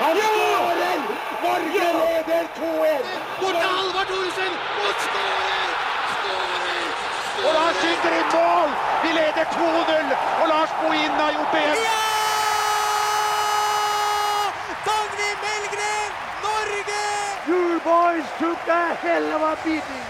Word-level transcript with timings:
Han 0.00 0.16
skårer! 0.16 0.98
Norge 1.46 1.86
leder 2.02 2.44
2-1! 2.58 3.04
Bort 3.40 3.56
til 3.62 3.70
Halvard 3.76 4.06
Thoresen! 4.10 4.52
Og 4.84 4.92
skårer! 5.04 5.68
Og 7.46 7.50
Lars 7.56 7.76
skyter 7.80 8.14
i 8.20 8.22
mål! 8.34 8.70
Vi 9.02 9.10
leder 9.18 9.44
2-0! 9.56 10.06
Og 10.40 10.46
Lars 10.52 10.72
Bohin 10.80 11.12
har 11.20 11.30
gjort 11.36 11.52
det 11.54 11.62
igjen! 11.64 11.78
Dagny 14.88 15.30
Melgren, 15.44 16.10
Norge! 16.46 17.02
You 17.50 17.62
boys 17.90 18.26
took 18.40 18.62
a 18.80 18.84
hell 19.04 19.26
of 19.36 19.42
a 19.52 19.54
beating! 19.64 20.06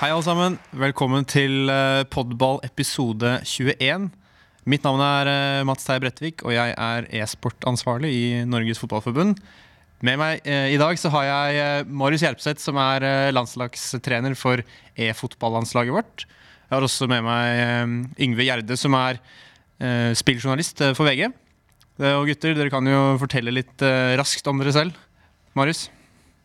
Hei 0.00 0.10
alle 0.10 0.22
sammen, 0.22 0.58
velkommen 0.70 1.24
til 1.24 1.68
eh, 1.70 2.04
Podball 2.10 2.58
episode 2.64 3.40
21. 3.44 4.10
Mitt 4.68 4.84
navn 4.84 5.00
er 5.00 5.28
eh, 5.32 5.64
Mats 5.64 5.86
Teie 5.86 6.00
Brettvik, 6.02 6.42
og 6.44 6.52
jeg 6.52 6.74
er 6.76 7.06
e-sportansvarlig 7.22 8.10
i 8.12 8.24
Norges 8.48 8.80
Fotballforbund. 8.82 9.38
Med 10.04 10.18
meg 10.20 10.44
eh, 10.44 10.74
i 10.74 10.78
dag 10.80 10.98
så 11.00 11.08
har 11.14 11.24
jeg 11.24 11.62
eh, 11.62 11.88
Marius 11.88 12.24
Hjelpseth, 12.26 12.60
som 12.60 12.76
er 12.82 13.32
landslagstrener 13.32 14.36
for 14.36 14.60
e-fotballandslaget 14.92 15.96
vårt. 15.96 16.26
Jeg 16.68 16.74
har 16.76 16.84
også 16.84 17.08
med 17.08 17.24
meg 17.24 18.18
Yngve 18.20 18.44
Gjerde, 18.44 18.76
som 18.76 18.92
er 18.98 19.22
spilljournalist 20.18 20.82
for 20.98 21.06
VG. 21.08 21.30
Og 22.10 22.26
gutter, 22.28 22.52
dere 22.58 22.68
kan 22.68 22.84
jo 22.84 23.14
fortelle 23.22 23.54
litt 23.54 23.84
raskt 24.20 24.50
om 24.50 24.60
dere 24.60 24.74
selv. 24.74 24.98
Marius? 25.56 25.86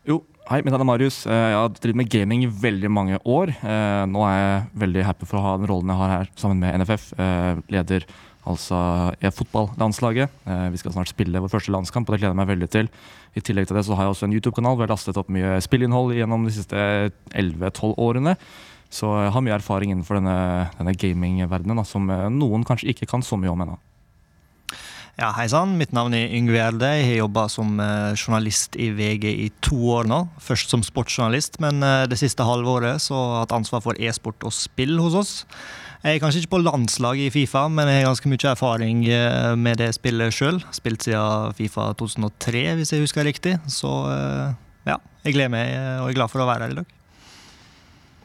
Jo, 0.08 0.22
hei, 0.50 0.60
mitt 0.62 0.72
navn 0.74 0.84
er 0.84 0.88
Marius. 0.88 1.22
Eh, 1.26 1.32
Jeg 1.32 1.56
har 1.56 1.72
drevet 1.78 1.96
med 1.96 2.10
gaming 2.12 2.44
i 2.44 2.50
veldig 2.50 2.90
mange 2.90 3.18
år. 3.24 3.48
Eh, 3.62 4.04
Nå 4.10 4.22
er 4.28 4.36
jeg 4.36 4.66
veldig 4.84 5.04
happy 5.04 5.26
for 5.26 5.38
å 5.40 5.44
ha 5.44 5.56
den 5.58 5.68
rollen 5.70 5.88
jeg 5.92 6.00
har 6.00 6.12
her 6.18 6.30
sammen 6.36 6.60
med 6.60 6.80
NFF. 6.82 7.12
Jeg 7.16 7.62
Leder 7.72 8.06
altså 8.44 9.14
e-fotballandslaget. 9.24 10.28
Eh, 10.46 10.68
Vi 10.70 10.76
skal 10.76 10.92
snart 10.92 11.08
spille 11.08 11.40
vår 11.40 11.48
første 11.48 11.72
landskamp, 11.72 12.08
og 12.08 12.14
det 12.14 12.20
gleder 12.20 12.34
jeg 12.34 12.42
meg 12.42 12.52
veldig 12.52 12.70
til. 12.70 12.88
I 13.34 13.40
tillegg 13.40 13.66
til 13.66 13.76
det 13.76 13.84
så 13.86 13.96
har 13.96 14.04
jeg 14.04 14.14
også 14.14 14.28
en 14.28 14.36
YouTube-kanal 14.36 14.76
hvor 14.76 14.84
jeg 14.84 14.88
har 14.90 14.96
lastet 14.96 15.16
opp 15.16 15.28
mye 15.28 15.60
spillinnhold 15.60 16.14
gjennom 16.14 16.44
de 16.44 16.52
siste 16.52 16.76
11-12 17.32 17.96
årene. 17.98 18.36
Så 18.90 19.08
jeg 19.24 19.32
har 19.32 19.42
mye 19.42 19.56
erfaring 19.56 19.90
innenfor 19.90 20.20
denne, 20.20 20.70
denne 20.78 20.94
gamingverdenen 20.94 21.84
som 21.88 22.08
eh, 22.10 22.28
noen 22.28 22.64
kanskje 22.64 22.92
ikke 22.92 23.08
kan 23.10 23.22
så 23.22 23.36
mye 23.40 23.50
om 23.50 23.64
ennå. 23.64 23.78
Ja, 25.14 25.28
Hei 25.36 25.44
sann, 25.46 25.76
mitt 25.78 25.92
navn 25.94 26.10
er 26.18 26.32
Yngve 26.34 26.56
Gjerde. 26.56 26.88
Jeg 26.90 27.04
har 27.06 27.20
jobba 27.20 27.44
som 27.46 27.76
eh, 27.78 28.16
journalist 28.18 28.74
i 28.74 28.88
VG 28.90 29.28
i 29.30 29.46
to 29.62 29.76
år 29.94 30.08
nå. 30.10 30.24
Først 30.42 30.74
som 30.74 30.82
sportsjournalist, 30.82 31.60
men 31.62 31.78
eh, 31.86 32.08
det 32.10 32.18
siste 32.18 32.42
halvåret 32.42 32.98
så 33.04 33.14
har 33.14 33.28
jeg 33.28 33.44
hatt 33.44 33.54
ansvar 33.60 33.84
for 33.84 34.02
e-sport 34.02 34.42
og 34.42 34.56
spill 34.56 34.98
hos 34.98 35.14
oss. 35.20 35.32
Jeg 36.02 36.18
er 36.18 36.24
kanskje 36.24 36.42
ikke 36.42 36.56
på 36.56 36.62
landslaget 36.64 37.28
i 37.28 37.30
Fifa, 37.30 37.62
men 37.70 37.92
jeg 37.92 38.02
har 38.02 38.10
ganske 38.10 38.34
mye 38.34 38.50
erfaring 38.56 39.06
eh, 39.06 39.54
med 39.54 39.78
det 39.84 39.92
spillet 39.94 40.34
sjøl. 40.34 40.58
Spilt 40.74 41.06
siden 41.06 41.54
Fifa 41.62 41.92
2003, 41.94 42.66
hvis 42.80 42.96
jeg 42.96 43.06
husker 43.06 43.30
riktig. 43.30 43.54
Så 43.70 43.94
ja, 44.82 44.98
jeg 45.22 45.38
gleder 45.38 45.54
meg 45.54 45.76
og 46.02 46.10
er 46.10 46.18
glad 46.18 46.34
for 46.34 46.42
å 46.42 46.50
være 46.50 46.66
her 46.66 46.74
i 46.74 46.82
dag. 46.82 46.94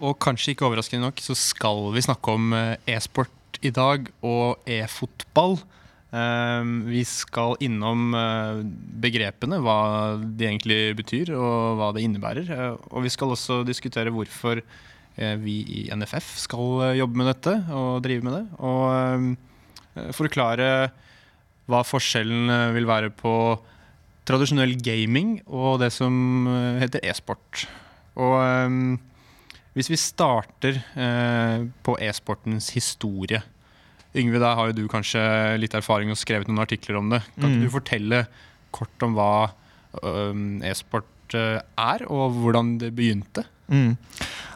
Og 0.10 0.18
kanskje 0.18 0.56
ikke 0.56 0.66
overraskende 0.66 1.06
nok 1.06 1.22
så 1.22 1.38
skal 1.38 1.92
vi 1.94 2.10
snakke 2.10 2.34
om 2.34 2.56
e-sport 2.90 3.62
i 3.62 3.70
dag 3.78 4.10
og 4.26 4.66
e-fotball. 4.66 5.60
Um, 6.10 6.88
vi 6.90 7.04
skal 7.06 7.54
innom 7.62 8.16
eh, 8.18 8.62
begrepene, 8.98 9.60
hva 9.62 10.18
de 10.18 10.48
egentlig 10.48 10.96
betyr 10.98 11.36
og 11.38 11.78
hva 11.78 11.92
det 11.94 12.02
innebærer. 12.02 12.50
Eh, 12.50 12.88
og 12.90 13.06
vi 13.06 13.12
skal 13.14 13.36
også 13.36 13.60
diskutere 13.68 14.10
hvorfor 14.14 14.58
eh, 14.58 15.36
vi 15.38 15.60
i 15.70 15.84
NFF 15.94 16.32
skal 16.48 16.98
jobbe 16.98 17.22
med 17.22 17.30
dette 17.30 17.54
og 17.78 18.02
drive 18.02 18.26
med 18.26 18.40
det. 18.40 18.42
Og 18.58 18.88
eh, 18.96 20.10
forklare 20.18 20.72
hva 21.70 21.84
forskjellen 21.86 22.74
vil 22.74 22.90
være 22.90 23.14
på 23.14 23.36
tradisjonell 24.26 24.74
gaming 24.82 25.38
og 25.46 25.78
det 25.84 25.92
som 25.94 26.50
heter 26.82 27.06
e-sport. 27.06 27.68
Og 28.18 28.36
eh, 28.42 28.82
hvis 29.78 29.94
vi 29.94 30.02
starter 30.02 30.82
på 31.86 31.94
e-sportens 32.02 32.74
historie 32.74 33.44
Yngve, 34.18 34.40
der 34.42 34.56
har 34.58 34.72
jo 34.72 34.74
du 34.80 34.88
kanskje 34.90 35.22
litt 35.62 35.76
erfaring 35.78 36.10
og 36.10 36.18
skrevet 36.18 36.48
noen 36.50 36.64
artikler 36.64 36.98
om 36.98 37.10
det. 37.14 37.22
Kan 37.38 37.52
ikke 37.52 37.60
Mm. 37.60 37.66
du 37.68 37.70
fortelle 37.76 38.22
kort 38.72 39.04
om 39.06 39.14
hva 39.18 39.52
e-sport 40.66 41.36
eh, 41.38 41.60
er, 41.78 42.04
og 42.10 42.34
hvordan 42.42 42.78
det 42.82 42.92
begynte? 42.98 43.44
Mm. 43.70 43.96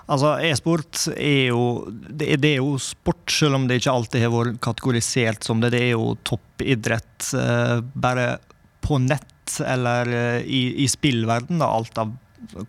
Altså, 0.10 0.34
E-sport 0.44 1.04
er 1.16 1.52
jo 1.54 1.86
det, 1.92 2.28
er- 2.34 2.42
det 2.42 2.56
jo 2.58 2.74
sport, 2.82 3.30
selv 3.32 3.56
om 3.56 3.68
det 3.70 3.78
ikke 3.82 3.94
alltid 3.94 4.22
har 4.26 4.34
vært 4.34 4.60
kategorisert 4.60 5.44
som 5.46 5.62
det. 5.62 5.72
Det 5.72 5.82
er 5.82 5.92
jo 5.94 6.16
toppidrett. 6.28 7.30
Eh, 7.38 7.80
bare 7.96 8.40
på 8.84 8.98
nett 9.00 9.30
eller 9.64 10.10
eh, 10.10 10.42
i, 10.44 10.64
i 10.84 10.88
spillverden, 10.92 11.60
da, 11.62 11.70
alt 11.78 11.98
av 12.02 12.12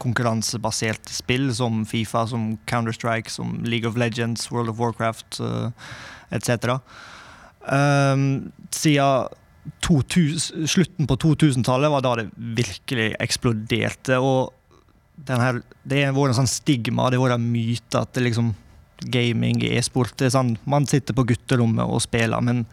konkurransebasert 0.03 1.11
spill 1.13 1.49
som 1.55 1.83
Fifa, 1.89 2.27
som 2.31 2.55
Counter-Strike, 2.71 3.33
som 3.33 3.59
League 3.65 3.89
of 3.89 3.99
Legends, 4.01 4.51
World 4.53 4.73
of 4.73 4.81
Warcraft 4.83 5.41
etc. 6.35 6.79
Siden 8.75 9.29
2000, 9.81 10.67
slutten 10.69 11.07
på 11.09 11.17
2000-tallet 11.17 11.93
var 11.93 12.05
da 12.05 12.17
det 12.21 12.27
virkelig 12.37 13.15
eksploderte. 13.23 14.19
og 14.19 14.53
her, 15.29 15.63
det 15.85 16.05
har 16.05 16.17
vært 16.17 16.35
en 16.35 16.41
sånn 16.43 16.51
stigma, 16.51 17.09
det 17.09 17.21
har 17.21 17.31
vært 17.31 17.45
myte 17.45 18.03
at 18.03 18.13
det 18.17 18.27
liksom, 18.27 18.53
gaming, 19.13 19.63
e-sport 19.75 20.23
sånn, 20.33 20.57
Man 20.65 20.87
sitter 20.87 21.17
på 21.17 21.27
gutterommet 21.29 21.85
og 21.85 22.03
spiller, 22.05 22.41
men 22.41 22.65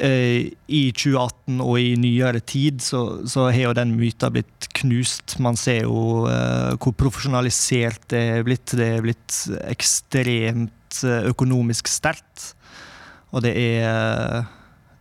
i 0.00 0.82
2018 0.90 1.60
og 1.62 1.76
i 1.78 1.94
nyere 2.00 2.40
tid 2.42 2.82
så, 2.82 3.00
så 3.30 3.46
har 3.50 3.68
jo 3.68 3.76
den 3.76 3.94
myta 3.98 4.30
blitt 4.32 4.68
knust. 4.80 5.36
Man 5.42 5.58
ser 5.60 5.84
jo 5.84 6.24
eh, 6.30 6.74
hvor 6.82 6.96
profesjonalisert 6.98 8.08
det 8.10 8.22
er 8.34 8.46
blitt. 8.46 8.74
Det 8.74 8.88
er 8.96 9.04
blitt 9.04 9.38
ekstremt 9.70 11.00
eh, 11.06 11.28
økonomisk 11.30 11.90
sterkt. 11.90 12.52
Og 13.34 13.42
det 13.46 13.54
er, 13.58 14.44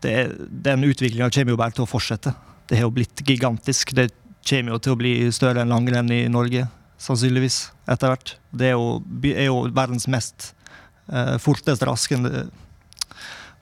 det 0.02 0.14
er 0.14 0.34
Den 0.50 0.86
utviklinga 0.88 1.30
kommer 1.34 1.54
jo 1.54 1.62
bare 1.62 1.78
til 1.78 1.86
å 1.86 1.90
fortsette. 1.90 2.34
Det 2.70 2.80
har 2.80 2.88
jo 2.88 2.96
blitt 2.96 3.26
gigantisk. 3.26 3.94
Det 3.98 4.12
kommer 4.46 4.76
jo 4.76 4.82
til 4.84 4.96
å 4.96 5.00
bli 5.00 5.14
større 5.36 5.64
enn 5.64 5.74
langrenn 5.74 6.10
i 6.14 6.26
Norge, 6.32 6.66
sannsynligvis, 7.02 7.68
etter 7.90 8.14
hvert. 8.14 8.36
Det 8.52 8.72
er 8.72 8.76
jo, 8.78 9.00
er 9.34 9.48
jo 9.50 9.64
verdens 9.74 10.10
mest 10.12 10.52
eh, 11.10 11.38
fortest 11.42 11.86
raskende 11.88 12.50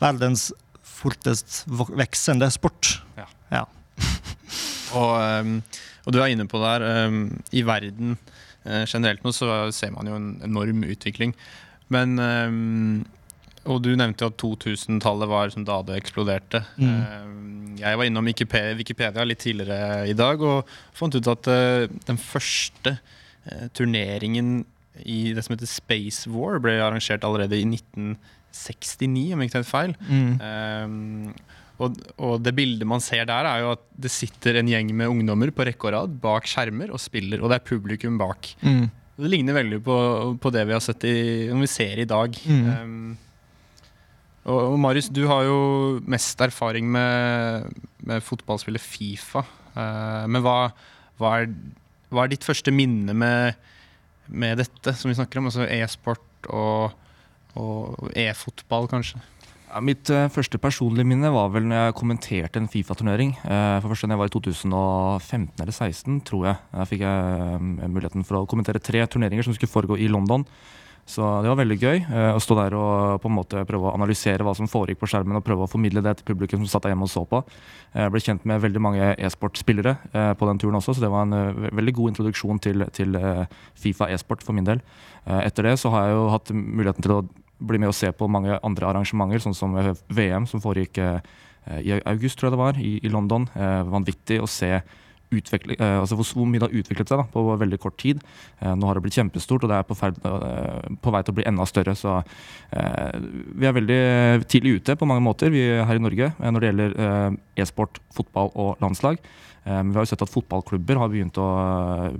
Verdens 0.01 0.47
fortest 1.01 1.63
veksende 1.97 2.49
sport. 2.53 2.99
Ja. 3.17 3.65
Og, 4.97 5.61
og 6.03 6.11
du 6.11 6.17
er 6.19 6.33
inne 6.33 6.43
på 6.51 6.59
det 6.59 6.67
her. 6.67 7.13
I 7.55 7.61
verden 7.63 8.17
øh, 8.65 8.83
generelt 8.83 9.23
nå 9.23 9.31
så 9.31 9.69
ser 9.71 9.93
man 9.95 10.09
jo 10.09 10.17
en 10.17 10.33
enorm 10.43 10.83
utvikling. 10.83 11.31
Men 11.87 12.19
Og 13.63 13.79
du 13.85 13.93
nevnte 13.95 14.25
jo 14.25 14.31
at 14.33 14.41
2000-tallet 14.41 15.29
var 15.31 15.53
som 15.53 15.63
da 15.63 15.77
det 15.87 15.95
eksploderte. 16.01 16.63
Mm. 16.75 17.77
Jeg 17.79 17.97
var 18.01 18.09
innom 18.09 18.27
Wikipedia, 18.27 19.23
litt 19.23 19.39
tidligere 19.45 20.09
i 20.09 20.17
dag 20.17 20.41
og 20.43 20.67
fant 20.97 21.15
ut 21.15 21.31
at 21.31 21.47
den 22.09 22.19
første 22.19 22.97
turneringen 23.77 24.65
i 25.05 25.31
det 25.33 25.43
som 25.45 25.55
heter 25.55 25.69
Space 25.69 26.29
War, 26.29 26.59
ble 26.61 26.75
arrangert 26.81 27.23
allerede 27.23 27.57
i 27.59 27.67
1969, 28.51 29.33
om 29.33 29.41
jeg 29.41 29.49
ikke 29.49 29.57
tar 29.57 29.67
feil. 29.67 29.95
Mm. 30.07 30.31
Um, 30.43 31.33
og, 31.81 31.97
og 32.21 32.41
det 32.45 32.53
bildet 32.57 32.87
man 32.87 33.01
ser 33.03 33.25
der, 33.29 33.47
er 33.47 33.63
jo 33.63 33.73
at 33.73 33.83
det 34.05 34.11
sitter 34.13 34.59
en 34.59 34.69
gjeng 34.69 34.91
med 34.93 35.09
ungdommer 35.09 35.53
på 35.55 35.65
rekke 35.65 35.89
og 35.89 35.95
rad 35.95 36.17
bak 36.21 36.49
skjermer 36.49 36.93
og 36.93 37.01
spiller, 37.01 37.41
og 37.41 37.49
det 37.49 37.57
er 37.57 37.69
publikum 37.71 38.19
bak. 38.21 38.53
Mm. 38.61 38.85
Det 39.21 39.29
ligner 39.29 39.57
veldig 39.57 39.81
på, 39.85 39.97
på 40.41 40.53
det 40.53 40.65
vi 40.69 40.75
har 40.75 40.83
sett 40.83 41.03
i, 41.09 41.17
når 41.49 41.65
vi 41.65 41.71
ser 41.71 42.01
i 42.03 42.07
dag. 42.09 42.37
Mm. 42.45 42.69
Um, 42.69 43.51
og, 44.45 44.59
og 44.73 44.77
Marius, 44.81 45.09
du 45.13 45.23
har 45.29 45.45
jo 45.45 45.57
mest 46.09 46.41
erfaring 46.41 46.87
med, 46.89 47.67
med 48.07 48.25
fotballspillet 48.25 48.81
Fifa. 48.81 49.43
Uh, 49.75 50.25
men 50.29 50.41
hva, 50.45 50.71
hva, 51.21 51.35
er, 51.41 51.51
hva 52.11 52.25
er 52.25 52.33
ditt 52.33 52.45
første 52.45 52.73
minne 52.73 53.13
med, 53.17 53.59
med 54.27 54.61
dette 54.63 54.95
som 54.97 55.11
vi 55.11 55.17
snakker 55.17 55.41
om? 55.41 55.51
Altså 55.51 55.69
e-sport 55.69 56.49
og, 56.49 56.97
og 57.59 58.11
e-fotball, 58.15 58.87
kanskje? 58.91 59.21
Ja, 59.71 59.79
mitt 59.79 60.09
uh, 60.11 60.25
første 60.27 60.59
personlige 60.59 61.07
minne 61.07 61.29
var 61.31 61.47
vel 61.53 61.63
når 61.69 61.77
jeg 61.77 61.95
kommenterte 61.95 62.59
en 62.59 62.67
Fifa-turnering. 62.67 63.31
Uh, 63.45 63.79
for 63.79 63.93
første 63.93 64.03
gang 64.03 64.17
jeg 64.17 64.19
var 64.19 64.27
i 64.27 64.33
2015 64.33 65.63
eller 65.63 65.71
2016, 65.77 66.17
tror 66.27 66.47
jeg. 66.49 66.59
Da 66.73 66.87
fikk 66.89 67.05
jeg 67.05 67.55
uh, 67.55 67.87
muligheten 67.87 68.27
for 68.27 68.41
å 68.41 68.49
kommentere 68.51 68.83
tre 68.83 69.05
turneringer 69.07 69.47
som 69.47 69.55
skulle 69.55 69.71
foregå 69.71 69.95
i 69.95 70.09
London. 70.11 70.43
Så 71.07 71.23
det 71.43 71.49
var 71.49 71.57
veldig 71.57 71.75
gøy 71.81 72.01
å 72.35 72.39
stå 72.39 72.55
der 72.59 72.75
og 72.77 73.23
på 73.23 73.27
en 73.27 73.33
måte 73.33 73.63
prøve 73.67 73.89
å 73.89 73.93
analysere 73.97 74.45
hva 74.45 74.53
som 74.55 74.69
foregikk 74.69 74.99
på 75.01 75.09
skjermen, 75.09 75.39
og 75.39 75.43
prøve 75.43 75.65
å 75.65 75.71
formidle 75.71 76.03
det 76.05 76.13
til 76.19 76.27
publikum 76.27 76.61
som 76.61 76.69
satt 76.69 76.85
der 76.85 76.93
hjemme 76.93 77.07
og 77.07 77.11
så 77.11 77.23
på. 77.27 77.41
Jeg 77.97 78.13
ble 78.13 78.21
kjent 78.21 78.45
med 78.47 78.61
veldig 78.63 78.83
mange 78.85 79.07
e-sportspillere 79.17 79.95
på 80.37 80.47
den 80.47 80.61
turen 80.61 80.77
også, 80.77 80.93
så 80.95 81.03
det 81.03 81.09
var 81.11 81.25
en 81.25 81.73
veldig 81.73 81.95
god 81.97 82.13
introduksjon 82.13 82.61
til, 82.63 82.85
til 82.95 83.17
Fifa 83.81 84.11
e-sport 84.13 84.45
for 84.45 84.55
min 84.55 84.69
del. 84.69 84.85
Etter 85.41 85.71
det 85.71 85.79
så 85.81 85.91
har 85.91 86.05
jeg 86.05 86.19
jo 86.19 86.29
hatt 86.37 86.53
muligheten 86.53 87.07
til 87.07 87.17
å 87.17 87.23
bli 87.61 87.81
med 87.81 87.91
og 87.91 87.97
se 87.97 88.11
på 88.15 88.29
mange 88.31 88.57
andre 88.65 88.89
arrangementer, 88.89 89.43
sånn 89.43 89.57
som 89.57 89.77
eh, 89.79 89.93
VM, 90.09 90.47
som 90.49 90.63
foregikk 90.63 90.99
eh, 91.01 91.21
i 91.85 91.93
august, 92.09 92.39
tror 92.39 92.49
jeg 92.49 92.55
det 92.55 92.63
var, 92.63 92.81
i, 92.81 92.95
i 93.05 93.09
London. 93.13 93.45
vanvittig 93.53 94.39
å 94.41 94.47
se 94.49 94.79
eh, 95.31 95.99
altså 95.99 96.17
hvor, 96.17 96.45
mye 96.45 96.59
det 96.59 96.67
har 96.67 96.79
utviklet 96.81 97.07
seg 97.07 97.21
da, 97.21 97.25
på 97.31 97.43
veldig 97.61 97.79
kort 97.79 97.97
tid. 98.01 98.21
Eh, 98.59 98.73
nå 98.75 98.87
har 98.87 98.97
det 98.97 99.03
blitt 99.05 99.17
kjempestort, 99.17 99.63
og 99.63 99.71
det 99.71 99.77
er 99.77 99.87
på, 99.87 99.95
ferd, 99.95 100.17
eh, 100.25 100.89
på 101.01 101.13
vei 101.13 101.21
til 101.23 101.33
å 101.33 101.37
bli 101.37 101.47
enda 101.47 101.67
større. 101.69 101.95
Så 101.95 102.17
eh, 102.19 103.19
vi 103.55 103.67
er 103.69 103.77
veldig 103.77 104.01
tidlig 104.51 104.79
ute 104.79 104.97
på 104.97 105.07
mange 105.07 105.23
måter 105.23 105.53
vi 105.53 105.63
er 105.63 105.85
her 105.87 105.99
i 105.99 106.03
Norge 106.03 106.33
når 106.41 106.59
det 106.59 106.71
gjelder 106.71 106.97
e-sport, 107.59 108.01
fotball 108.15 108.51
og 108.59 108.81
landslag. 108.83 109.21
vi 109.63 109.93
har 109.93 110.01
jo 110.01 110.09
sett 110.09 110.23
at 110.25 110.31
fotballklubber 110.31 110.97
har 110.97 111.09
begynt 111.11 111.37
å 111.37 111.47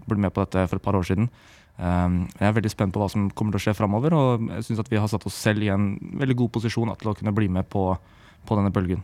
bli 0.06 0.20
med 0.22 0.34
på 0.34 0.44
dette 0.46 0.68
for 0.70 0.78
et 0.78 0.86
par 0.86 0.96
år 0.96 1.08
siden. 1.08 1.30
Jeg 1.78 2.46
er 2.46 2.54
veldig 2.54 2.70
spent 2.70 2.94
på 2.94 3.02
hva 3.02 3.08
som 3.10 3.30
kommer 3.34 3.56
til 3.56 3.62
å 3.62 3.64
skje 3.64 3.78
framover, 3.78 4.14
og 4.14 4.50
jeg 4.58 4.68
syns 4.68 4.82
at 4.84 4.92
vi 4.92 5.00
har 5.02 5.10
satt 5.10 5.26
oss 5.26 5.38
selv 5.38 5.64
i 5.66 5.72
en 5.74 5.96
veldig 6.22 6.36
god 6.44 6.52
posisjon 6.60 6.92
til 7.00 7.10
å 7.10 7.16
kunne 7.18 7.34
bli 7.34 7.48
med 7.50 7.66
på, 7.72 7.88
på 8.46 8.58
denne 8.60 8.74
bølgen. 8.76 9.02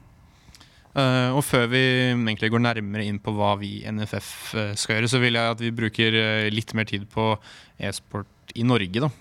Uh, 0.98 1.30
og 1.38 1.44
før 1.46 1.68
vi 1.69 1.80
egentlig 2.10 2.50
går 2.50 2.64
nærmere 2.64 3.06
inn 3.06 3.19
på 3.22 3.30
hva 3.38 3.52
vi 3.60 3.84
i 3.84 3.92
NFF 3.94 4.30
uh, 4.56 4.62
eh, 4.64 4.72
skal 4.80 4.98
gjøre, 4.98 5.10
så 5.12 5.19
vil 5.22 5.38
jeg 5.38 5.54
at 5.54 5.60
vi 5.62 5.69
bruker 5.78 6.16
uh, 6.18 6.48
litt 6.50 6.74
mer 6.74 6.88
tid 6.90 7.06
på 7.12 7.36
e-sport 7.78 8.56
i 8.58 8.66
Norge. 8.66 9.04
da. 9.06 9.12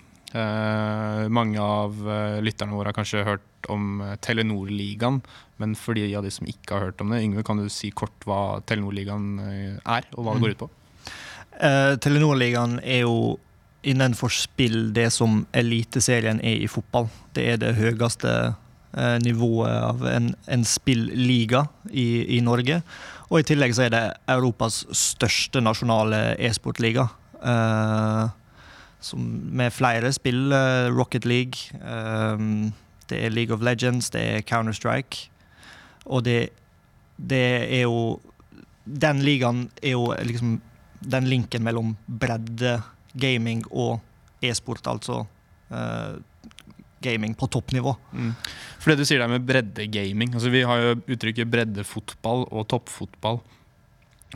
mange 1.29 1.59
av 1.61 1.93
lytterne 2.43 2.75
våre 2.75 2.89
har 2.89 2.95
kanskje 2.95 3.25
hørt 3.27 3.67
om 3.71 4.01
Telenor-ligaen, 4.23 5.19
men 5.61 5.75
for 5.75 5.95
de 5.95 6.07
av 6.15 6.23
de 6.25 6.31
som 6.31 6.47
ikke 6.47 6.73
har 6.73 6.87
hørt 6.87 7.01
om 7.03 7.11
det, 7.11 7.21
Yngve, 7.25 7.43
kan 7.47 7.59
du 7.59 7.67
si 7.69 7.91
kort 7.91 8.25
hva 8.25 8.59
Telenor-ligaen 8.65 9.27
er, 9.83 10.07
og 10.15 10.23
hva 10.23 10.35
det 10.35 10.43
går 10.43 10.55
ut 10.55 10.63
på? 10.63 10.69
Telenor-ligaen 11.57 12.77
er 12.83 13.05
jo 13.07 13.37
innenfor 13.87 14.31
spill 14.33 14.91
det 14.93 15.09
som 15.15 15.45
Eliteserien 15.55 16.41
er 16.43 16.63
i 16.63 16.69
fotball. 16.69 17.07
Det 17.33 17.45
er 17.53 17.61
det 17.61 17.75
høyeste 17.77 18.33
uh, 18.97 19.17
nivået 19.23 19.71
av 19.73 20.03
en, 20.09 20.31
en 20.47 20.65
spilliga 20.67 21.65
i, 21.91 22.25
i, 22.37 22.41
Norge. 22.43 22.81
Og 23.29 23.39
i 23.41 23.47
tillegg 23.47 23.75
så 23.75 23.87
er 23.87 23.93
det 23.93 24.03
Europas 24.31 24.83
største 24.95 25.61
nasjonale 25.63 26.35
e-sportliga. 26.39 27.07
Eh, 27.37 28.27
med 29.13 29.73
flere 29.75 30.11
spill. 30.15 30.53
Rocket 30.95 31.25
League, 31.25 31.69
um, 31.83 32.71
det 33.09 33.19
er 33.25 33.29
League 33.29 33.53
of 33.53 33.61
Legends, 33.61 34.09
det 34.09 34.21
er 34.21 34.45
Counter-Strike. 34.47 35.27
Og 36.05 36.25
det, 36.25 36.49
det, 37.17 37.43
er 37.67 37.83
jo 37.83 38.19
Den 38.85 39.19
ligaen 39.19 39.69
er 39.83 39.91
jo 39.91 40.13
liksom 40.23 40.61
den 40.99 41.27
linken 41.29 41.63
mellom 41.65 41.95
bredde, 42.07 42.77
gaming 43.17 43.63
og 43.71 43.99
e-sport, 44.43 44.85
altså. 44.87 45.25
uh, 45.71 46.17
gaming 47.01 47.35
på 47.37 47.47
toppnivå. 47.47 47.93
Mm. 48.13 48.31
For 48.81 48.91
det 48.91 49.01
du 49.01 49.07
sier 49.07 49.21
der 49.21 49.29
med 49.29 49.45
breddegaming 49.45 50.33
altså 50.33 50.49
Vi 50.49 50.63
har 50.65 50.81
jo 50.81 50.95
uttrykket 51.05 51.51
breddefotball 51.51 52.47
og 52.49 52.67
toppfotball. 52.71 53.37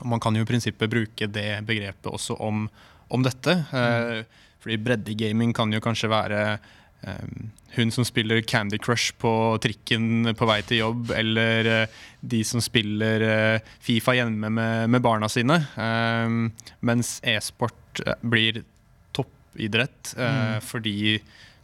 Og 0.01 0.07
man 0.07 0.21
kan 0.23 0.35
jo 0.37 0.45
i 0.45 0.47
prinsippet 0.47 0.91
bruke 0.91 1.27
det 1.27 1.63
begrepet 1.67 2.11
også 2.11 2.37
om, 2.39 2.67
om 3.09 3.25
dette. 3.25 3.57
Mm. 3.71 4.21
Uh, 4.21 4.47
fordi 4.61 4.77
breddegaming 4.77 5.55
kan 5.57 5.73
jo 5.73 5.81
kanskje 5.83 6.11
være 6.11 6.41
hun 7.75 7.91
som 7.91 8.05
spiller 8.05 8.41
Candy 8.41 8.77
Crush 8.77 9.15
på 9.17 9.31
trikken 9.63 10.33
på 10.37 10.47
vei 10.49 10.59
til 10.67 10.81
jobb, 10.83 11.13
eller 11.15 11.69
eh, 11.69 12.01
de 12.21 12.41
som 12.45 12.61
spiller 12.63 13.23
eh, 13.25 13.69
Fifa 13.81 14.15
hjemme 14.17 14.51
med, 14.51 14.89
med 14.91 15.03
barna 15.03 15.29
sine. 15.31 15.57
Eh, 15.79 16.35
mens 16.85 17.13
e-sport 17.23 18.03
eh, 18.05 18.19
blir 18.21 18.61
toppidrett 19.15 20.13
mm. 20.17 20.59
fordi 20.65 21.21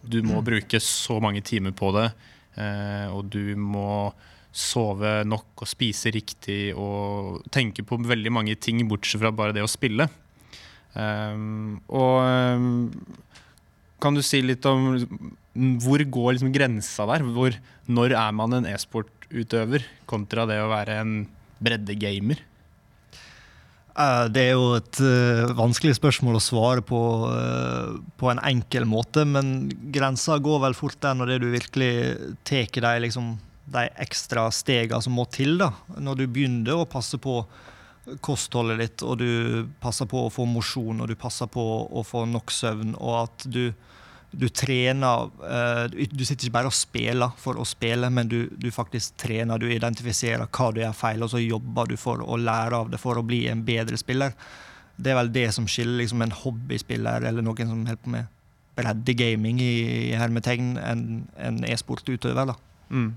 du 0.07 0.21
må 0.23 0.41
bruke 0.45 0.79
så 0.83 1.19
mange 1.23 1.43
timer 1.43 1.73
på 1.75 1.91
det, 1.95 2.07
og 3.11 3.27
du 3.33 3.57
må 3.59 4.13
sove 4.55 5.09
nok 5.27 5.65
og 5.65 5.69
spise 5.69 6.13
riktig 6.13 6.71
og 6.79 7.43
tenke 7.53 7.83
på 7.85 7.99
veldig 8.07 8.31
mange 8.33 8.55
ting 8.55 8.79
bortsett 8.87 9.21
fra 9.21 9.33
bare 9.35 9.55
det 9.57 9.65
å 9.65 9.69
spille. 9.69 10.07
Um, 10.95 11.81
og 11.93 12.23
kan 14.03 14.17
du 14.17 14.23
si 14.25 14.41
litt 14.45 14.65
om 14.69 14.93
hvor 15.81 16.03
går 16.03 16.35
liksom 16.35 16.53
grensa 16.53 17.07
der? 17.09 17.25
Hvor, 17.33 17.55
når 17.89 18.13
er 18.17 18.35
man 18.35 18.53
en 18.59 18.67
e-sportutøver 18.69 19.85
kontra 20.09 20.45
det 20.49 20.59
å 20.61 20.69
være 20.69 20.99
en 21.01 21.15
breddegamer? 21.63 22.43
Eh, 23.97 24.25
det 24.29 24.43
er 24.43 24.53
jo 24.53 24.75
et 24.77 24.99
uh, 25.01 25.55
vanskelig 25.57 25.95
spørsmål 25.97 26.37
å 26.37 26.43
svare 26.43 26.83
på 26.85 26.99
uh, 27.31 27.97
på 28.21 28.29
en 28.29 28.41
enkel 28.45 28.85
måte, 28.85 29.25
men 29.25 29.71
grensa 29.93 30.37
går 30.37 30.61
vel 30.67 30.77
fort 30.77 30.99
der 31.01 31.17
når 31.17 31.37
du 31.41 31.47
virkelig 31.55 31.91
tar 32.45 32.69
de, 32.69 32.91
liksom, 33.07 33.33
de 33.73 33.87
ekstra 34.05 34.45
stegene 34.53 35.01
som 35.01 35.17
må 35.17 35.25
til. 35.33 35.57
da. 35.57 35.71
Når 35.97 36.21
du 36.21 36.27
begynner 36.29 36.77
å 36.77 36.89
passe 36.89 37.17
på 37.17 37.41
kostholdet 38.23 38.79
ditt, 38.81 39.03
og 39.03 39.19
du 39.19 39.67
passer 39.83 40.07
på 40.09 40.25
å 40.25 40.31
få 40.33 40.45
mosjon, 40.49 41.01
og 41.01 41.11
du 41.11 41.15
passer 41.19 41.49
på 41.51 41.63
å 41.87 42.03
få 42.07 42.25
nok 42.29 42.53
søvn, 42.53 42.95
og 42.97 43.21
at 43.25 43.47
du 43.51 43.67
du 44.31 44.49
trener 44.51 45.29
uh, 45.39 45.85
Du 45.87 46.23
sitter 46.25 46.47
ikke 46.47 46.57
bare 46.57 46.69
og 46.71 46.75
spiller 46.75 47.35
for 47.39 47.59
å 47.59 47.65
spille, 47.67 48.09
men 48.13 48.29
du, 48.29 48.39
du, 48.59 48.69
faktisk 48.75 49.15
trener. 49.23 49.59
Du 49.59 49.69
identifiserer 49.71 50.49
hva 50.51 50.71
du 50.73 50.81
gjør 50.81 50.97
feil, 50.97 51.23
og 51.23 51.31
så 51.31 51.41
jobber 51.41 51.87
du 51.91 51.97
for 51.99 52.21
å 52.21 52.39
lære 52.39 52.81
av 52.81 52.91
det 52.91 52.99
for 53.01 53.17
å 53.17 53.25
bli 53.25 53.45
en 53.51 53.63
bedre 53.67 53.97
spiller. 53.99 54.35
Det 54.97 55.13
er 55.13 55.19
vel 55.19 55.31
det 55.31 55.47
som 55.55 55.67
skiller 55.69 56.01
liksom, 56.01 56.25
en 56.25 56.35
hobbyspiller 56.35 57.27
eller 57.29 57.45
noen 57.45 57.69
som 57.69 57.85
holder 57.85 58.01
på 58.03 58.13
med 58.17 58.33
breddegaming 58.77 59.61
i, 59.63 59.73
i 60.11 60.17
hermetegn, 60.17 60.75
en, 60.77 61.05
en 61.41 61.63
e-sportutøver. 61.65 62.51
Mm. 62.91 63.15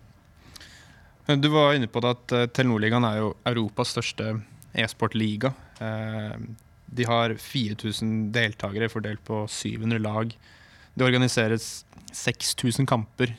Du 1.41 1.51
var 1.53 1.75
inne 1.77 1.91
på 1.91 2.01
det 2.03 2.15
at 2.15 2.37
uh, 2.37 2.47
Telenor-ligaen 2.55 3.07
er 3.07 3.21
jo 3.21 3.35
Europas 3.51 3.93
største 3.97 4.39
e-sportliga. 4.75 5.53
Uh, 5.81 6.37
de 6.91 7.07
har 7.07 7.35
4000 7.39 8.31
deltakere 8.35 8.91
fordelt 8.91 9.23
på 9.27 9.45
700 9.47 10.01
lag. 10.03 10.33
Det 10.95 11.07
organiseres 11.07 11.85
6000 12.11 12.89
kamper 12.91 13.31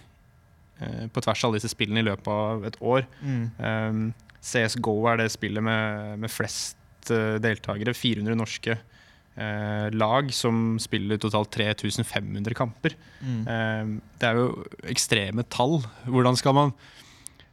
eh, 0.79 1.07
på 1.11 1.23
tvers 1.25 1.43
av 1.43 1.49
alle 1.49 1.59
disse 1.59 1.73
spillene 1.73 1.99
i 1.99 2.07
løpet 2.07 2.29
av 2.31 2.63
et 2.69 2.77
år. 2.79 3.03
Mm. 3.19 3.41
Ehm, 3.59 4.05
CSGO 4.39 4.93
er 5.11 5.19
det 5.19 5.33
spillet 5.35 5.65
med, 5.67 6.15
med 6.23 6.31
flest 6.31 6.79
deltakere. 7.11 7.91
400 7.97 8.39
norske 8.39 8.77
lag 9.95 10.27
som 10.35 10.75
spiller 10.79 11.19
totalt 11.19 11.51
3500 11.55 12.55
kamper. 12.55 12.93
Mm. 13.23 13.93
Det 14.19 14.27
er 14.27 14.37
jo 14.37 14.65
ekstreme 14.91 15.45
tall. 15.49 15.79
Hvordan 16.05 16.37
skal 16.37 16.55
man 16.57 16.73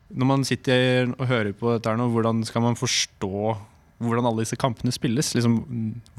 Når 0.09 0.29
man 0.31 0.45
sitter 0.49 1.11
og 1.19 1.27
hører 1.29 1.53
på 1.57 1.75
dette 1.75 1.97
nå, 1.99 2.09
hvordan 2.13 2.45
skal 2.49 2.65
man 2.65 2.79
forstå 2.79 3.57
hvordan 3.99 4.29
alle 4.29 4.45
disse 4.45 4.57
kampene 4.57 4.95
spilles? 4.95 5.33
Liksom, 5.35 5.57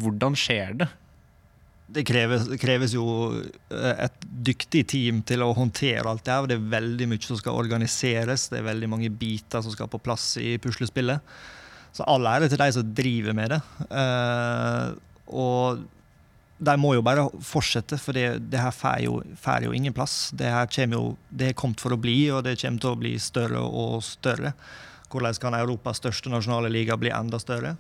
hvordan 0.04 0.36
skjer 0.38 0.82
det? 0.82 0.90
det 1.90 2.06
kreves, 2.06 2.46
det 2.50 2.60
kreves, 2.62 2.94
jo 2.94 3.06
eh, 3.74 4.04
et 4.06 4.26
dyktig 4.50 4.84
team 4.92 5.22
til 5.26 5.42
å 5.42 5.54
håndtere 5.58 6.06
alt 6.06 6.26
det 6.26 6.36
her. 6.36 6.50
Det 6.50 6.58
er 6.60 6.74
veldig 6.76 7.08
mye 7.10 7.26
som 7.26 7.40
skal 7.40 7.58
organiseres, 7.58 8.50
det 8.52 8.60
er 8.60 8.68
veldig 8.68 8.90
mange 8.92 9.10
biter 9.10 9.64
som 9.66 9.74
skal 9.74 9.90
på 9.92 10.02
plass 10.04 10.36
i 10.42 10.58
puslespillet. 10.62 11.24
Så 11.96 12.06
all 12.06 12.28
ære 12.30 12.50
til 12.52 12.62
de 12.62 12.70
som 12.76 12.92
driver 12.96 13.36
med 13.38 13.56
det. 13.56 13.62
Uh, 13.90 14.94
og 15.34 15.82
de 16.60 16.76
må 16.80 16.92
jo 16.98 17.04
bare 17.06 17.24
fortsette, 17.46 17.98
for 18.02 18.18
det, 18.18 18.52
det 18.52 18.60
her 18.60 18.74
får 18.76 19.04
jo, 19.06 19.20
jo, 19.64 19.74
ingen 19.76 19.96
plass. 19.96 20.32
Det 20.36 20.50
her 20.52 20.68
jo, 20.92 21.16
det 21.32 21.52
er 21.52 21.58
kommet 21.58 21.80
for 21.80 21.96
å 21.96 22.00
bli, 22.00 22.18
og 22.36 22.44
det 22.48 22.58
kommer 22.60 22.84
til 22.84 22.92
å 22.92 23.00
bli 23.00 23.14
større 23.20 23.62
og 23.64 24.04
større. 24.04 24.54
Hvordan 25.10 25.40
kan 25.42 25.58
Europas 25.58 26.02
største 26.02 26.30
nasjonale 26.30 26.70
liga 26.70 26.98
bli 27.00 27.14
enda 27.16 27.40
større? 27.42 27.78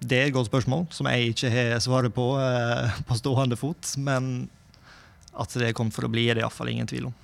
Det 0.00 0.16
er 0.16 0.28
et 0.28 0.34
godt 0.34 0.48
spørsmål 0.48 0.86
som 0.96 1.08
jeg 1.10 1.34
ikke 1.34 1.50
har 1.52 1.80
svaret 1.84 2.14
på 2.16 2.26
eh, 2.40 3.00
på 3.06 3.16
stående 3.20 3.58
fot. 3.60 3.94
Men 4.00 4.48
at 5.30 5.54
det 5.54 5.70
er 5.70 5.76
kommet 5.76 5.94
for 5.94 6.08
å 6.08 6.12
bli, 6.12 6.26
er 6.28 6.38
det 6.38 6.44
iallfall 6.44 6.72
ingen 6.72 6.88
tvil 6.90 7.10
om. 7.10 7.16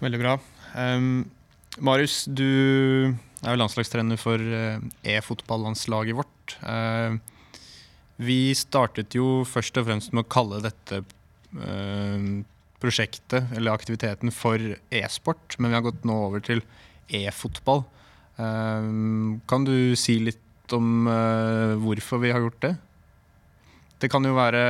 Veldig 0.00 0.20
bra. 0.20 0.36
Um, 0.74 1.28
Marius, 1.80 2.24
du 2.26 2.44
er 2.44 3.54
jo 3.54 3.60
landslagstrener 3.60 4.20
for 4.20 4.40
uh, 4.40 4.82
e-fotballandslaget 5.06 6.18
vårt. 6.18 6.56
Uh, 6.60 7.16
vi 8.20 8.52
startet 8.56 9.16
jo 9.16 9.42
først 9.48 9.78
og 9.80 9.88
fremst 9.88 10.12
med 10.14 10.26
å 10.26 10.30
kalle 10.32 10.60
dette 10.64 11.02
uh, 11.02 12.26
prosjektet 12.80 13.54
eller 13.56 13.76
aktiviteten 13.76 14.32
for 14.32 14.60
e-sport, 14.92 15.56
men 15.58 15.72
vi 15.72 15.78
har 15.78 15.84
gått 15.84 16.06
nå 16.08 16.16
over 16.28 16.44
til 16.44 16.62
e-fotball. 17.12 17.82
Kan 18.40 19.66
du 19.66 19.92
si 20.00 20.14
litt 20.22 20.72
om 20.72 21.04
uh, 21.10 21.74
hvorfor 21.82 22.22
vi 22.22 22.30
har 22.32 22.40
gjort 22.40 22.62
det. 22.62 22.70
Det 24.00 24.08
kan 24.08 24.24
jo 24.24 24.32
være 24.32 24.62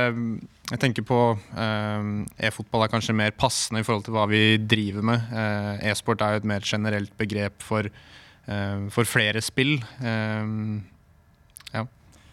Jeg 0.73 0.79
tenker 0.81 1.05
på 1.07 1.19
E-fotball 1.55 2.83
er 2.83 2.91
kanskje 2.91 3.15
mer 3.15 3.31
passende 3.31 3.79
i 3.79 3.85
forhold 3.87 4.03
til 4.09 4.17
hva 4.17 4.25
vi 4.27 4.57
driver 4.59 5.05
med. 5.07 5.31
E-sport 5.87 6.25
er 6.25 6.35
jo 6.35 6.41
et 6.41 6.49
mer 6.51 6.67
generelt 6.67 7.13
begrep 7.19 7.63
for, 7.63 7.87
for 8.91 9.07
flere 9.07 9.39
spill. 9.45 9.77
ja. 10.01 11.85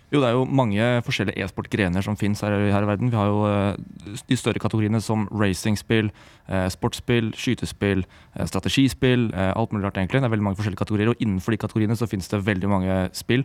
Jo, 0.08 0.22
det 0.22 0.28
er 0.30 0.36
jo 0.38 0.44
mange 0.48 0.84
forskjellige 1.04 1.44
e-sportgrener 1.44 2.00
som 2.00 2.16
finnes 2.16 2.40
her, 2.40 2.54
her, 2.72 2.84
i 2.84 2.88
verden. 2.88 3.10
Vi 3.12 3.16
har 3.18 3.26
jo 3.28 3.42
uh, 3.44 4.14
de 4.30 4.36
større 4.40 4.60
kategoriene 4.62 5.02
som 5.04 5.26
racingspill, 5.28 6.08
uh, 6.48 6.64
sportsspill, 6.72 7.28
skytespill, 7.36 8.06
uh, 8.38 8.46
strategispill. 8.48 9.28
alt 9.36 9.72
mulig 9.72 9.84
rart, 9.84 10.00
egentlig. 10.00 10.22
Det 10.22 10.30
er 10.30 10.32
veldig 10.32 10.46
mange 10.46 10.56
forskjellige 10.56 10.80
kategorier, 10.80 11.10
og 11.12 11.20
innenfor 11.20 11.52
de 11.52 11.60
kategoriene 11.60 11.96
så 11.96 12.08
finnes 12.08 12.28
det 12.32 12.40
veldig 12.46 12.70
mange 12.72 12.96
spill. 13.12 13.44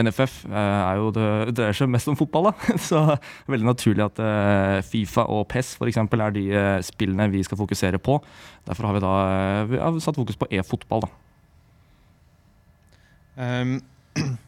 NFF 0.00 0.34
er 0.50 0.98
jo 0.98 1.14
det, 1.14 1.54
dreier 1.54 1.78
seg 1.78 1.92
mest 1.94 2.10
om 2.10 2.18
fotball, 2.18 2.50
da. 2.50 2.74
så 2.88 3.04
det 3.14 3.46
er 3.46 3.54
veldig 3.54 3.70
naturlig 3.70 4.08
at 4.08 4.20
Fifa 4.90 5.28
og 5.30 5.46
PES 5.52 5.76
eksempel, 5.86 6.26
er 6.26 6.34
de 6.34 6.44
spillene 6.82 7.30
vi 7.30 7.44
skal 7.46 7.60
fokusere 7.60 8.02
på. 8.02 8.18
Derfor 8.66 8.90
har 8.90 8.98
vi 8.98 9.06
da 9.06 9.14
vi 9.70 9.78
har 9.78 10.02
satt 10.02 10.18
fokus 10.18 10.40
på 10.40 10.50
e-fotball. 10.50 11.06
da. 11.06 11.10
Um 13.62 13.80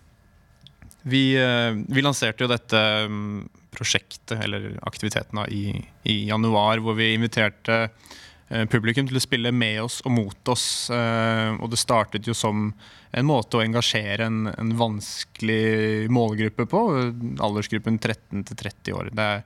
Vi, 1.02 1.35
eh, 1.35 1.75
vi, 1.88 2.02
lanserte 2.02 2.44
jo 2.44 2.50
dette 2.50 2.78
mm, 3.11 3.49
prosjektet, 3.75 4.37
eller 4.38 4.76
aktiviteten, 4.87 5.40
i, 5.49 5.82
i, 6.02 6.28
januar, 6.28 6.78
hvor 6.82 6.94
vi 6.99 7.12
inviterte 7.16 7.78
eh, 7.82 8.66
publikum 8.71 9.09
til 9.09 9.18
å 9.18 9.25
spille 9.25 9.52
med 9.54 9.80
oss 9.82 10.00
og 10.06 10.14
mot 10.14 10.52
oss. 10.52 10.66
Eh, 10.94 11.59
og 11.59 11.73
det 11.73 11.80
startet 11.82 12.28
jo 12.30 12.37
som 12.38 12.71
en 13.12 13.28
måte 13.28 13.59
å 13.59 13.64
engasjere 13.64 14.28
en, 14.30 14.47
en 14.52 14.76
vanskelig 14.78 16.06
målgruppe 16.12 16.68
på. 16.71 16.85
Aldersgruppen 17.42 17.99
13 17.99 18.47
til 18.52 18.62
30 18.62 18.99
år. 19.00 19.11
Det 19.11 19.26
er, 19.26 19.42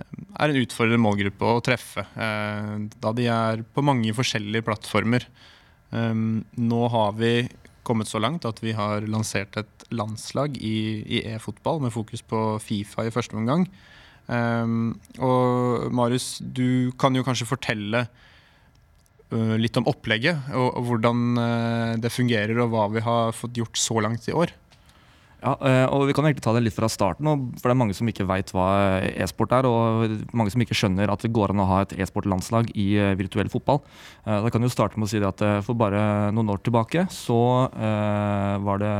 er 0.00 0.54
en 0.54 0.62
utfordrende 0.62 1.04
målgruppe 1.04 1.52
å 1.52 1.60
treffe, 1.62 2.02
da 2.16 3.12
de 3.14 3.28
er 3.30 3.60
på 3.62 3.84
mange 3.86 4.10
forskjellige 4.16 4.66
plattformer. 4.66 5.28
Nå 5.94 6.80
har 6.90 7.12
vi 7.14 7.36
kommet 7.86 8.10
så 8.10 8.20
langt 8.22 8.46
at 8.48 8.60
vi 8.64 8.74
har 8.76 9.06
lansert 9.10 9.58
et 9.60 9.88
landslag 9.94 10.56
i 10.58 11.20
e-fotball 11.22 11.82
med 11.84 11.94
fokus 11.94 12.24
på 12.26 12.44
Fifa 12.64 13.06
i 13.06 13.12
første 13.14 13.36
omgang. 13.38 13.68
Um, 14.26 14.94
og 15.20 15.92
Marius, 15.92 16.38
du 16.40 16.92
kan 17.00 17.12
jo 17.16 17.24
kanskje 17.26 17.48
fortelle 17.48 18.06
uh, 18.08 19.56
litt 19.60 19.76
om 19.76 19.88
opplegget 19.90 20.48
og, 20.56 20.70
og 20.80 20.86
hvordan 20.88 21.24
uh, 21.36 21.92
det 22.00 22.12
fungerer, 22.12 22.56
og 22.64 22.72
hva 22.72 22.86
vi 22.94 23.04
har 23.04 23.36
fått 23.36 23.60
gjort 23.60 23.80
så 23.80 24.00
langt 24.00 24.28
i 24.30 24.36
år. 24.36 24.54
Ja, 25.44 25.52
eh, 25.60 25.84
og 25.92 26.06
Vi 26.08 26.14
kan 26.16 26.24
egentlig 26.24 26.44
ta 26.44 26.54
det 26.56 26.62
litt 26.64 26.76
fra 26.76 26.88
starten, 26.88 27.28
for 27.60 27.68
det 27.68 27.74
er 27.74 27.76
mange 27.76 27.94
som 27.96 28.08
ikke 28.08 28.24
veit 28.28 28.48
hva 28.54 29.02
e-sport 29.04 29.52
er. 29.52 29.68
Og 29.68 30.32
mange 30.32 30.54
som 30.54 30.62
ikke 30.64 30.76
skjønner 30.76 31.12
at 31.12 31.20
det 31.20 31.34
går 31.36 31.52
an 31.52 31.60
å 31.60 31.68
ha 31.68 31.80
et 31.84 31.92
e-sportlandslag 32.00 32.70
i 32.72 32.94
eh, 32.96 33.12
virtuell 33.18 33.50
fotball. 33.52 33.82
Eh, 34.24 34.40
da 34.40 34.52
kan 34.52 34.64
jo 34.64 34.72
starte 34.72 34.96
med 34.96 35.08
å 35.08 35.12
si 35.12 35.20
at 35.24 35.42
For 35.64 35.76
bare 35.76 36.32
noen 36.34 36.50
år 36.52 36.60
tilbake 36.64 37.06
så 37.12 37.36
var 37.74 38.80
det 38.80 38.90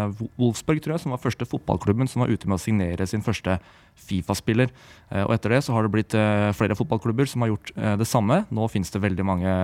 Wolfsburg 0.40 0.80
tror 0.82 0.94
jeg, 0.94 1.02
som 1.04 1.12
var 1.14 1.22
første 1.22 1.46
fotballklubben 1.48 2.08
som 2.10 2.22
var 2.22 2.32
ute 2.32 2.48
med 2.48 2.56
å 2.56 2.62
signere 2.62 3.06
sin 3.08 3.22
første 3.24 3.56
Fifa-spiller. 3.94 4.72
Og 5.24 5.34
Etter 5.36 5.54
det 5.54 5.60
så 5.64 5.74
har 5.76 5.86
det 5.86 5.92
blitt 5.94 6.16
flere 6.56 6.76
fotballklubber 6.78 7.28
som 7.30 7.44
har 7.44 7.52
gjort 7.52 7.70
det 8.00 8.08
samme. 8.08 8.40
Nå 8.54 8.66
finnes 8.72 8.90
det 8.90 9.02
veldig 9.04 9.26
mange, 9.28 9.54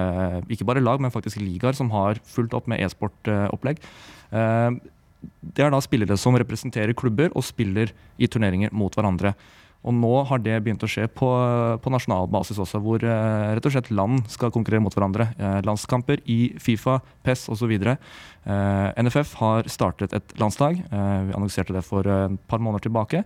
ikke 0.53 0.69
bare 0.69 0.85
lag, 0.85 1.03
men 1.03 1.13
faktisk 1.13 1.41
ligaer 1.43 1.77
som 1.77 1.91
har 1.95 2.21
fulgt 2.31 2.55
opp 2.57 2.71
med 2.71 2.83
e-sportopplegg 2.85 3.83
det 5.41 5.65
er 5.65 5.73
da 5.73 5.81
spillere 5.85 6.17
som 6.21 6.37
representerer 6.39 6.97
klubber 6.97 7.33
og 7.35 7.45
spiller 7.45 7.93
i 8.21 8.29
turneringer 8.31 8.73
mot 8.77 8.95
hverandre. 8.97 9.35
Og 9.81 9.95
nå 9.97 10.11
har 10.29 10.41
det 10.45 10.59
begynt 10.61 10.83
å 10.85 10.89
skje 10.91 11.07
på, 11.09 11.29
på 11.81 11.93
nasjonal 11.93 12.27
basis 12.33 12.59
også, 12.61 12.83
hvor 12.85 13.01
eh, 13.01 13.53
rett 13.57 13.65
og 13.65 13.73
slett 13.73 13.89
land 13.95 14.27
skal 14.29 14.53
konkurrere 14.53 14.85
mot 14.85 14.93
hverandre. 14.93 15.31
Eh, 15.41 15.61
landskamper 15.65 16.21
i 16.29 16.53
Fifa, 16.61 16.99
PES 17.25 17.47
osv. 17.55 17.73
Eh, 17.73 19.01
NFF 19.01 19.33
har 19.41 19.71
startet 19.73 20.13
et 20.17 20.35
landslag. 20.41 20.83
Eh, 20.85 21.15
vi 21.31 21.37
annonserte 21.37 21.73
det 21.73 21.85
for 21.87 22.05
et 22.05 22.37
par 22.51 22.61
måneder 22.61 22.91
tilbake. 22.91 23.23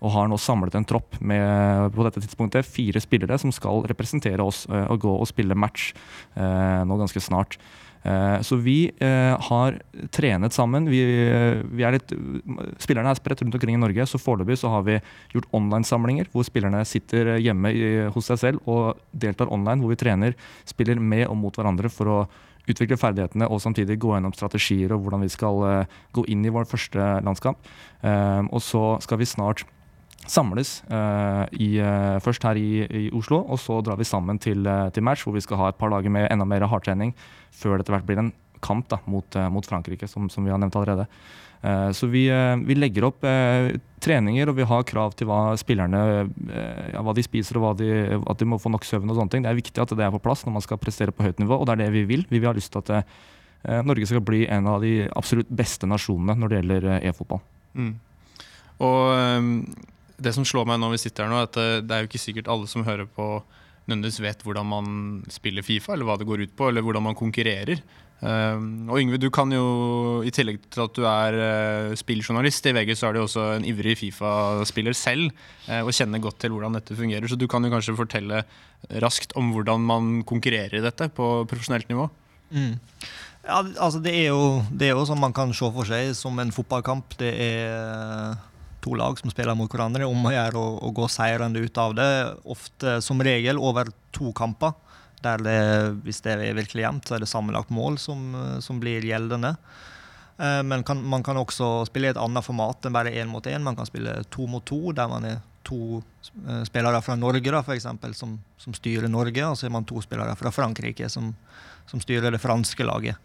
Og 0.00 0.14
har 0.14 0.30
nå 0.30 0.38
samlet 0.40 0.78
en 0.78 0.88
tropp 0.88 1.18
med 1.20 1.92
på 1.92 2.06
dette 2.06 2.22
tidspunktet 2.24 2.68
fire 2.68 3.02
spillere 3.04 3.36
som 3.42 3.52
skal 3.52 3.84
representere 3.90 4.44
oss 4.44 4.64
eh, 4.70 4.86
og 4.88 5.04
gå 5.04 5.12
og 5.12 5.28
spille 5.28 5.58
match 5.58 5.90
eh, 6.38 6.80
nå 6.88 7.00
ganske 7.02 7.20
snart. 7.20 7.60
Eh, 8.02 8.40
så 8.46 8.56
vi 8.56 8.90
eh, 9.00 9.34
har 9.48 9.78
trenet 10.14 10.54
sammen. 10.54 10.88
Vi, 10.90 11.00
eh, 11.02 11.60
vi 11.66 11.84
er 11.86 11.96
litt, 11.96 12.12
spillerne 12.82 13.12
er 13.12 13.18
spredt 13.18 13.42
rundt 13.42 13.56
omkring 13.58 13.78
i 13.78 13.82
Norge, 13.82 14.06
så 14.06 14.20
foreløpig 14.22 14.58
så 14.60 14.72
har 14.72 14.84
vi 14.86 14.98
gjort 15.34 15.48
online-samlinger 15.56 16.30
hvor 16.32 16.46
spillerne 16.46 16.84
sitter 16.88 17.36
hjemme 17.42 17.72
hos 18.14 18.30
seg 18.30 18.42
selv 18.42 18.68
og 18.70 19.00
deltar 19.12 19.50
online, 19.52 19.82
hvor 19.82 19.94
vi 19.94 20.00
trener, 20.00 20.36
spiller 20.68 21.00
med 21.00 21.26
og 21.28 21.38
mot 21.40 21.58
hverandre 21.58 21.90
for 21.92 22.12
å 22.12 22.20
utvikle 22.68 22.98
ferdighetene 23.00 23.46
og 23.48 23.62
samtidig 23.64 23.96
gå 24.00 24.12
gjennom 24.12 24.34
strategier 24.36 24.92
og 24.92 25.00
hvordan 25.04 25.22
vi 25.24 25.30
skal 25.32 25.86
gå 26.12 26.26
inn 26.28 26.42
i 26.44 26.52
vår 26.52 26.68
første 26.68 27.06
landskamp. 27.24 27.70
Og 28.04 28.60
så 28.60 28.82
skal 29.00 29.22
vi 29.22 29.28
snart 29.30 29.64
samles 30.30 30.78
uh, 30.92 31.44
i, 31.56 31.78
uh, 31.80 32.18
først 32.24 32.44
her 32.46 32.58
i, 32.60 32.68
i, 32.84 33.08
Oslo, 33.16 33.40
og 33.48 33.60
så 33.62 33.80
drar 33.84 33.98
vi 34.00 34.06
sammen 34.08 34.38
til, 34.42 34.66
uh, 34.68 34.88
til, 34.94 35.04
match, 35.04 35.24
hvor 35.24 35.36
vi 35.36 35.44
skal 35.44 35.60
ha 35.62 35.72
et 35.72 35.80
par 35.80 35.92
dager 35.94 36.12
med 36.12 36.28
enda 36.32 36.46
mer 36.48 36.66
hardtrening 36.68 37.14
før 37.54 37.76
det 37.76 37.86
etter 37.86 37.96
hvert 37.96 38.08
blir 38.08 38.22
en 38.22 38.32
kamp 38.64 38.88
da, 38.90 38.98
mot, 39.06 39.36
mot, 39.54 39.66
Frankrike, 39.66 40.08
som, 40.10 40.26
som, 40.32 40.44
vi 40.44 40.50
har 40.50 40.58
nevnt 40.58 40.74
allerede. 40.74 41.04
så 41.94 42.08
vi, 42.10 42.24
vi, 42.66 42.74
legger 42.74 43.04
opp 43.06 43.22
treninger, 44.02 44.50
og 44.50 44.56
vi 44.58 44.66
har 44.66 44.86
krav 44.86 45.14
til 45.14 45.28
hva 45.30 45.54
spillerne 45.58 46.00
ja, 46.90 47.02
hva 47.06 47.14
de 47.14 47.22
spiser, 47.22 47.60
og 47.62 47.78
de, 47.78 48.18
at 48.18 48.42
de 48.42 48.48
må 48.50 48.58
få 48.58 48.72
nok 48.74 48.86
søvn. 48.86 49.06
og 49.10 49.14
sånne 49.14 49.30
ting. 49.30 49.44
Det 49.46 49.52
er 49.52 49.60
viktig 49.60 49.82
at 49.82 49.94
det 49.94 50.06
er 50.06 50.10
på 50.10 50.22
plass 50.24 50.42
når 50.42 50.56
man 50.56 50.66
skal 50.66 50.80
prestere 50.82 51.14
på 51.14 51.22
høyt 51.22 51.38
nivå, 51.38 51.54
og 51.54 51.68
det 51.70 51.76
er 51.76 51.84
det 51.84 51.92
vi 51.94 52.02
vil. 52.10 52.26
Vi 52.26 52.40
vil 52.40 52.50
ha 52.50 52.56
lyst 52.58 52.74
til 52.74 52.82
at 52.82 53.86
Norge 53.86 54.10
skal 54.10 54.26
bli 54.26 54.42
en 54.50 54.66
av 54.74 54.82
de 54.82 55.06
absolutt 55.06 55.54
beste 55.54 55.86
nasjonene 55.86 56.34
når 56.34 56.50
det 56.50 56.60
gjelder 56.60 56.88
e-fotball. 56.98 57.46
Mm. 57.78 57.94
Og 58.82 59.06
det 60.18 60.34
som 60.34 60.46
slår 60.46 60.66
meg 60.68 60.80
når 60.82 60.96
vi 60.96 61.00
sitter 61.04 61.26
her 61.26 61.32
nå, 61.32 61.38
er 61.40 61.48
at 61.48 61.86
det 61.86 61.94
er 61.94 62.04
jo 62.04 62.10
ikke 62.10 62.20
sikkert 62.22 62.50
alle 62.52 62.68
som 62.70 62.86
hører 62.86 63.06
på, 63.06 63.30
nødvendigvis 63.88 64.20
vet 64.24 64.44
hvordan 64.44 64.68
man 64.68 64.90
spiller 65.32 65.64
Fifa, 65.64 65.94
eller 65.94 66.08
hva 66.08 66.18
det 66.20 66.28
går 66.28 66.44
ut 66.44 66.54
på, 66.58 66.68
eller 66.68 66.84
hvordan 66.84 67.06
man 67.08 67.18
konkurrerer. 67.18 67.80
Um, 68.18 68.88
og 68.90 68.98
Yngve, 68.98 69.20
du 69.22 69.28
kan 69.30 69.52
jo, 69.54 70.24
i 70.26 70.32
tillegg 70.34 70.58
til 70.74 70.82
at 70.82 70.96
du 70.96 71.04
er 71.06 71.36
uh, 71.38 71.94
spilljournalist 71.98 72.66
i 72.66 72.72
VG, 72.74 72.96
så 72.98 73.08
er 73.08 73.14
du 73.14 73.20
også 73.22 73.44
en 73.54 73.66
ivrig 73.68 73.94
Fifa-spiller 74.00 74.96
selv 74.98 75.30
uh, 75.68 75.84
og 75.84 75.92
kjenner 75.94 76.22
godt 76.22 76.40
til 76.42 76.54
hvordan 76.54 76.74
dette 76.74 76.98
fungerer. 76.98 77.30
Så 77.30 77.38
du 77.38 77.46
kan 77.50 77.62
jo 77.62 77.70
kanskje 77.70 77.94
fortelle 77.98 78.42
raskt 79.04 79.36
om 79.38 79.52
hvordan 79.54 79.86
man 79.86 80.10
konkurrerer 80.26 80.80
i 80.80 80.82
dette 80.82 81.08
på 81.14 81.30
profesjonelt 81.50 81.88
nivå? 81.92 82.08
Mm. 82.50 82.74
Ja, 83.46 83.62
altså 83.62 84.02
det 84.02 84.12
er, 84.12 84.32
jo, 84.34 84.64
det 84.74 84.90
er 84.90 84.98
jo 84.98 85.06
som 85.08 85.22
man 85.22 85.32
kan 85.36 85.54
se 85.54 85.70
for 85.72 85.86
seg 85.88 86.10
som 86.18 86.42
en 86.42 86.52
fotballkamp. 86.52 87.14
Det 87.22 87.30
er 87.38 88.34
to 88.84 88.94
lag 88.98 89.18
som 89.20 89.32
spiller 89.32 89.56
mot 89.58 89.70
hverandre, 89.72 90.06
om 90.06 90.28
å 90.28 90.34
gjøre 90.34 90.60
å, 90.60 90.92
gå 90.94 91.08
seirende 91.12 91.62
ut 91.64 91.80
av 91.80 91.96
det. 91.98 92.08
Ofte 92.48 92.98
som 93.04 93.22
regel 93.24 93.60
over 93.60 93.90
to 94.14 94.32
kamper. 94.36 94.76
Der 95.24 95.42
det, 95.42 95.60
hvis 96.06 96.22
det 96.22 96.36
er 96.36 96.54
virkelig 96.54 96.84
jevnt, 96.84 97.08
så 97.08 97.16
er 97.16 97.24
det 97.24 97.30
sammenlagt 97.30 97.72
mål 97.74 97.98
som, 97.98 98.30
som 98.62 98.78
blir 98.78 99.02
gjeldende. 99.02 99.56
Eh, 100.38 100.62
men 100.62 100.84
kan, 100.86 101.02
man 101.02 101.24
kan 101.26 101.40
også 101.40 101.88
spille 101.88 102.10
i 102.10 102.14
et 102.14 102.20
annet 102.20 102.46
format 102.46 102.86
enn 102.86 102.94
bare 102.94 103.14
én 103.18 103.30
mot 103.30 103.46
én. 103.46 103.64
Man 103.64 103.76
kan 103.78 103.88
spille 103.88 104.20
to 104.30 104.46
mot 104.46 104.64
to, 104.68 104.92
der 104.94 105.10
man 105.10 105.26
er 105.26 105.40
to 105.66 105.98
eh, 106.46 106.62
spillere 106.68 107.02
fra 107.02 107.18
Norge 107.18 107.50
da, 107.50 107.62
for 107.66 107.74
eksempel, 107.74 108.14
som, 108.14 108.38
som 108.60 108.76
styrer 108.76 109.10
Norge, 109.10 109.42
og 109.44 109.58
så 109.58 109.66
er 109.68 109.74
man 109.74 109.86
to 109.88 110.00
spillere 110.04 110.36
fra 110.38 110.54
Frankrike 110.54 111.10
som, 111.12 111.32
som 111.90 112.02
styrer 112.04 112.34
det 112.34 112.42
franske 112.42 112.86
laget. 112.86 113.18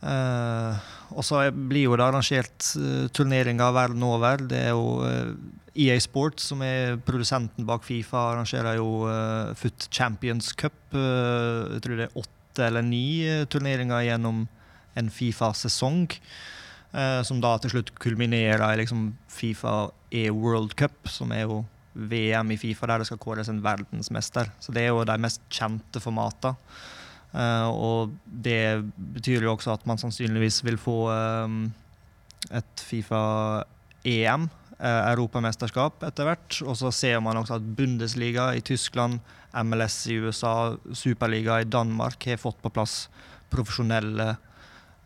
Uh, 0.00 0.80
og 1.12 1.24
så 1.26 1.42
blir 1.52 1.90
jo 1.90 1.96
det 1.98 2.06
arrangert 2.06 2.68
uh, 2.80 3.06
turneringer 3.12 3.74
verden 3.76 4.04
over. 4.06 4.40
Det 4.48 4.60
er 4.70 4.70
jo 4.72 5.00
uh, 5.04 5.08
eh, 5.10 5.82
EA 5.84 5.98
Sports, 6.00 6.48
som 6.50 6.62
er 6.64 6.96
produsenten 7.06 7.66
bak 7.68 7.84
Fifa, 7.86 8.30
arrangerer 8.32 8.78
jo 8.80 9.06
Foot 9.56 9.86
Champions 9.92 10.50
Cup. 10.58 10.74
jeg 10.90 11.82
tror 11.84 11.96
det 11.96 12.08
er 12.08 12.16
åtte 12.18 12.64
eller 12.66 12.82
ni 12.82 13.22
turneringer 13.48 14.02
gjennom 14.02 14.48
en 14.98 15.10
Fifa-sesong. 15.14 16.08
som 17.22 17.40
da 17.40 17.52
til 17.62 17.70
slutt 17.70 17.94
kulminerer 18.02 18.64
i 18.72 18.80
liksom 18.82 19.12
Fifa 19.30 19.92
E-World 20.10 20.74
Cup, 20.74 21.06
som 21.06 21.30
er 21.32 21.46
jo 21.46 21.64
VM 21.94 22.50
i 22.50 22.58
Fifa, 22.58 22.86
der 22.90 22.98
det 22.98 23.06
skal 23.06 23.22
kåres 23.22 23.48
en 23.48 23.62
verdensmester. 23.62 24.50
Så 24.58 24.74
det 24.74 24.82
er 24.82 24.90
jo 24.90 25.04
de 25.06 25.16
mest 25.22 25.40
kjente 25.48 26.02
formatene. 26.02 26.58
Uh, 27.30 27.68
og 27.70 28.14
det 28.26 28.82
betyr 29.14 29.44
jo 29.46 29.54
også 29.54 29.76
at 29.76 29.84
man 29.86 30.00
sannsynligvis 30.00 30.64
vil 30.66 30.78
få 30.80 30.96
um, 31.12 31.68
et 32.50 32.82
Fifa-EM, 32.82 34.48
eh, 34.80 35.02
europamesterskap, 35.12 36.02
etter 36.08 36.26
hvert. 36.26 36.56
Og 36.64 36.78
så 36.80 36.90
ser 36.94 37.20
man 37.22 37.38
også 37.38 37.58
at 37.58 37.68
Bundesliga 37.76 38.48
i 38.56 38.64
Tyskland, 38.64 39.20
MLS 39.66 40.06
i 40.10 40.16
USA, 40.24 40.74
Superliga 40.96 41.60
i 41.60 41.68
Danmark 41.68 42.24
har 42.26 42.40
fått 42.40 42.58
på 42.62 42.72
plass 42.72 43.04
profesjonelle 43.50 44.28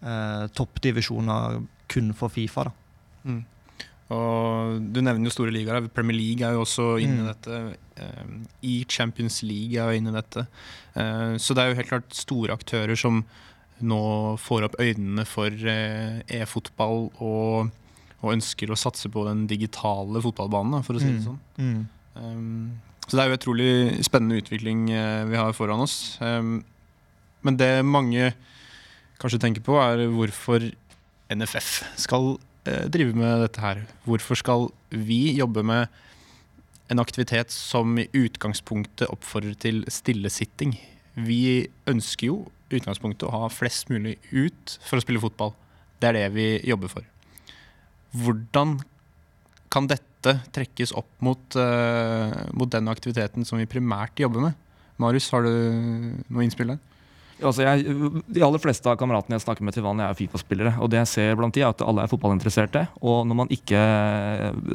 uh, 0.04 0.44
toppdivisjoner 0.52 1.62
kun 1.90 2.12
for 2.16 2.32
Fifa. 2.32 2.68
da. 2.68 2.72
Mm. 3.24 3.42
Og 4.12 4.82
du 4.92 5.00
nevner 5.00 5.24
jo 5.24 5.32
store 5.32 5.52
ligaer. 5.54 5.86
Premier 5.94 6.16
League 6.18 6.44
er 6.44 6.56
jo 6.56 6.64
også 6.64 6.94
inne 7.00 7.22
i 7.22 7.24
mm. 7.24 7.30
dette. 7.30 7.60
I 8.60 8.74
eh, 8.82 8.88
Champions 8.90 9.40
League 9.46 9.80
er 9.80 9.88
jo 9.92 10.00
inne 10.00 10.12
i 10.12 10.18
dette. 10.18 10.44
Eh, 10.92 11.36
så 11.40 11.56
det 11.56 11.62
er 11.62 11.70
jo 11.70 11.78
helt 11.80 11.92
klart 11.92 12.16
store 12.16 12.56
aktører 12.56 12.98
som 13.00 13.22
nå 13.84 14.02
får 14.38 14.68
opp 14.68 14.76
øynene 14.82 15.24
for 15.26 15.48
eh, 15.50 16.20
e-fotball 16.36 17.08
og, 17.24 17.72
og 18.20 18.34
ønsker 18.36 18.70
å 18.70 18.78
satse 18.78 19.08
på 19.12 19.24
den 19.26 19.46
digitale 19.50 20.22
fotballbanen, 20.24 20.84
for 20.84 20.98
å 20.98 21.02
si 21.02 21.08
det 21.10 21.22
Mm. 21.22 21.24
sånn. 21.24 21.40
Mm. 21.58 21.80
Um, 22.14 22.80
så 23.08 23.16
det 23.16 23.24
er 23.24 23.28
jo 23.28 23.38
utrolig 23.40 24.04
spennende 24.06 24.38
utvikling 24.40 24.86
vi 24.88 25.36
har 25.36 25.52
foran 25.52 25.82
oss. 25.84 26.16
Um, 26.24 26.62
men 27.44 27.58
det 27.60 27.84
mange 27.84 28.30
kanskje 29.20 29.40
tenker 29.42 29.64
på, 29.64 29.76
er 29.76 30.06
hvorfor 30.08 30.70
NFF 31.34 31.82
skal 32.00 32.36
drive 32.64 33.14
med 33.16 33.44
dette 33.44 33.62
her. 33.62 33.84
Hvorfor 34.08 34.38
skal 34.40 34.68
vi 34.90 35.36
jobbe 35.36 35.64
med 35.66 35.88
en 36.92 37.00
aktivitet 37.00 37.52
som 37.52 37.96
i 37.98 38.08
utgangspunktet 38.12 39.10
oppfordrer 39.12 39.56
til 39.60 39.84
stillesitting? 39.92 40.76
Vi 41.14 41.68
ønsker 41.90 42.28
jo 42.28 42.38
i 42.70 42.80
utgangspunktet 42.80 43.28
å 43.28 43.34
ha 43.34 43.50
flest 43.52 43.90
mulig 43.92 44.16
ut 44.32 44.78
for 44.84 44.98
å 44.98 45.04
spille 45.04 45.22
fotball. 45.22 45.54
Det 46.00 46.10
er 46.10 46.18
det 46.18 46.26
vi 46.34 46.48
jobber 46.66 46.90
for. 46.92 47.06
Hvordan 48.14 48.78
kan 49.74 49.88
dette 49.90 50.38
trekkes 50.54 50.94
opp 50.96 51.10
mot, 51.24 51.56
uh, 51.58 52.32
mot 52.56 52.70
den 52.70 52.90
aktiviteten 52.90 53.46
som 53.46 53.60
vi 53.60 53.70
primært 53.70 54.20
jobber 54.22 54.48
med? 54.48 54.60
Marius, 55.02 55.30
har 55.34 55.46
du 55.46 55.54
noe 56.30 56.44
innspill 56.44 56.74
der? 56.74 56.82
Altså 57.42 57.64
jeg, 57.64 57.96
de 58.30 58.42
aller 58.46 58.62
fleste 58.62 58.86
av 58.90 58.98
kameratene 59.00 59.34
jeg 59.38 59.42
snakker 59.42 59.66
med 59.66 59.74
til 59.74 59.84
vanlig, 59.84 60.06
er 60.06 60.18
Fifa-spillere. 60.18 60.74
Og 60.84 60.90
det 60.92 61.00
jeg 61.00 61.10
ser 61.10 61.38
blant 61.38 61.54
de 61.56 61.64
er 61.64 61.72
at 61.72 61.82
alle 61.82 62.04
er 62.04 62.10
fotballinteresserte. 62.12 62.84
Og 63.02 63.24
når 63.26 63.40
man 63.42 63.52
ikke 63.54 63.80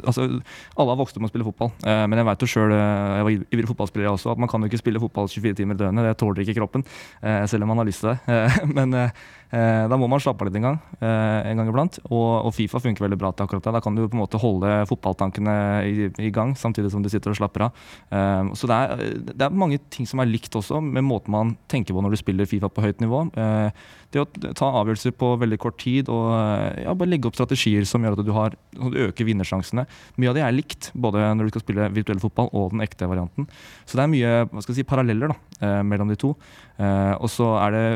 Altså, 0.04 0.26
alle 0.28 0.92
har 0.92 0.98
vokst 0.98 1.16
opp 1.16 1.24
med 1.24 1.30
å 1.30 1.32
spille 1.32 1.46
fotball. 1.46 1.72
Eh, 1.86 2.04
men 2.10 2.20
jeg 2.20 2.28
vet 2.28 2.44
jo 2.44 2.48
sjøl, 2.50 2.74
jeg 2.74 3.26
var 3.26 3.34
ivrig 3.36 3.68
fotballspiller 3.70 4.10
også, 4.12 4.34
at 4.34 4.40
man 4.42 4.50
kan 4.50 4.62
jo 4.62 4.70
ikke 4.70 4.80
spille 4.82 5.02
fotball 5.02 5.28
24 5.30 5.56
timer 5.60 5.76
i 5.76 5.82
døgnet. 5.82 6.08
Det 6.10 6.16
tåler 6.20 6.44
ikke 6.44 6.58
kroppen. 6.60 6.84
eh, 7.22 7.44
selv 7.50 7.64
om 7.64 7.72
man 7.72 7.82
har 7.82 7.88
lyst 7.88 8.04
til 8.04 8.12
det. 8.12 8.18
Eh, 8.28 8.60
men 8.76 8.94
eh, 8.94 9.04
eh, 9.04 9.30
da 9.50 9.96
må 9.98 10.06
man 10.10 10.22
slappe 10.22 10.44
av 10.44 10.48
litt 10.50 10.58
en 10.60 10.66
gang. 10.68 10.78
eh, 11.00 11.50
en 11.50 11.60
gang 11.60 11.70
iblant. 11.70 11.98
Og, 12.08 12.46
og 12.46 12.52
Fifa 12.54 12.80
funker 12.82 13.04
veldig 13.06 13.18
bra 13.20 13.32
til 13.34 13.46
akkurat 13.46 13.66
det. 13.66 13.74
Da 13.76 13.82
kan 13.84 13.96
du 13.96 14.04
på 14.06 14.14
en 14.14 14.22
måte 14.22 14.40
holde 14.40 14.72
fotballtankene 14.90 15.54
i, 15.88 16.08
i 16.22 16.30
gang 16.34 16.54
samtidig 16.58 16.92
som 16.92 17.02
du 17.02 17.10
sitter 17.12 17.34
og 17.34 17.40
slapper 17.40 17.66
av. 17.66 17.80
Eh, 18.10 18.52
så 18.58 18.70
det 18.70 18.78
er, 18.78 19.06
det 19.32 19.46
er 19.46 19.62
mange 19.62 19.80
ting 19.90 20.08
som 20.08 20.22
er 20.22 20.30
likt 20.30 20.54
også, 20.58 20.82
med 20.84 21.06
måten 21.06 21.34
man 21.34 21.56
tenker 21.70 21.96
på 21.96 22.04
når 22.04 22.14
du 22.14 22.20
spiller 22.20 22.48
Fifa 22.50 22.70
på 22.70 22.84
høyt 22.84 23.02
nivå. 23.02 23.26
Eh, 23.34 23.88
det 24.10 24.22
å 24.22 24.26
ta 24.58 24.70
avgjørelser 24.80 25.14
på 25.18 25.34
veldig 25.38 25.58
kort 25.62 25.78
tid 25.82 26.08
og 26.10 26.30
eh, 26.34 26.82
ja, 26.84 26.94
bare 26.98 27.12
legge 27.12 27.30
opp 27.30 27.38
strategier 27.38 27.86
som 27.86 28.02
gjør 28.02 28.18
at 28.18 28.24
du, 28.26 28.32
har, 28.34 28.56
du 28.74 28.98
øker 29.06 29.28
vinnersjansene. 29.28 29.86
Mye 30.18 30.32
av 30.32 30.38
det 30.38 30.46
er 30.46 30.56
likt, 30.56 30.90
både 30.94 31.28
når 31.38 31.46
du 31.46 31.54
skal 31.54 31.64
spille 31.66 31.90
virtuell 31.94 32.22
fotball 32.22 32.50
og 32.50 32.74
den 32.74 32.82
ekte 32.86 33.08
varianten. 33.10 33.46
Så 33.86 33.98
det 33.98 34.06
er 34.06 34.14
mye 34.14 34.32
hva 34.50 34.64
skal 34.64 34.78
si, 34.78 34.86
paralleller 34.86 35.30
da, 35.30 35.38
eh, 35.62 35.80
mellom 35.86 36.10
de 36.10 36.18
to. 36.18 36.34
Eh, 36.80 37.14
og 37.20 37.28
så 37.30 37.52
er 37.60 37.76
det 37.76 37.86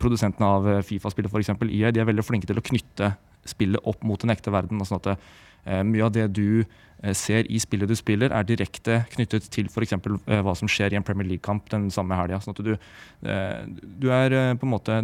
produsentene 0.00 0.16
produsentene 0.16 0.48
eh, 0.70 0.82
Fifa-spillet, 0.86 1.32
f.eks. 1.32 1.54
EA, 1.68 1.92
de 1.92 2.02
er 2.02 2.08
veldig 2.08 2.24
flinke 2.26 2.48
til 2.48 2.60
å 2.60 2.64
knytte 2.64 3.14
spillet 3.46 3.82
opp 3.86 4.02
mot 4.04 4.20
den 4.20 4.34
ekte 4.34 4.52
verden. 4.54 4.82
sånn 4.84 5.00
at 5.02 5.12
eh, 5.14 5.82
Mye 5.86 6.06
av 6.06 6.12
det 6.14 6.26
du 6.34 6.62
eh, 6.62 7.14
ser 7.14 7.48
i 7.50 7.60
spillet 7.62 7.88
du 7.88 7.96
spiller, 7.98 8.32
er 8.34 8.46
direkte 8.46 9.02
knyttet 9.14 9.48
til 9.52 9.70
f.eks. 9.70 9.96
Eh, 9.96 10.42
hva 10.42 10.54
som 10.58 10.70
skjer 10.70 10.94
i 10.94 11.00
en 11.00 11.06
Premier 11.06 11.28
League-kamp 11.28 11.70
den 11.72 11.88
samme 11.94 12.18
helga. 12.18 12.40
Sånn 12.42 12.56
du, 12.58 12.74
du 13.22 14.08
er 14.12 14.56
på 14.58 14.66
en 14.68 14.72
måte 14.72 15.00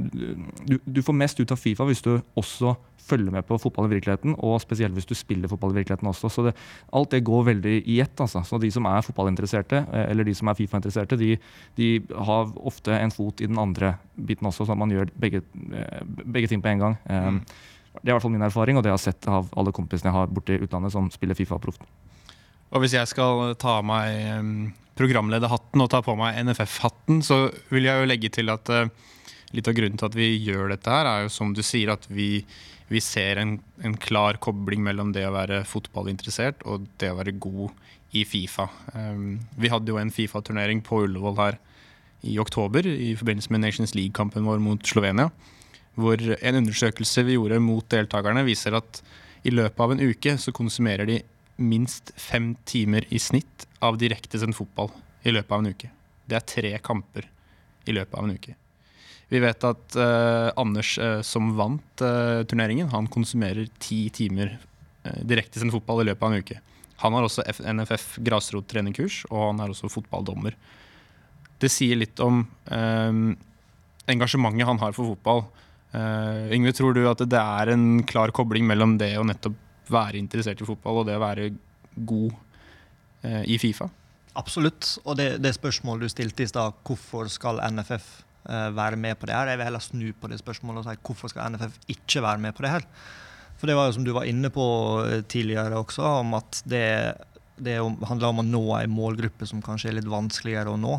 du, 0.67 0.79
du 0.85 1.03
får 1.03 1.19
mest 1.19 1.41
ut 1.41 1.55
av 1.55 1.61
Fifa 1.61 1.87
hvis 1.89 2.05
du 2.05 2.15
også 2.39 2.77
følger 3.03 3.35
med 3.35 3.47
på 3.49 3.59
fotball 3.61 3.89
i 3.89 3.95
virkeligheten, 3.97 4.37
og 4.39 4.61
spesielt 4.63 4.95
hvis 4.97 5.09
du 5.09 5.15
spiller 5.19 5.51
fotball 5.51 5.75
i 5.75 5.81
virkeligheten 5.81 6.09
også. 6.09 6.31
Så 6.31 6.47
det, 6.47 6.55
alt 6.93 7.11
det 7.15 7.25
går 7.27 7.45
veldig 7.51 7.75
i 7.91 7.99
ett. 8.05 8.15
Altså. 8.21 8.45
Så 8.47 8.61
de 8.63 8.71
som 8.75 8.87
er 8.91 9.05
fotballinteresserte, 9.07 9.85
eh, 9.91 10.07
eller 10.13 10.29
de 10.29 10.35
som 10.39 10.51
er 10.51 10.59
Fifa-interesserte, 10.59 11.19
de, 11.21 11.37
de 11.79 11.91
har 12.29 12.53
ofte 12.63 12.95
en 12.97 13.15
fot 13.15 13.43
i 13.43 13.51
den 13.51 13.61
andre 13.61 13.97
biten 14.17 14.49
også, 14.49 14.67
så 14.67 14.77
at 14.77 14.83
man 14.83 14.93
gjør 14.95 15.13
begge, 15.19 15.43
eh, 15.73 16.03
begge 16.25 16.53
ting 16.53 16.63
på 16.63 16.73
en 16.73 16.87
gang. 16.87 16.99
Mm. 17.09 17.43
Det 17.93 18.07
er 18.07 18.13
i 18.13 18.15
hvert 18.15 18.25
fall 18.25 18.33
min 18.33 18.47
erfaring, 18.47 18.79
og 18.79 18.85
det 18.85 18.93
jeg 18.93 18.99
har 18.99 19.07
sett 19.07 19.29
av 19.29 19.51
alle 19.59 19.75
kompisene 19.75 20.09
jeg 20.09 20.17
har 20.17 20.31
borte 20.33 20.55
i 20.57 20.63
utlandet 20.65 20.95
som 20.95 21.11
spiller 21.13 21.37
Fifa 21.37 21.59
proft. 21.61 21.85
Og 22.73 22.81
hvis 22.81 22.95
jeg 22.97 23.11
skal 23.11 23.53
ta 23.61 23.81
av 23.83 23.85
meg 23.85 24.73
programlederhatten 24.99 25.83
og 25.83 25.91
ta 25.93 26.03
på 26.05 26.15
meg 26.19 26.39
NFF-hatten, 26.45 27.23
så 27.25 27.47
vil 27.73 27.89
jeg 27.89 28.01
jo 28.01 28.09
legge 28.09 28.31
til 28.33 28.53
at 28.53 28.73
eh, 28.73 28.91
litt 29.57 29.69
av 29.69 29.77
grunnen 29.77 30.01
til 30.01 30.09
at 30.09 30.19
vi 30.19 30.29
gjør 30.45 30.73
dette 30.73 30.93
her, 30.93 31.09
er 31.09 31.27
jo 31.27 31.33
som 31.33 31.53
du 31.57 31.63
sier, 31.65 31.95
at 31.95 32.07
vi, 32.13 32.45
vi 32.93 33.01
ser 33.03 33.41
en, 33.41 33.57
en 33.85 33.97
klar 33.97 34.39
kobling 34.43 34.83
mellom 34.85 35.13
det 35.17 35.25
å 35.27 35.35
være 35.35 35.63
fotballinteressert 35.69 36.65
og 36.69 36.87
det 37.01 37.11
å 37.13 37.19
være 37.19 37.35
god 37.41 37.73
i 38.13 38.25
Fifa. 38.29 38.69
Um, 38.93 39.41
vi 39.57 39.71
hadde 39.73 39.93
jo 39.93 39.99
en 40.01 40.13
Fifa-turnering 40.13 40.83
på 40.85 41.03
Ullevål 41.07 41.39
her 41.41 41.59
i 42.29 42.37
oktober 42.39 42.87
i 42.87 43.15
forbindelse 43.19 43.53
med 43.55 43.65
Nations 43.65 43.97
League-kampen 43.97 44.47
vår 44.47 44.61
mot 44.63 44.87
Slovenia. 44.87 45.31
Hvor 45.99 46.21
en 46.21 46.61
undersøkelse 46.61 47.25
vi 47.27 47.37
gjorde 47.37 47.61
mot 47.61 47.87
deltakerne, 47.93 48.45
viser 48.47 48.77
at 48.79 49.03
i 49.43 49.53
løpet 49.53 49.81
av 49.83 49.95
en 49.95 50.05
uke 50.05 50.37
så 50.41 50.55
konsumerer 50.55 51.09
de 51.09 51.19
minst 51.63 52.15
fem 52.17 52.53
timer 52.69 53.07
i 53.13 53.21
snitt 53.21 53.67
av 53.85 53.99
direktesendt 54.01 54.57
fotball 54.57 54.93
i 55.27 55.35
løpet 55.35 55.53
av 55.53 55.65
en 55.65 55.73
uke. 55.75 55.91
Det 56.29 56.39
er 56.39 56.49
tre 56.49 56.73
kamper 56.85 57.29
i 57.89 57.97
løpet 57.97 58.19
av 58.19 58.29
en 58.29 58.37
uke. 58.37 58.55
Vi 59.33 59.41
vet 59.41 59.65
at 59.65 59.97
uh, 59.97 60.51
Anders, 60.61 60.99
uh, 61.01 61.23
som 61.25 61.55
vant 61.57 62.05
uh, 62.05 62.43
turneringen, 62.49 62.91
han 62.93 63.09
konsumerer 63.09 63.71
ti 63.81 64.05
timer 64.13 64.59
uh, 64.59 65.23
direktesendt 65.25 65.73
fotball 65.73 66.03
i 66.03 66.11
løpet 66.11 66.27
av 66.27 66.35
en 66.35 66.45
uke. 66.45 66.59
Han 67.01 67.17
har 67.17 67.25
også 67.25 67.45
F 67.49 67.63
NFF 67.65 68.19
grasrottrenerkurs, 68.27 69.23
og 69.31 69.47
han 69.49 69.63
er 69.65 69.73
også 69.73 69.89
fotballdommer. 69.91 70.55
Det 71.63 71.71
sier 71.71 71.99
litt 71.99 72.19
om 72.23 72.45
engasjementet 74.11 74.67
han 74.67 74.81
har 74.83 74.95
for 74.95 75.13
fotball. 75.13 75.45
Yngve, 76.55 76.73
tror 76.75 76.95
du 76.95 77.01
at 77.07 77.23
det 77.27 77.39
er 77.39 77.71
en 77.71 78.03
klar 78.07 78.31
kobling 78.35 78.67
mellom 78.67 78.97
det 78.99 79.13
å 79.19 79.27
nettopp 79.27 79.91
være 79.91 80.19
interessert 80.19 80.63
i 80.63 80.67
fotball 80.67 81.03
og 81.03 81.09
det 81.11 81.19
å 81.19 81.23
være 81.23 81.49
god 82.07 82.35
i 83.51 83.59
Fifa? 83.63 83.89
Absolutt. 84.39 84.97
Og 85.03 85.19
det, 85.19 85.29
det 85.43 85.55
spørsmålet 85.59 86.07
du 86.07 86.15
stilte 86.15 86.47
i 86.47 86.51
stad, 86.51 86.79
hvorfor 86.87 87.31
skal 87.31 87.63
NFF 87.71 88.11
være 88.45 88.99
med 88.99 89.15
på 89.19 89.29
det 89.29 89.37
her? 89.37 89.53
Jeg 89.53 89.61
vil 89.61 89.69
heller 89.69 89.83
snu 89.85 90.07
på 90.19 90.31
det 90.31 90.41
spørsmålet 90.41 90.83
og 90.83 90.89
si 90.89 91.03
hvorfor 91.07 91.31
skal 91.31 91.53
NFF 91.55 91.77
ikke 91.95 92.25
være 92.25 92.43
med 92.43 92.57
på 92.57 92.65
det 92.65 92.73
her? 92.73 92.87
For 93.63 93.71
det 93.71 93.77
var 93.79 93.87
jo 93.87 93.95
som 93.95 94.03
du 94.03 94.11
var 94.11 94.27
inne 94.27 94.51
på 94.51 94.65
eh, 95.07 95.21
tidligere 95.31 95.79
også, 95.79 96.03
om 96.25 96.33
at 96.35 96.65
det, 96.67 97.15
det 97.63 97.77
handler 97.79 98.33
om 98.33 98.41
å 98.43 98.47
nå 98.47 98.63
en 98.81 98.91
målgruppe 98.91 99.47
som 99.47 99.61
kanskje 99.63 99.93
er 99.93 100.01
litt 100.01 100.09
vanskeligere 100.11 100.73
å 100.73 100.81
nå. 100.83 100.97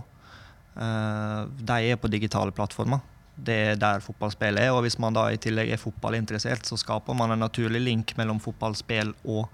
Eh, 0.80 1.42
de 1.60 1.80
er 1.92 2.00
på 2.00 2.12
digitale 2.14 2.56
plattformer. 2.56 3.04
Det 3.36 3.58
er 3.74 3.82
der 3.82 4.00
fotballspill 4.06 4.62
er. 4.62 4.72
Og 4.72 4.86
hvis 4.86 4.96
man 4.96 5.18
da 5.18 5.26
i 5.28 5.42
tillegg 5.44 5.74
er 5.76 5.82
fotballinteressert, 5.82 6.64
så 6.64 6.80
skaper 6.80 7.20
man 7.20 7.36
en 7.36 7.44
naturlig 7.44 7.84
link 7.84 8.16
mellom 8.16 8.40
fotballspill 8.40 9.12
og 9.28 9.50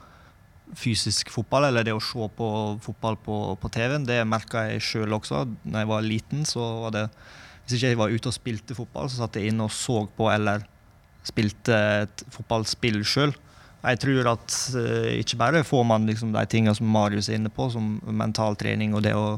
fysisk 0.78 1.32
fotball, 1.34 1.65
eller 1.71 1.88
det 1.88 1.95
å 1.97 2.04
se 2.04 2.30
på 2.38 2.47
fotball 2.86 3.17
på, 3.25 3.39
på 3.58 3.73
TV-en. 3.73 4.06
Det 4.06 4.21
merka 4.30 4.67
jeg 4.69 4.86
sjøl 4.86 5.17
også. 5.17 5.47
Da 5.63 5.82
jeg 5.82 5.89
var 5.89 6.06
liten, 6.06 6.45
så 6.45 6.67
var 6.86 6.93
det 6.93 7.08
Hvis 7.69 7.77
ikke 7.77 7.91
jeg 7.91 7.97
var 7.99 8.10
ute 8.10 8.32
og 8.32 8.34
spilte 8.34 8.73
fotball, 8.73 9.10
så 9.12 9.19
satt 9.21 9.38
jeg 9.38 9.51
inne 9.51 9.67
og 9.67 9.73
så 9.73 9.99
på 10.17 10.25
eller 10.34 10.63
spilte 11.27 11.75
et 12.08 12.23
fotballspill 12.34 13.03
sjøl. 13.05 13.36
Jeg 13.84 13.99
tror 14.01 14.32
at 14.32 14.55
eh, 14.79 15.19
ikke 15.21 15.38
bare 15.38 15.62
får 15.63 15.86
man 15.86 16.08
liksom 16.10 16.34
de 16.34 16.41
tingene 16.49 16.73
som 16.73 16.89
Marius 16.89 17.29
er 17.29 17.38
inne 17.38 17.51
på, 17.53 17.69
som 17.69 17.99
mental 18.10 18.58
trening 18.58 18.95
og 18.97 19.05
det 19.05 19.13
å 19.13 19.38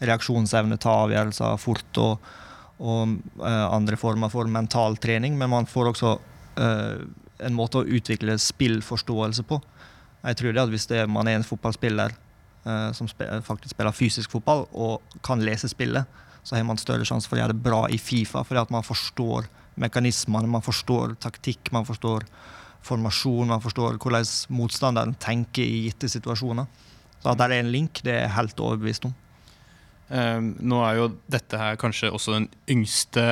reaksjonsevne, 0.00 0.78
ta 0.80 0.94
avgjørelser 1.04 1.60
fort 1.60 2.00
og, 2.00 2.32
og 2.80 3.14
uh, 3.40 3.68
andre 3.72 3.96
former 4.00 4.32
for 4.32 4.48
mental 4.48 4.96
trening, 5.00 5.36
men 5.36 5.52
man 5.52 5.68
får 5.68 5.92
også 5.92 6.10
uh, 6.60 6.98
en 7.44 7.56
måte 7.56 7.80
å 7.80 7.88
utvikle 7.88 8.38
spillforståelse 8.40 9.44
på. 9.48 9.60
Jeg 10.26 10.40
tror 10.40 10.52
det 10.52 10.64
at 10.64 10.72
hvis 10.72 10.88
det, 10.90 11.02
man 11.12 11.28
er 11.28 11.38
en 11.38 11.46
fotballspiller 11.48 12.16
uh, 12.66 12.90
som 12.96 13.08
spe, 13.08 13.28
faktisk 13.46 13.76
spiller 13.76 13.96
fysisk 13.96 14.36
fotball 14.36 14.66
og 14.72 15.20
kan 15.24 15.44
lese 15.44 15.70
spillet, 15.72 16.04
så 16.46 16.54
har 16.54 16.66
man 16.66 16.78
større 16.78 17.06
sjanse 17.08 17.26
for 17.26 17.34
å 17.34 17.40
gjøre 17.42 17.56
det 17.56 17.64
bra 17.64 17.80
i 17.90 17.98
Fifa, 17.98 18.44
fordi 18.46 18.60
at 18.62 18.70
man 18.70 18.86
forstår 18.86 19.48
mekanismene, 19.82 20.46
man 20.48 20.62
forstår 20.62 21.16
taktikk, 21.18 21.72
man 21.74 21.88
forstår 21.88 22.28
formasjon, 22.86 23.50
man 23.50 23.62
forstår 23.64 23.98
hvordan 23.98 24.28
motstanderen 24.54 25.16
tenker 25.18 25.66
i 25.66 25.88
gitte 25.88 26.10
situasjoner. 26.12 26.68
Så 27.18 27.32
at 27.32 27.40
det 27.40 27.48
er 27.48 27.64
en 27.64 27.72
link, 27.74 27.98
det 28.06 28.14
er 28.14 28.22
jeg 28.28 28.36
helt 28.36 28.62
overbevist 28.62 29.08
om. 29.08 29.16
Eh, 30.06 30.38
nå 30.40 30.80
er 30.86 30.98
jo 31.00 31.06
dette 31.30 31.58
her 31.58 31.78
kanskje 31.80 32.12
også 32.14 32.36
den 32.36 32.48
yngste 32.70 33.24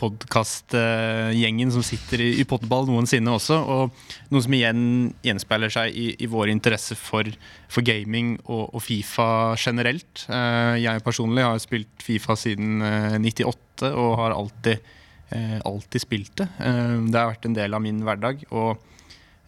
podkastgjengen 0.00 1.70
som 1.70 1.84
sitter 1.86 2.24
i, 2.24 2.30
i 2.42 2.46
Potball 2.48 2.88
noensinne 2.90 3.34
også. 3.36 3.58
Og 3.62 4.32
noe 4.34 4.44
som 4.44 4.56
igjen 4.56 4.82
gjenspeiler 5.26 5.72
seg 5.72 5.94
i, 5.94 6.10
i 6.18 6.30
vår 6.30 6.50
interesse 6.54 6.98
for, 6.98 7.28
for 7.70 7.86
gaming 7.86 8.36
og, 8.48 8.66
og, 8.72 8.80
Fifa 8.82 9.28
generelt. 9.60 10.26
Uh, 10.26 10.74
jeg 10.80 11.04
personlig 11.06 11.46
har 11.46 11.62
spilt 11.62 12.02
Fifa 12.02 12.38
siden 12.38 12.82
uh, 12.82 13.18
98 13.22 13.66
og 13.86 14.16
har 14.18 14.34
alltid, 14.34 14.78
eh, 15.30 15.58
alltid 15.64 16.02
spilt 16.02 16.36
det. 16.36 16.48
Eh, 16.58 16.98
det 17.06 17.18
har 17.18 17.32
vært 17.32 17.46
en 17.46 17.56
del 17.56 17.74
av 17.74 17.82
min 17.82 18.02
hverdag. 18.02 18.44
Og 18.50 18.78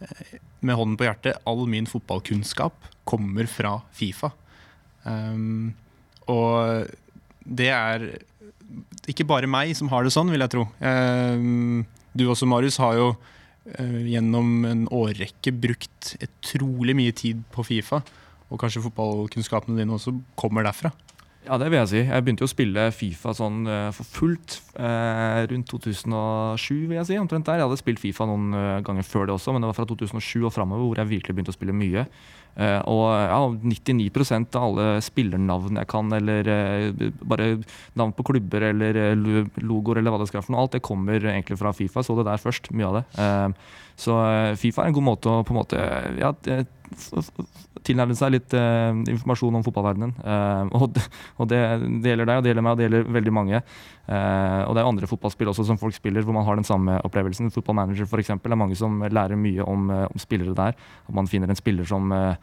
eh, 0.00 0.38
med 0.61 0.76
hånden 0.76 0.96
på 1.00 1.06
hjertet, 1.09 1.40
all 1.48 1.66
min 1.66 1.88
fotballkunnskap 1.88 2.90
kommer 3.09 3.48
fra 3.50 3.80
Fifa. 3.96 4.33
Um, 5.02 5.72
og 6.30 6.90
det 7.44 7.70
er 7.74 8.06
ikke 9.10 9.26
bare 9.26 9.50
meg 9.50 9.74
som 9.78 9.90
har 9.90 10.06
det 10.06 10.14
sånn, 10.14 10.30
vil 10.30 10.44
jeg 10.44 10.52
tro. 10.54 10.64
Um, 10.78 11.82
du 12.14 12.26
også, 12.30 12.48
Marius, 12.50 12.78
har 12.82 12.96
jo 12.98 13.10
eh, 13.70 14.00
gjennom 14.12 14.64
en 14.68 14.86
årrekke 14.94 15.52
brukt 15.54 16.14
utrolig 16.22 16.96
mye 16.98 17.14
tid 17.16 17.42
på 17.54 17.66
Fifa. 17.66 18.02
Og 18.50 18.58
kanskje 18.58 18.82
fotballkunnskapene 18.86 19.78
dine 19.78 19.94
også 19.94 20.16
kommer 20.38 20.66
derfra. 20.66 20.90
Ja, 21.46 21.56
det 21.56 21.70
vil 21.70 21.78
jeg 21.78 21.88
si. 21.88 22.00
Jeg 22.04 22.24
begynte 22.24 22.44
jo 22.44 22.50
å 22.50 22.52
spille 22.52 22.82
Fifa 22.92 23.32
sånn 23.36 23.62
eh, 23.64 23.88
for 23.96 24.08
fullt 24.18 24.58
eh, 24.76 25.46
rundt 25.48 25.70
2007, 25.72 26.74
vil 26.90 26.98
jeg 26.98 27.08
si. 27.08 27.16
omtrent 27.20 27.48
der. 27.48 27.62
Jeg 27.62 27.68
hadde 27.70 27.80
spilt 27.80 28.02
Fifa 28.02 28.26
noen 28.28 28.52
eh, 28.52 28.82
ganger 28.84 29.06
før 29.06 29.30
det 29.30 29.36
også, 29.38 29.54
men 29.54 29.64
det 29.64 29.70
var 29.70 29.78
fra 29.78 29.88
2007 29.88 30.44
og 30.44 30.52
framover 30.52 30.90
hvor 30.90 31.00
jeg 31.00 31.12
virkelig 31.14 31.38
begynte 31.38 31.54
å 31.54 31.56
spille 31.56 31.76
mye. 31.76 32.04
Eh, 32.56 32.80
og 32.90 33.04
ja, 33.14 33.40
99% 33.62 34.56
av 34.58 34.64
alle 34.70 34.86
spillernavn 35.04 35.78
jeg 35.80 35.88
kan, 35.90 36.10
eller 36.16 36.50
eh, 36.50 37.04
bare 37.22 37.50
navn 37.98 38.12
på 38.16 38.26
klubber 38.32 38.66
eller 38.72 38.98
eh, 38.98 39.14
logoer 39.62 40.00
eller 40.02 40.10
hva 40.14 40.20
det 40.22 40.28
skal 40.30 40.40
være 40.40 40.48
for 40.48 40.56
noe, 40.56 40.64
alt 40.66 40.74
det 40.78 40.82
kommer 40.86 41.20
egentlig 41.30 41.60
fra 41.60 41.72
Fifa. 41.76 42.02
Så 42.04 42.16
det 42.18 42.26
der 42.28 42.42
først, 42.42 42.70
mye 42.74 42.90
av 42.90 42.98
det. 43.00 43.04
Så 44.00 44.16
Fifa 44.56 44.82
er 44.86 44.90
en 44.90 44.96
god 44.96 45.04
måte 45.12 45.28
å 45.30 45.40
på 45.44 45.52
en 45.54 45.58
måte 45.60 45.80
ja, 46.20 46.30
f- 46.32 46.66
tilnærme 47.87 48.16
seg 48.18 48.35
litt 48.35 48.55
uh, 48.57 48.92
informasjon 49.09 49.61
om 49.61 49.64
fotballverdenen. 49.66 50.14
Uh, 50.20 50.81
og 50.81 50.90
det, 50.96 51.05
og 51.40 51.50
det, 51.50 51.61
det 52.03 52.12
gjelder 52.12 52.31
deg, 52.31 52.40
og 52.40 52.44
det 52.44 52.53
gjelder 52.53 52.66
meg, 52.66 52.72
og 52.72 52.81
det 52.81 52.87
gjelder 52.88 53.14
veldig 53.18 53.35
mange. 53.37 53.62
Uh, 54.11 54.62
og 54.66 54.74
det 54.74 54.83
er 54.83 54.90
andre 54.90 55.11
fotballspill 55.11 55.53
også 55.53 55.68
som 55.68 55.79
folk 55.81 55.94
spiller 55.96 56.26
hvor 56.26 56.37
man 56.37 56.46
har 56.48 56.59
den 56.59 56.66
samme 56.66 56.98
opplevelsen. 57.07 57.53
Fotballmanager 57.55 58.09
f.eks. 58.09 58.35
er 58.35 58.59
mange 58.59 58.79
som 58.79 59.00
lærer 59.07 59.38
mye 59.38 59.66
om, 59.66 59.90
eh, 59.90 60.07
om 60.11 60.22
spillere 60.22 60.57
der. 60.57 60.76
At 61.09 61.14
man 61.14 61.29
finner 61.31 61.50
en 61.50 61.59
spiller 61.59 61.88
som 61.88 62.12
eh, 62.12 62.37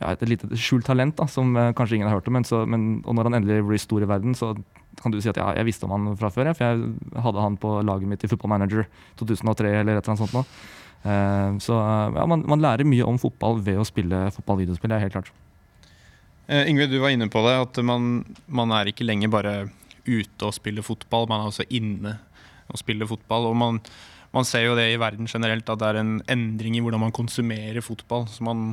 ja, 0.00 0.12
et 0.12 0.24
lite 0.28 0.50
skjult 0.56 0.86
talent 0.88 1.16
da, 1.18 1.28
som 1.30 1.56
eh, 1.56 1.72
kanskje 1.76 1.98
ingen 1.98 2.10
har 2.10 2.18
hørt 2.18 2.28
om. 2.30 2.36
Men, 2.38 2.46
så, 2.48 2.64
men, 2.66 3.02
og 3.04 3.16
når 3.16 3.30
han 3.30 3.40
endelig 3.40 3.66
blir 3.68 3.82
stor 3.82 4.04
i 4.04 4.10
verden, 4.10 4.36
så 4.38 4.54
kan 5.00 5.12
du 5.12 5.20
si 5.20 5.30
at 5.32 5.40
ja, 5.40 5.50
jeg 5.58 5.68
visste 5.68 5.88
om 5.88 5.94
han 5.96 6.12
fra 6.20 6.30
før. 6.32 6.50
Ja, 6.50 6.56
for 6.58 6.68
jeg 6.68 7.24
hadde 7.26 7.46
han 7.46 7.58
på 7.60 7.74
laget 7.86 8.10
mitt 8.10 8.24
i 8.24 8.30
Football 8.30 8.54
Manager 8.56 8.86
2003 9.20 9.74
eller 9.80 9.98
et 9.98 10.02
eller 10.02 10.14
annet 10.14 10.24
sånt. 10.24 10.36
Nå. 10.36 10.44
Eh, 11.02 11.58
så 11.58 11.78
eh, 11.78 12.14
ja, 12.16 12.26
man, 12.26 12.44
man 12.48 12.62
lærer 12.62 12.86
mye 12.86 13.06
om 13.06 13.18
fotball 13.20 13.60
ved 13.64 13.80
å 13.80 13.86
spille 13.86 14.28
fotballvideospill. 14.36 14.92
Det 14.92 14.98
er 14.98 15.06
helt 15.06 15.16
klart. 15.16 15.32
Eh, 16.46 16.68
Yngve, 16.70 16.88
du 16.90 16.98
var 17.02 17.14
inne 17.14 17.30
på 17.32 17.42
det, 17.46 17.56
at 17.64 17.82
man, 17.86 18.22
man 18.46 18.74
er 18.76 18.90
ikke 18.90 19.06
lenger 19.06 19.32
bare 19.32 19.56
ute 20.06 20.46
og 20.48 20.54
spiller 20.54 20.86
fotball, 20.86 21.28
man 21.30 21.42
er 21.42 21.52
også 21.52 21.66
inne 21.70 22.16
og 22.70 22.80
spiller 22.80 23.10
fotball. 23.10 23.50
Og 23.50 23.58
man, 23.58 23.82
man 24.34 24.48
ser 24.48 24.66
jo 24.68 24.78
det 24.78 24.88
i 24.92 25.00
verden 25.00 25.30
generelt, 25.30 25.68
at 25.68 25.82
det 25.82 25.90
er 25.90 26.00
en 26.02 26.16
endring 26.30 26.78
i 26.78 26.82
hvordan 26.84 27.06
man 27.06 27.14
konsumerer 27.14 27.82
fotball. 27.84 28.28
Så 28.30 28.46
man, 28.46 28.72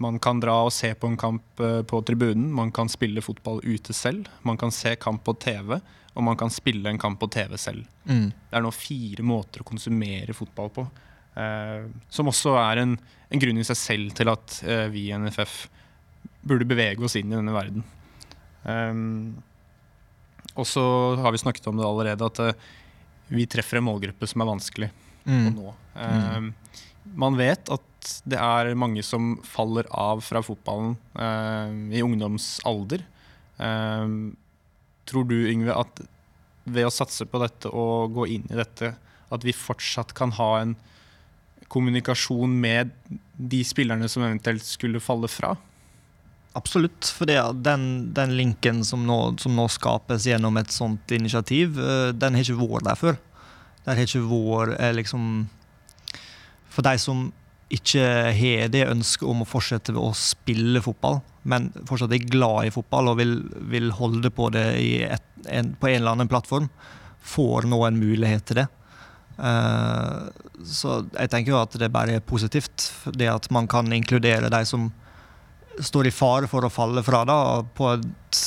man 0.00 0.20
kan 0.22 0.40
dra 0.42 0.60
og 0.66 0.74
se 0.76 0.92
på 0.96 1.08
en 1.08 1.18
kamp 1.20 1.60
på 1.60 2.02
tribunen, 2.08 2.50
man 2.56 2.72
kan 2.72 2.88
spille 2.92 3.24
fotball 3.24 3.60
ute 3.64 3.96
selv, 3.96 4.28
man 4.46 4.60
kan 4.60 4.72
se 4.72 4.94
kamp 5.00 5.24
på 5.26 5.36
TV, 5.40 5.76
og 6.10 6.24
man 6.26 6.36
kan 6.36 6.52
spille 6.52 6.88
en 6.90 6.98
kamp 7.00 7.20
på 7.20 7.28
TV 7.32 7.56
selv. 7.60 7.84
Mm. 8.04 8.30
Det 8.32 8.56
er 8.56 8.64
nå 8.64 8.72
fire 8.74 9.24
måter 9.24 9.62
å 9.62 9.68
konsumere 9.68 10.34
fotball 10.36 10.72
på. 10.74 10.86
Eh, 11.38 11.86
som 12.10 12.30
også 12.30 12.56
er 12.58 12.82
en, 12.82 12.96
en 13.30 13.42
grunn 13.42 13.60
i 13.60 13.66
seg 13.66 13.78
selv 13.78 14.16
til 14.18 14.32
at 14.32 14.56
eh, 14.66 14.88
vi 14.92 15.08
i 15.10 15.16
NFF 15.18 15.62
burde 16.46 16.66
bevege 16.68 17.04
oss 17.04 17.18
inn 17.20 17.30
i 17.30 17.36
denne 17.36 17.52
verden. 17.54 17.84
Um, 18.64 19.38
og 20.58 20.66
så 20.68 20.82
har 21.20 21.32
vi 21.32 21.40
snakket 21.40 21.68
om 21.70 21.78
det 21.78 21.86
allerede, 21.86 22.26
at 22.26 23.30
vi 23.30 23.46
treffer 23.48 23.78
en 23.78 23.86
målgruppe 23.86 24.26
som 24.28 24.42
er 24.42 24.50
vanskelig 24.50 24.90
å 24.90 24.98
Mm. 25.30 25.50
nå. 25.54 25.72
Um, 25.94 26.46
man 27.20 27.36
vet 27.36 27.68
at 27.70 28.12
det 28.24 28.38
er 28.40 28.70
mange 28.78 29.02
som 29.04 29.34
faller 29.44 29.84
av 29.92 30.22
fra 30.24 30.40
fotballen 30.42 30.94
eh, 31.20 31.98
i 31.98 32.02
ungdomsalder. 32.02 33.04
Um, 33.60 34.32
tror 35.04 35.26
du, 35.28 35.36
Yngve, 35.50 35.76
at 35.76 36.00
ved 36.64 36.88
å 36.88 36.92
satse 36.94 37.26
på 37.28 37.40
dette 37.42 37.68
og 37.68 38.14
gå 38.16 38.26
inn 38.36 38.46
i 38.48 38.56
dette, 38.58 38.94
at 39.30 39.44
vi 39.46 39.52
fortsatt 39.54 40.14
kan 40.16 40.32
ha 40.40 40.50
en 40.62 40.74
kommunikasjon 41.70 42.52
med 42.60 42.90
de 43.36 43.62
spillerne 43.64 44.08
som 44.10 44.24
eventuelt 44.26 44.66
skulle 44.66 45.02
falle 45.02 45.30
fra? 45.30 45.54
Absolutt. 46.58 47.06
For 47.14 47.30
den, 47.30 47.84
den 48.14 48.36
linken 48.36 48.82
som 48.84 49.04
nå, 49.06 49.18
som 49.38 49.54
nå 49.54 49.68
skapes 49.70 50.26
gjennom 50.26 50.58
et 50.58 50.72
sånt 50.74 51.12
initiativ, 51.14 51.78
eh, 51.78 52.10
den 52.10 52.34
har 52.34 52.46
ikke 52.46 52.58
vært 52.64 52.88
der 52.88 52.98
før. 52.98 53.20
Den 53.86 54.00
har 54.00 54.06
ikke 54.08 54.26
vært 54.26 54.80
eh, 54.80 54.94
liksom 54.98 55.28
For 56.70 56.86
de 56.86 56.98
som 57.02 57.28
ikke 57.70 58.02
har 58.34 58.70
det 58.70 58.88
ønsket 58.90 59.28
om 59.30 59.44
å 59.44 59.46
fortsette 59.46 59.94
å 59.94 60.10
spille 60.18 60.82
fotball, 60.82 61.20
men 61.46 61.68
fortsatt 61.86 62.12
er 62.14 62.26
glad 62.26 62.66
i 62.66 62.72
fotball 62.74 63.12
og 63.12 63.20
vil, 63.20 63.36
vil 63.70 63.92
holde 63.94 64.30
på 64.34 64.48
det 64.54 64.64
et, 65.06 65.28
en, 65.46 65.70
på 65.78 65.90
en 65.90 66.00
eller 66.00 66.16
annen 66.16 66.30
plattform, 66.30 66.66
får 67.22 67.68
nå 67.70 67.78
en 67.86 68.00
mulighet 68.00 68.46
til 68.48 68.62
det. 68.62 68.66
Eh, 69.40 70.16
så 70.68 71.00
jeg 71.14 71.32
tenker 71.32 71.54
jo 71.54 71.60
at 71.60 71.76
det 71.80 71.92
bare 71.92 72.18
er 72.18 72.24
positivt. 72.24 72.90
Det 73.16 73.30
at 73.30 73.48
man 73.54 73.68
kan 73.70 73.90
inkludere 73.92 74.52
de 74.52 74.62
som 74.68 74.90
står 75.80 76.10
i 76.10 76.14
fare 76.14 76.48
for 76.50 76.66
å 76.66 76.72
falle 76.72 77.02
fra 77.06 77.22
da, 77.24 77.36
et, 77.94 78.40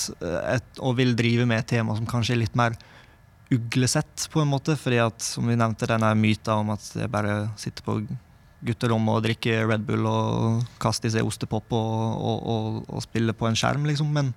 et, 0.53 0.67
og 0.83 0.97
vil 0.99 1.15
drive 1.17 1.47
med 1.49 1.63
et 1.63 1.71
tema 1.77 1.95
som 1.97 2.09
kanskje 2.09 2.35
er 2.35 2.43
litt 2.43 2.57
mer 2.59 2.75
uglesett, 3.53 4.27
på 4.33 4.41
en 4.41 4.51
måte. 4.51 4.75
fordi 4.77 4.99
at, 5.01 5.21
som 5.21 5.47
vi 5.49 5.57
nevnte, 5.57 5.89
denne 5.89 6.13
myten 6.17 6.53
om 6.61 6.73
at 6.75 6.85
det 6.97 7.09
bare 7.11 7.47
sitter 7.59 7.85
på 7.85 7.99
gutterommet 8.63 9.17
og 9.17 9.25
drikker 9.25 9.65
Red 9.67 9.83
Bull 9.87 10.05
og 10.07 10.63
kaster 10.81 11.09
i 11.09 11.15
seg 11.15 11.27
ostepop 11.27 11.73
og, 11.75 12.21
og, 12.29 12.45
og, 12.53 12.79
og 12.87 13.03
spiller 13.03 13.35
på 13.35 13.49
en 13.49 13.57
skjerm, 13.59 13.87
liksom. 13.89 14.13
Men 14.13 14.31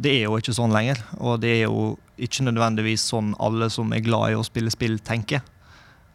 det 0.00 0.16
er 0.16 0.26
jo 0.26 0.38
ikke 0.40 0.56
sånn 0.56 0.74
lenger. 0.74 1.02
Og 1.20 1.40
det 1.42 1.52
er 1.58 1.66
jo 1.68 1.92
ikke 2.22 2.44
nødvendigvis 2.46 3.08
sånn 3.12 3.32
alle 3.42 3.70
som 3.72 3.92
er 3.96 4.04
glad 4.04 4.32
i 4.32 4.38
å 4.38 4.44
spille 4.46 4.72
spill, 4.72 4.98
tenker. 5.04 5.42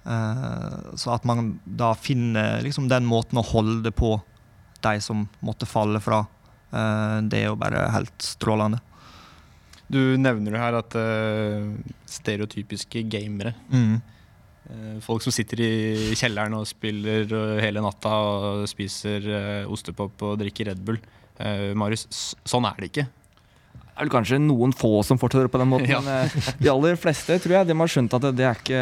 Eh, 0.05 0.95
så 0.95 1.15
at 1.15 1.25
man 1.25 1.55
da 1.65 1.93
finner 1.97 2.61
liksom 2.65 2.89
den 2.91 3.07
måten 3.09 3.41
å 3.41 3.45
holde 3.45 3.91
på 3.95 4.15
de 4.85 4.97
som 5.01 5.25
måtte 5.45 5.65
falle 5.65 6.01
fra, 6.03 6.25
eh, 6.69 7.21
det 7.25 7.41
er 7.41 7.47
jo 7.49 7.59
bare 7.59 7.87
helt 7.95 8.17
strålende. 8.21 8.81
Du 9.89 10.17
nevner 10.17 10.53
jo 10.53 10.61
her 10.61 10.77
at 10.79 10.97
eh, 10.97 11.71
stereotypiske 12.09 13.05
gamere 13.09 13.55
Mm. 13.69 14.01
Folk 15.05 15.21
som 15.21 15.29
sitter 15.29 15.59
i 15.61 16.15
kjelleren 16.17 16.55
og 16.57 16.63
spiller 16.65 17.29
hele 17.61 17.83
natta 17.85 18.09
og 18.09 18.63
spiser 18.65 19.27
ostepop 19.69 20.23
og 20.25 20.39
drikker 20.39 20.71
Red 20.71 20.79
Bull. 20.81 20.97
Marius, 21.77 22.07
sånn 22.41 22.65
er 22.65 22.79
det 22.81 22.89
ikke. 22.89 23.03
Er 23.95 24.03
vel 24.03 24.11
kanskje 24.11 24.37
noen 24.43 24.73
få 24.75 24.89
som 25.07 25.15
fortsetter 25.21 25.47
på 25.47 25.59
den 25.61 25.69
måten, 25.71 25.87
Ja. 25.87 26.01
men 26.03 26.25
eh, 26.27 26.49
de 26.59 26.67
aller 26.71 26.97
fleste 26.99 27.37
tror 27.39 27.53
jeg 27.61 27.69
de 27.69 27.77
har 27.79 27.91
skjønt 27.93 28.15
at 28.17 28.25
det, 28.35 28.43
er 28.43 28.59
ikke, 28.59 28.81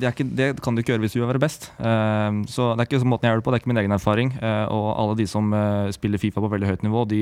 det, 0.00 0.08
er 0.08 0.14
ikke, 0.16 0.26
det 0.40 0.48
kan 0.64 0.72
du 0.74 0.80
ikke 0.80 0.94
gjøre 0.94 1.04
hvis 1.04 1.16
du 1.16 1.20
vil 1.20 1.28
være 1.34 1.42
best. 1.44 1.68
Eh, 1.76 2.40
så 2.48 2.70
det 2.72 2.80
er 2.84 2.88
ikke 2.88 3.02
sånn 3.02 3.12
måten 3.12 3.28
jeg 3.28 3.34
gjør 3.36 3.42
det 3.42 3.46
på, 3.46 3.52
det 3.52 3.58
er 3.60 3.64
ikke 3.64 3.72
min 3.74 3.82
egen 3.84 3.96
erfaring. 3.98 4.32
Eh, 4.40 4.64
og 4.72 4.88
alle 4.96 5.18
de 5.20 5.26
som 5.28 5.52
spiller 5.92 6.22
Fifa 6.22 6.40
på 6.40 6.50
veldig 6.56 6.70
høyt 6.72 6.86
nivå, 6.88 7.04
de, 7.12 7.20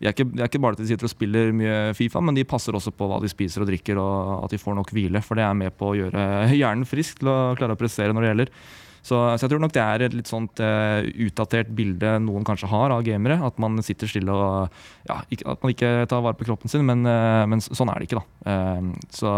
de, 0.00 0.06
er 0.08 0.14
ikke, 0.16 0.26
de 0.32 0.40
er 0.40 0.48
ikke 0.48 0.62
bare 0.64 0.78
at 0.78 0.82
de 0.82 0.88
sitter 0.88 1.10
og 1.10 1.12
spiller 1.12 1.52
mye 1.60 1.76
Fifa, 1.98 2.24
men 2.24 2.40
de 2.40 2.46
passer 2.48 2.72
også 2.78 2.94
på 2.96 3.10
hva 3.10 3.20
de 3.20 3.28
spiser 3.30 3.66
og 3.66 3.68
drikker, 3.68 4.00
og 4.00 4.46
at 4.46 4.56
de 4.56 4.62
får 4.64 4.80
nok 4.80 4.94
hvile. 4.96 5.20
For 5.22 5.36
det 5.38 5.44
er 5.44 5.58
med 5.60 5.76
på 5.76 5.92
å 5.92 5.98
gjøre 6.00 6.24
hjernen 6.56 6.88
frisk 6.88 7.20
til 7.20 7.28
å 7.34 7.38
klare 7.60 7.76
å 7.76 7.80
prestere 7.84 8.16
når 8.16 8.24
det 8.24 8.32
gjelder. 8.32 8.54
Så, 9.02 9.16
så 9.18 9.44
jeg 9.44 9.50
tror 9.50 9.62
nok 9.64 9.74
det 9.74 9.82
er 9.82 10.04
et 10.06 10.14
litt 10.14 10.30
sånt 10.30 10.62
uh, 10.62 11.02
utdatert 11.26 11.72
bilde 11.74 12.14
noen 12.22 12.46
kanskje 12.46 12.70
har 12.70 12.94
av 12.94 13.02
gamere. 13.06 13.40
At 13.42 13.58
man 13.62 13.82
sitter 13.82 14.10
stille 14.10 14.34
og 14.34 14.76
ja, 15.08 15.18
ikke, 15.28 15.56
At 15.56 15.64
man 15.64 15.74
ikke 15.74 15.90
tar 16.10 16.22
vare 16.22 16.38
på 16.38 16.46
kroppen 16.46 16.70
sin, 16.70 16.86
men, 16.86 17.02
uh, 17.08 17.42
men 17.50 17.62
sånn 17.64 17.90
er 17.90 17.98
det 17.98 18.10
ikke, 18.10 18.22
da. 18.22 18.46
Uh, 18.46 19.10
så 19.10 19.34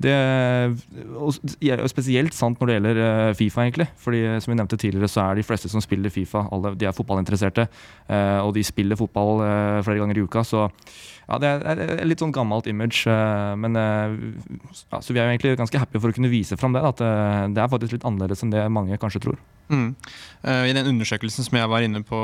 det 0.00 0.12
er 0.16 1.88
spesielt 1.92 2.32
sant 2.32 2.60
når 2.60 2.70
det 2.70 2.76
gjelder 2.78 3.00
eh, 3.04 3.32
Fifa, 3.36 3.66
egentlig. 3.66 3.86
Fordi 4.00 4.20
eh, 4.24 4.38
som 4.40 4.52
vi 4.52 4.56
nevnte 4.56 4.78
tidligere, 4.80 5.10
så 5.12 5.26
er 5.26 5.36
de 5.36 5.44
fleste 5.44 5.68
som 5.68 5.82
spiller 5.84 6.12
Fifa, 6.12 6.46
alle, 6.48 6.72
de 6.80 6.88
er 6.88 6.96
fotballinteresserte. 6.96 7.66
eh, 8.08 8.38
og 8.40 8.54
de 8.56 8.64
spiller 8.64 8.96
fotball 8.96 9.44
flere 9.84 10.00
ganger 10.00 10.16
i 10.16 10.24
uka. 10.24 10.44
Så 10.46 10.64
ja, 10.64 11.36
det 11.42 11.50
er, 11.52 11.84
er 11.98 12.08
litt 12.08 12.22
sånn 12.22 12.32
gammelt 12.32 12.66
image. 12.70 13.04
men 13.60 13.76
ja, 13.76 14.98
Så 15.04 15.12
vi 15.12 15.20
er 15.20 15.28
jo 15.28 15.34
egentlig 15.34 15.54
ganske 15.60 15.78
happy 15.78 16.00
for 16.00 16.10
å 16.10 16.16
kunne 16.16 16.32
vise 16.32 16.56
fram 16.58 16.74
det. 16.74 16.82
At 16.82 17.04
det 17.52 17.60
er 17.60 17.70
faktisk 17.70 17.94
litt 17.94 18.08
annerledes 18.08 18.42
enn 18.42 18.50
det 18.54 18.64
mange 18.72 18.98
kanskje 18.98 19.22
tror. 19.28 19.38
Mm. 19.70 19.92
I 20.42 20.74
den 20.74 20.90
undersøkelsen 20.90 21.46
som 21.46 21.60
jeg 21.60 21.70
var 21.70 21.86
inne 21.86 22.02
på 22.02 22.18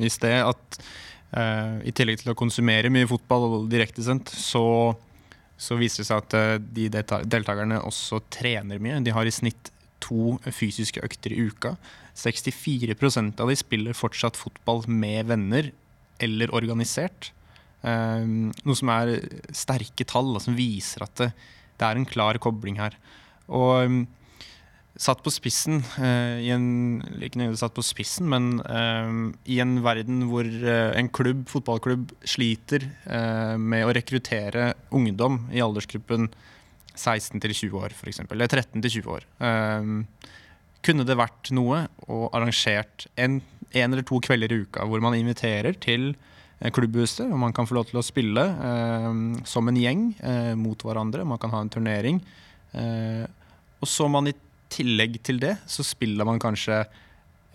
i 0.00 0.08
sted, 0.08 0.38
at 0.40 0.80
i 1.84 1.92
tillegg 1.92 2.22
til 2.22 2.32
å 2.32 2.38
konsumere 2.38 2.88
mye 2.94 3.10
fotball 3.10 3.66
direktesendt, 3.68 4.32
så, 4.32 4.64
så 5.60 5.76
viser 5.76 6.02
det 6.02 6.08
seg 6.08 6.22
at 6.22 6.36
eh, 6.38 6.54
de 6.60 6.88
deltakerne 7.28 7.82
også 7.84 8.22
trener 8.32 8.80
mye. 8.82 9.02
De 9.04 9.12
har 9.14 9.28
i 9.28 9.34
snitt 9.34 9.70
to 10.00 10.38
fysiske 10.48 11.02
økter 11.04 11.34
i 11.34 11.42
uka. 11.50 11.74
64% 12.16 13.40
av 13.40 13.50
de 13.50 13.58
spiller 13.58 13.96
fortsatt 13.96 14.38
fotball 14.40 14.86
med 14.88 15.28
venner 15.28 15.70
eller 16.20 16.52
organisert. 16.56 17.30
Eh, 17.84 18.24
noe 18.24 18.78
som 18.78 18.92
er 18.92 19.18
sterke 19.56 20.06
tall, 20.08 20.32
som 20.40 20.56
viser 20.56 21.04
at 21.04 21.16
det, 21.20 21.32
er 21.84 21.96
en 21.96 22.08
klar 22.08 22.40
kobling 22.40 22.80
her. 22.80 22.96
Og 23.48 23.92
mm, 23.92 24.02
satt 25.00 25.22
på 25.24 25.32
spissen 25.32 25.80
eh, 25.96 26.42
i 26.44 26.50
en, 26.52 27.00
Ikke 27.22 27.40
nødvendigvis 27.40 27.62
satt 27.64 27.76
på 27.76 27.84
spissen, 27.84 28.28
men 28.28 28.60
eh, 28.60 29.14
i 29.54 29.60
en 29.64 29.78
verden 29.84 30.26
hvor 30.28 30.44
eh, 30.44 30.92
en 30.98 31.08
klubb, 31.08 31.46
fotballklubb 31.50 32.12
sliter 32.28 32.84
eh, 32.84 33.56
med 33.56 33.86
å 33.86 33.94
rekruttere 33.96 34.74
ungdom 34.96 35.46
i 35.54 35.62
aldersgruppen 35.64 36.28
16 37.00 37.40
til 37.40 37.54
20 37.54 37.80
år, 37.80 37.94
f.eks. 37.96 38.20
Eller 38.26 38.50
13 38.50 38.82
til 38.84 39.00
20 39.00 39.14
år. 39.14 39.24
Um, 39.40 40.02
kunne 40.84 41.06
det 41.08 41.16
vært 41.16 41.52
noe 41.56 41.84
og 42.08 42.26
arrangert 42.36 43.06
en, 43.20 43.38
en, 43.70 43.94
eller 43.94 44.04
to 44.06 44.20
kvelder 44.24 44.52
i 44.52 44.62
uka 44.64 44.86
hvor 44.88 45.02
man 45.04 45.16
inviterer 45.16 45.76
til 45.80 46.10
eh, 46.12 46.68
klubbhuset, 46.72 47.26
og 47.28 47.40
man 47.40 47.56
kan 47.56 47.68
få 47.68 47.78
lov 47.78 47.88
til 47.88 48.00
å 48.00 48.04
spille 48.04 48.44
eh, 48.44 49.10
som 49.48 49.72
en 49.72 49.80
gjeng 49.80 50.06
eh, 50.20 50.52
mot 50.60 50.84
hverandre. 50.84 51.24
Man 51.24 51.40
kan 51.40 51.52
ha 51.54 51.64
en 51.64 51.72
turnering. 51.72 52.20
Eh, 52.76 53.24
og 53.80 53.88
så 53.88 54.08
man 54.12 54.28
i 54.28 54.36
tillegg 54.72 55.20
til 55.26 55.40
det, 55.42 55.56
så 55.70 55.84
spiller 55.86 56.28
man 56.28 56.40
kanskje 56.42 56.84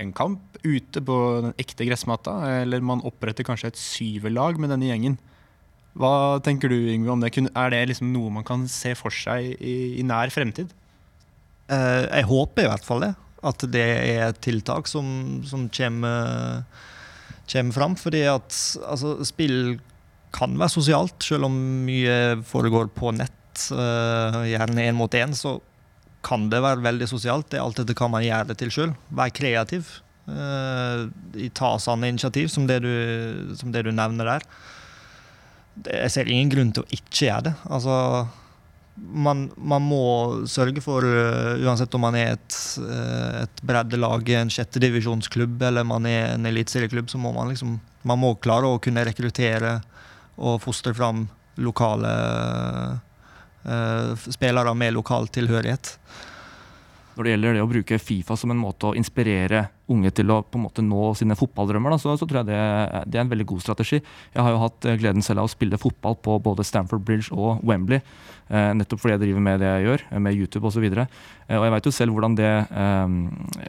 en 0.02 0.12
kamp 0.16 0.58
ute 0.66 1.02
på 1.08 1.18
den 1.46 1.54
ekte 1.62 1.88
gressmatta, 1.88 2.36
eller 2.62 2.84
man 2.84 3.04
oppretter 3.08 3.48
kanskje 3.48 3.72
et 3.72 3.80
syverlag 3.80 4.60
med 4.60 4.74
denne 4.74 4.90
gjengen. 4.90 5.18
Hva 5.96 6.42
tenker 6.44 6.72
du 6.72 6.76
Yngve, 6.76 7.14
om 7.14 7.22
det? 7.24 7.32
Er 7.56 7.72
det 7.72 7.86
liksom 7.94 8.12
noe 8.12 8.34
man 8.34 8.48
kan 8.48 8.66
se 8.72 8.92
for 9.00 9.14
seg 9.16 9.54
i, 9.56 9.76
i 10.02 10.04
nær 10.04 10.34
fremtid? 10.34 10.74
Uh, 11.72 12.04
jeg 12.10 12.28
håper 12.28 12.66
i 12.66 12.72
hvert 12.74 12.88
fall 12.88 13.06
det. 13.06 13.14
At 13.46 13.64
det 13.72 13.86
er 13.86 14.26
et 14.28 14.42
tiltak 14.44 14.90
som, 14.92 15.08
som 15.48 15.70
kommer, 15.72 16.66
kommer 17.48 17.78
fram. 17.78 17.96
Fordi 18.00 18.26
at 18.28 18.60
altså, 18.84 19.16
spill 19.24 19.78
kan 20.36 20.58
være 20.60 20.74
sosialt, 20.74 21.16
selv 21.24 21.48
om 21.48 21.56
mye 21.88 22.42
foregår 22.44 22.92
på 22.92 23.16
nett, 23.16 23.70
uh, 23.72 24.44
gjerne 24.50 24.90
én 24.90 25.00
mot 25.00 25.16
én. 25.16 25.32
Så 25.38 25.62
kan 26.26 26.48
det 26.52 26.64
være 26.64 26.84
veldig 26.86 27.08
sosialt. 27.10 27.50
Det 27.52 27.60
er 27.60 27.66
alt 27.66 27.82
etter 27.82 27.98
hva 27.98 28.10
man 28.12 28.26
gjør 28.26 28.50
det 28.50 28.58
til 28.62 28.74
sjøl. 28.74 28.96
Vær 29.16 29.34
kreativ. 29.36 29.92
Uh, 30.26 31.06
ta 31.54 31.76
sånne 31.78 32.10
initiativ 32.10 32.50
som 32.50 32.66
det, 32.70 32.80
du, 32.82 33.54
som 33.60 33.70
det 33.74 33.86
du 33.86 33.92
nevner 33.94 34.36
der. 34.36 34.48
Jeg 35.86 36.14
ser 36.14 36.32
ingen 36.32 36.50
grunn 36.50 36.74
til 36.74 36.86
å 36.86 36.90
ikke 36.98 37.28
gjøre 37.28 37.46
det. 37.50 37.54
Altså, 37.70 37.96
man, 38.96 39.50
man, 39.58 39.86
må 39.86 40.06
sørge 40.50 40.82
for, 40.82 41.06
uh, 41.06 41.62
uansett 41.62 41.94
om 41.98 42.08
man 42.08 42.18
er 42.18 42.36
et, 42.40 42.62
uh, 42.82 43.44
et 43.44 43.66
breddelag, 43.66 44.34
en 44.40 44.54
sjettedivisjonsklubb 44.56 45.62
eller 45.70 45.86
man 45.86 46.08
er 46.10 46.32
en 46.34 46.50
eliteserieklubb, 46.50 47.12
så 47.12 47.22
må 47.22 47.36
man 47.36 47.54
liksom 47.54 47.78
man 48.06 48.22
må 48.22 48.36
klare 48.38 48.70
å 48.70 48.82
kunne 48.82 49.04
rekruttere 49.08 49.80
og 50.36 50.60
fostre 50.64 50.94
fram 50.96 51.26
lokale 51.58 52.12
spillere 54.30 54.76
med 54.78 54.94
lokal 54.94 55.30
tilhørighet 55.34 55.96
når 57.16 57.24
det 57.24 57.32
gjelder 57.32 57.56
det 57.56 57.64
å 57.64 57.70
bruke 57.70 57.98
Fifa 58.02 58.36
som 58.38 58.52
en 58.52 58.60
måte 58.60 58.90
å 58.90 58.96
inspirere 58.98 59.66
unge 59.92 60.12
til 60.16 60.32
å 60.34 60.42
på 60.44 60.60
en 60.60 60.66
måte 60.66 60.84
nå 60.84 61.14
sine 61.16 61.38
fotballdrømmer, 61.40 61.94
da, 61.94 62.00
så, 62.02 62.16
så, 62.20 62.28
tror 62.28 62.42
jeg 62.42 62.50
det, 62.50 62.60
det, 63.08 63.20
er 63.20 63.24
en 63.24 63.32
veldig 63.32 63.46
god 63.54 63.64
strategi. 63.64 64.02
Jeg 64.34 64.44
har 64.44 64.52
jo 64.52 64.62
hatt 64.64 64.88
eh, 64.90 64.98
gleden 65.00 65.24
selv 65.24 65.44
av 65.44 65.48
å 65.48 65.52
spille 65.52 65.80
fotball 65.80 66.18
på 66.26 66.36
både 66.44 66.66
Stamford 66.68 67.06
Bridge 67.08 67.32
og 67.32 67.64
Wembley. 67.68 68.02
Eh, 68.50 68.72
nettopp 68.76 69.04
fordi 69.04 69.16
jeg 69.16 69.24
driver 69.24 69.46
med 69.48 69.64
det 69.64 69.70
jeg 69.70 69.86
gjør, 69.86 70.06
eh, 70.10 70.24
med 70.28 70.42
YouTube 70.42 70.68
osv. 70.68 70.90
Og, 70.90 71.00
eh, 71.06 71.60
og 71.60 71.68
jeg 71.68 71.76
vet 71.78 71.88
jo 71.88 71.94
selv 71.96 72.18
hvordan 72.18 72.36
det 72.40 72.52
eh, 72.52 73.16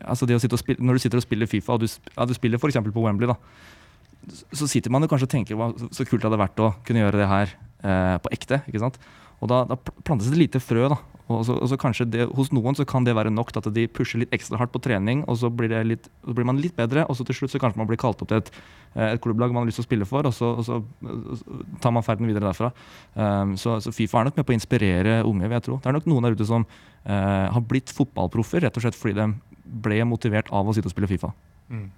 altså 0.03 0.27
det 0.27 0.39
å 0.39 0.43
sitte 0.43 0.59
og 0.59 0.65
spille, 0.65 0.83
Når 0.83 0.99
du 0.99 1.05
sitter 1.05 1.23
og 1.23 1.27
spiller 1.29 1.53
Fifa, 1.53 1.77
og 1.77 1.85
du, 1.85 1.87
ja, 2.17 2.27
du 2.27 2.35
spiller 2.35 2.63
f.eks. 2.63 2.81
på 2.83 3.07
Wembley, 3.07 3.31
da, 3.31 3.39
så 4.57 4.67
sitter 4.67 4.91
man 4.91 5.07
jo 5.07 5.13
kanskje 5.13 5.29
og 5.29 5.37
tenker 5.37 5.61
hva 5.61 5.71
så 5.77 6.03
kult 6.03 6.19
det 6.19 6.27
hadde 6.27 6.43
vært 6.43 6.65
å 6.65 6.73
kunne 6.89 7.05
gjøre 7.05 7.23
det 7.23 7.31
her 7.31 7.55
eh, 7.87 8.17
på 8.25 8.35
ekte. 8.35 8.65
ikke 8.67 8.83
sant? 8.83 8.99
Og 9.43 9.51
da, 9.53 9.65
da 9.69 9.77
plantes 9.77 10.31
det 10.31 10.37
et 10.37 10.45
lite 10.47 10.63
frø. 10.65 10.89
da, 10.93 11.01
og 11.27 11.43
så, 11.43 11.57
og 11.59 11.67
så 11.67 11.77
kanskje 11.81 12.07
det, 12.07 12.27
Hos 12.39 12.53
noen 12.55 12.77
så 12.79 12.85
kan 12.87 13.07
det 13.07 13.17
være 13.19 13.33
nok 13.35 13.51
at 13.59 13.67
de 13.75 13.87
pusher 13.91 14.21
litt 14.23 14.35
ekstra 14.35 14.61
hardt 14.61 14.73
på 14.75 14.83
trening, 14.83 15.25
og 15.27 15.41
så 15.41 15.51
blir, 15.51 15.75
litt, 15.83 16.07
så 16.23 16.35
blir, 16.37 16.47
man 16.47 16.61
litt 16.63 16.77
bedre, 16.79 17.03
og 17.11 17.19
så 17.19 17.27
til 17.27 17.41
slutt 17.41 17.55
så 17.55 17.61
kanskje 17.63 17.81
man 17.81 17.89
blir 17.91 17.99
kalt 17.99 18.23
opp 18.23 18.31
til 18.31 18.39
et, 18.39 18.53
eh, 18.95 19.11
et 19.17 19.23
klubblag 19.23 19.51
man 19.51 19.65
har 19.65 19.71
lyst 19.71 19.81
til 19.83 19.87
å 19.87 19.89
spille 19.89 20.07
for, 20.07 20.29
og 20.29 20.37
så, 20.37 20.53
og 20.61 20.67
så 20.67 20.79
tar 21.83 21.97
man 21.97 22.07
ferden 22.07 22.31
videre 22.31 22.47
derfra. 22.47 22.71
Um, 23.19 23.57
så, 23.59 23.81
så, 23.83 23.95
Fifa 23.95 24.23
er 24.23 24.31
nok 24.31 24.39
med 24.39 24.47
på 24.47 24.55
å 24.55 24.59
inspirere 24.61 25.19
unge, 25.27 25.49
vil 25.49 25.59
jeg 25.59 25.67
tro. 25.67 25.81
Det 25.83 25.91
er 25.91 25.99
nok 25.99 26.09
noen 26.13 26.29
der 26.29 26.39
ute 26.39 26.47
som 26.47 26.67
uh, 26.67 27.47
har 27.57 27.67
blitt 27.67 27.91
fotballproffer 27.97 28.63
rett 28.63 28.79
og 28.79 28.87
slett 28.87 28.99
fordi 28.99 29.19
de 29.19 29.31
ble 29.83 29.99
motivert 30.07 30.53
av 30.55 30.69
å 30.69 30.77
sitte 30.77 30.93
og 30.93 30.95
spille 30.95 31.11
Fifa. 31.11 31.35
Mm. 31.75 31.89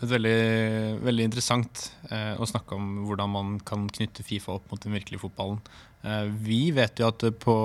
Det 0.00 0.06
er 0.06 0.14
veldig, 0.14 1.00
veldig 1.04 1.24
interessant 1.28 1.82
eh, 2.08 2.32
å 2.40 2.46
snakke 2.48 2.72
om 2.72 3.02
hvordan 3.04 3.32
man 3.34 3.50
kan 3.68 3.84
knytte 3.92 4.24
Fifa 4.24 4.54
opp 4.56 4.70
mot 4.72 4.80
den 4.80 4.94
virkelige 4.96 5.20
fotballen. 5.20 5.60
Eh, 6.00 6.30
vi 6.40 6.62
vet 6.72 7.02
jo 7.02 7.10
at 7.10 7.26
på, 7.42 7.56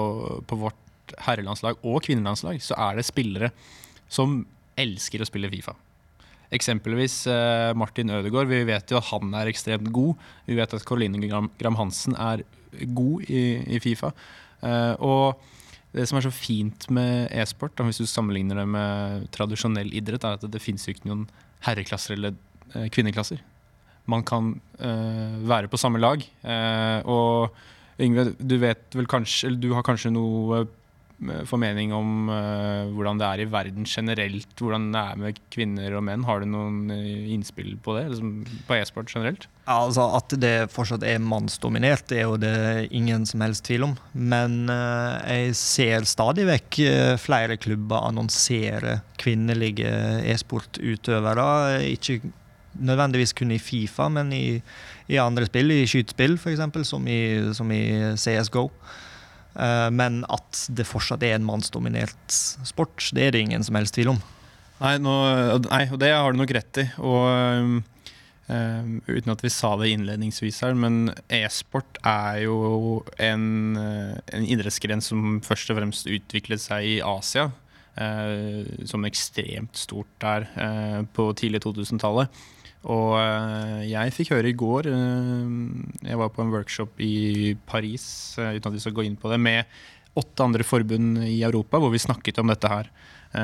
på, 0.43 0.57
vårt 0.59 1.15
herrelandslag 1.23 1.79
og 1.85 2.03
kvinnelandslag 2.03 2.59
så 2.63 2.75
er 2.89 2.99
det 2.99 3.07
spillere 3.07 3.53
som 4.11 4.41
elsker 4.75 5.23
å 5.23 5.29
spille 5.29 5.51
Fifa. 5.53 5.77
Eksempelvis 6.55 7.21
eh, 7.31 7.71
Martin 7.79 8.11
Ødegaard. 8.11 8.51
Vi 8.51 8.65
vet 8.67 8.91
jo 8.91 8.99
at 8.99 9.07
han 9.13 9.31
er 9.39 9.53
ekstremt 9.53 9.87
god. 9.95 10.19
Vi 10.49 10.59
vet 10.59 10.75
at 10.75 10.85
Caroline 10.87 11.23
Gram, 11.23 11.47
Gram 11.61 11.79
Hansen 11.79 12.19
er 12.19 12.43
god 12.91 13.31
i, 13.31 13.45
i 13.77 13.79
Fifa. 13.79 14.11
Eh, 14.59 14.93
og 14.99 15.39
det 15.95 16.03
som 16.09 16.19
er 16.19 16.27
så 16.27 16.33
fint 16.35 16.89
med 16.91 17.29
e-sport, 17.31 17.79
hvis 17.87 18.03
du 18.03 18.09
sammenligner 18.09 18.59
det 18.59 18.67
med 18.67 19.27
tradisjonell 19.35 19.93
idrett, 19.95 20.27
er 20.27 20.35
at 20.35 20.43
det, 20.51 20.59
finnes 20.59 20.83
jo 20.83 20.91
ikke 20.91 21.07
noen 21.07 21.23
herreklasser 21.63 22.15
eller 22.17 22.35
eh, 22.73 22.89
kvinneklasser. 22.93 23.41
Man 24.11 24.25
kan 24.27 24.53
eh, 24.79 25.37
være 25.47 25.69
på 25.71 25.79
samme 25.81 26.01
lag. 26.01 26.21
Eh, 26.21 26.99
og 27.09 27.55
Yngve, 28.01 28.33
du 28.37 28.57
vet 28.59 28.97
vel 28.97 29.07
kanskje, 29.07 29.47
eller 29.49 29.61
du 29.63 29.69
har 29.73 29.85
kanskje 29.87 30.11
noe 30.11 30.65
formening 31.47 31.93
om 31.95 32.28
uh, 32.28 32.91
hvordan 32.91 33.19
det 33.21 33.28
er 33.28 33.41
i 33.41 33.47
verden 33.49 33.86
generelt, 33.88 34.51
hvordan 34.60 34.89
det 34.93 35.01
er 35.01 35.19
med 35.21 35.39
kvinner 35.54 35.95
og 35.95 36.04
menn. 36.06 36.25
Har 36.28 36.41
du 36.41 36.49
noen 36.51 36.91
innspill 36.91 37.75
på 37.82 37.95
det, 37.97 38.10
liksom 38.12 38.34
på 38.67 38.75
e-sport 38.75 39.13
generelt? 39.13 39.47
Altså 39.71 40.10
At 40.17 40.36
det 40.41 40.69
fortsatt 40.73 41.06
er 41.08 41.23
mannsdominert, 41.23 42.06
det 42.12 42.19
er 42.19 42.28
jo 42.28 42.39
det 42.41 42.89
ingen 42.91 43.25
som 43.30 43.45
helst 43.45 43.65
tvil 43.69 43.88
om. 43.88 43.95
Men 44.13 44.65
uh, 44.67 45.23
jeg 45.23 45.56
ser 45.60 46.10
stadig 46.10 46.47
vekk 46.51 46.82
flere 47.21 47.58
klubber 47.62 48.04
annonsere 48.10 48.99
kvinnelige 49.21 49.93
e-sportutøvere. 50.36 51.47
Ikke 51.95 52.19
nødvendigvis 52.75 53.34
kun 53.34 53.56
i 53.56 53.62
Fifa, 53.62 54.10
men 54.12 54.34
i, 54.36 54.60
i 55.08 55.19
andre 55.21 55.47
spill, 55.47 55.71
i 55.71 55.88
skytespill 55.88 56.36
f.eks., 56.36 56.88
som, 56.91 57.08
som 57.56 57.71
i 57.71 57.84
CSGO. 58.19 58.69
Eh, 59.55 59.89
men 59.95 60.23
at 60.31 60.65
det 60.75 60.87
fortsatt 60.87 61.23
er 61.23 61.37
en 61.37 61.47
mannsdominert 61.47 62.37
sport, 62.67 63.09
det 63.15 63.27
er 63.27 63.35
det 63.35 63.45
ingen 63.45 63.65
som 63.65 63.77
helst 63.79 63.95
tvil 63.97 64.15
om. 64.15 64.23
Nei, 64.81 64.97
nå, 64.99 65.11
nei 65.69 65.85
og 65.87 65.99
det 66.01 66.11
har 66.11 66.33
du 66.33 66.41
nok 66.41 66.51
rett 66.57 66.81
i. 66.83 66.85
Og 66.99 67.27
um, 68.51 68.97
uten 69.07 69.31
at 69.31 69.43
vi 69.45 69.51
sa 69.53 69.71
det 69.79 69.93
innledningsvis 69.93 70.59
her, 70.65 70.75
men 70.77 71.13
e-sport 71.31 72.01
er 72.03 72.41
jo 72.43 72.57
en, 73.15 73.77
en 73.79 74.43
idrettsgren 74.43 75.03
som 75.03 75.39
først 75.45 75.71
og 75.71 75.79
fremst 75.79 76.11
utviklet 76.11 76.63
seg 76.63 76.97
i 76.97 76.97
Asia. 77.05 77.51
Uh, 77.95 78.67
som 78.83 79.07
ekstremt 79.07 79.79
stort 79.79 80.09
der 80.19 80.49
uh, 80.59 81.07
på 81.15 81.29
tidlig 81.39 81.63
2000-tallet. 81.63 82.43
Og 82.91 83.15
eh, 83.17 83.81
jeg 83.89 84.13
fikk 84.13 84.35
høre 84.35 84.51
i 84.51 84.57
går 84.57 84.89
eh, 84.91 85.51
Jeg 86.05 86.21
var 86.21 86.31
på 86.33 86.43
en 86.43 86.53
workshop 86.53 87.01
i 87.01 87.55
Paris, 87.65 88.05
eh, 88.37 88.57
uten 88.57 88.69
at 88.69 88.77
vi 88.77 88.83
skal 88.83 88.95
gå 88.97 89.05
inn 89.07 89.17
på 89.19 89.31
det, 89.31 89.41
med 89.41 89.65
åtte 90.15 90.45
andre 90.45 90.63
forbund 90.63 91.25
i 91.27 91.41
Europa 91.43 91.79
hvor 91.81 91.91
vi 91.91 91.99
snakket 91.99 92.37
om 92.39 92.47
dette 92.47 92.69
her. 92.71 92.87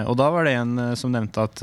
Og 0.08 0.14
da 0.16 0.30
var 0.32 0.46
det 0.48 0.54
en 0.56 0.78
som 0.96 1.12
nevnte 1.12 1.44
at 1.44 1.60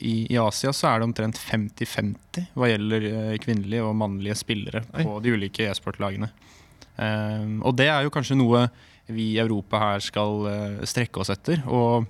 i, 0.00 0.14
i 0.32 0.38
Asia 0.40 0.70
så 0.72 0.86
er 0.88 1.02
det 1.02 1.08
omtrent 1.10 1.36
50-50 1.36 2.46
hva 2.56 2.70
gjelder 2.70 3.04
kvinnelige 3.44 3.84
og 3.84 3.92
mannlige 4.00 4.38
spillere 4.40 4.80
Oi. 4.86 5.04
på 5.04 5.18
de 5.20 5.34
ulike 5.36 5.66
e-sportlagene. 5.68 6.30
Og 7.60 7.76
det 7.76 7.90
er 7.92 8.06
jo 8.06 8.14
kanskje 8.14 8.38
noe 8.40 8.62
vi 9.12 9.34
i 9.34 9.42
Europa 9.42 9.82
her 9.82 10.06
skal 10.06 10.48
strekke 10.88 11.20
oss 11.20 11.34
etter. 11.36 11.60
Og 11.68 12.08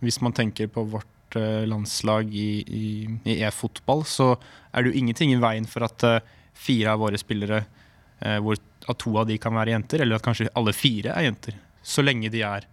hvis 0.00 0.22
man 0.24 0.32
tenker 0.40 0.72
på 0.72 0.86
vårt 0.88 1.12
Eh, 1.34 1.66
landslag 1.66 2.34
i 2.34 3.08
e-fotball, 3.24 4.04
så 4.04 4.36
er 4.72 4.82
det 4.82 4.92
jo 4.92 5.00
ingenting 5.00 5.32
i 5.34 5.40
veien 5.42 5.66
for 5.68 5.84
at 5.84 6.04
uh, 6.06 6.20
fire 6.54 6.94
av 6.94 7.02
våre 7.02 7.18
spillere, 7.20 7.58
uh, 8.22 8.38
hvor 8.44 8.56
at 8.86 8.98
to 9.02 9.12
av 9.18 9.26
de 9.28 9.36
kan 9.42 9.52
være 9.56 9.74
jenter, 9.74 10.04
eller 10.04 10.16
at 10.16 10.24
kanskje 10.24 10.48
alle 10.56 10.72
fire 10.76 11.12
er 11.12 11.26
jenter. 11.26 11.58
Så 11.82 12.04
lenge 12.06 12.30
de 12.32 12.44
er 12.46 12.68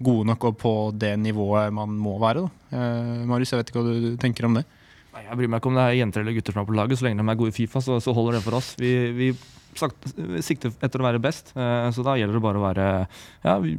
gode 0.00 0.26
nok 0.30 0.48
og 0.48 0.56
på 0.58 0.74
det 0.96 1.12
nivået 1.20 1.74
man 1.76 1.92
må 2.00 2.16
være. 2.22 2.46
Da. 2.46 2.82
Marius, 3.28 3.52
jeg 3.52 3.60
vet 3.60 3.70
ikke 3.70 3.82
hva 3.82 3.92
du 3.92 4.16
tenker 4.22 4.48
om 4.48 4.56
det? 4.56 4.64
Nei, 5.10 5.24
jeg 5.26 5.38
bryr 5.40 5.50
meg 5.50 5.60
ikke 5.60 5.70
om 5.72 5.78
det 5.78 5.84
er 5.86 5.96
jenter 5.98 6.22
eller 6.22 6.36
gutter 6.36 6.54
som 6.54 6.62
er 6.62 6.68
på 6.68 6.76
laget. 6.78 7.00
Så 7.00 7.06
lenge 7.06 7.22
de 7.22 7.32
er 7.32 7.40
gode 7.40 7.50
i 7.50 7.56
Fifa, 7.56 7.82
så, 7.82 7.98
så 8.02 8.14
holder 8.14 8.38
det 8.38 8.44
for 8.44 8.58
oss. 8.60 8.74
Vi, 8.78 8.92
vi 9.16 9.30
sikter 10.42 10.72
etter 10.82 11.02
å 11.02 11.06
være 11.06 11.22
best, 11.22 11.52
så 11.54 12.04
da 12.06 12.16
gjelder 12.18 12.36
det 12.36 12.42
bare 12.42 12.58
å 12.58 12.62
være 12.64 12.86
Ja, 13.44 13.52
vi, 13.62 13.76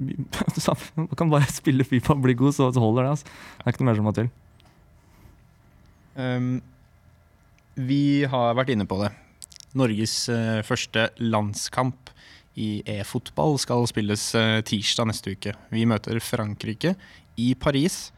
man 0.96 1.10
kan 1.20 1.32
bare 1.32 1.50
spille 1.52 1.88
Fifa 1.88 2.16
og 2.16 2.24
bli 2.24 2.36
god, 2.40 2.56
så, 2.56 2.70
så 2.76 2.84
holder 2.84 3.08
det. 3.08 3.16
Altså. 3.16 3.34
Det 3.58 3.66
er 3.66 3.76
ikke 3.76 3.84
noe 3.84 3.92
mer 3.92 4.00
som 4.00 4.08
må 4.08 4.16
til. 4.16 4.32
Um, 6.16 6.54
vi 7.80 8.24
har 8.28 8.56
vært 8.60 8.74
inne 8.74 8.88
på 8.88 9.00
det. 9.00 9.12
Norges 9.80 10.16
uh, 10.32 10.60
første 10.68 11.08
landskamp 11.24 12.12
i 12.60 12.82
e-fotball 12.98 13.56
skal 13.62 13.88
spilles 13.88 14.26
uh, 14.36 14.60
tirsdag 14.68 15.08
neste 15.08 15.36
uke. 15.38 15.56
Vi 15.72 15.88
møter 15.88 16.20
Frankrike 16.24 16.98
i 17.40 17.54
Paris. 17.56 18.10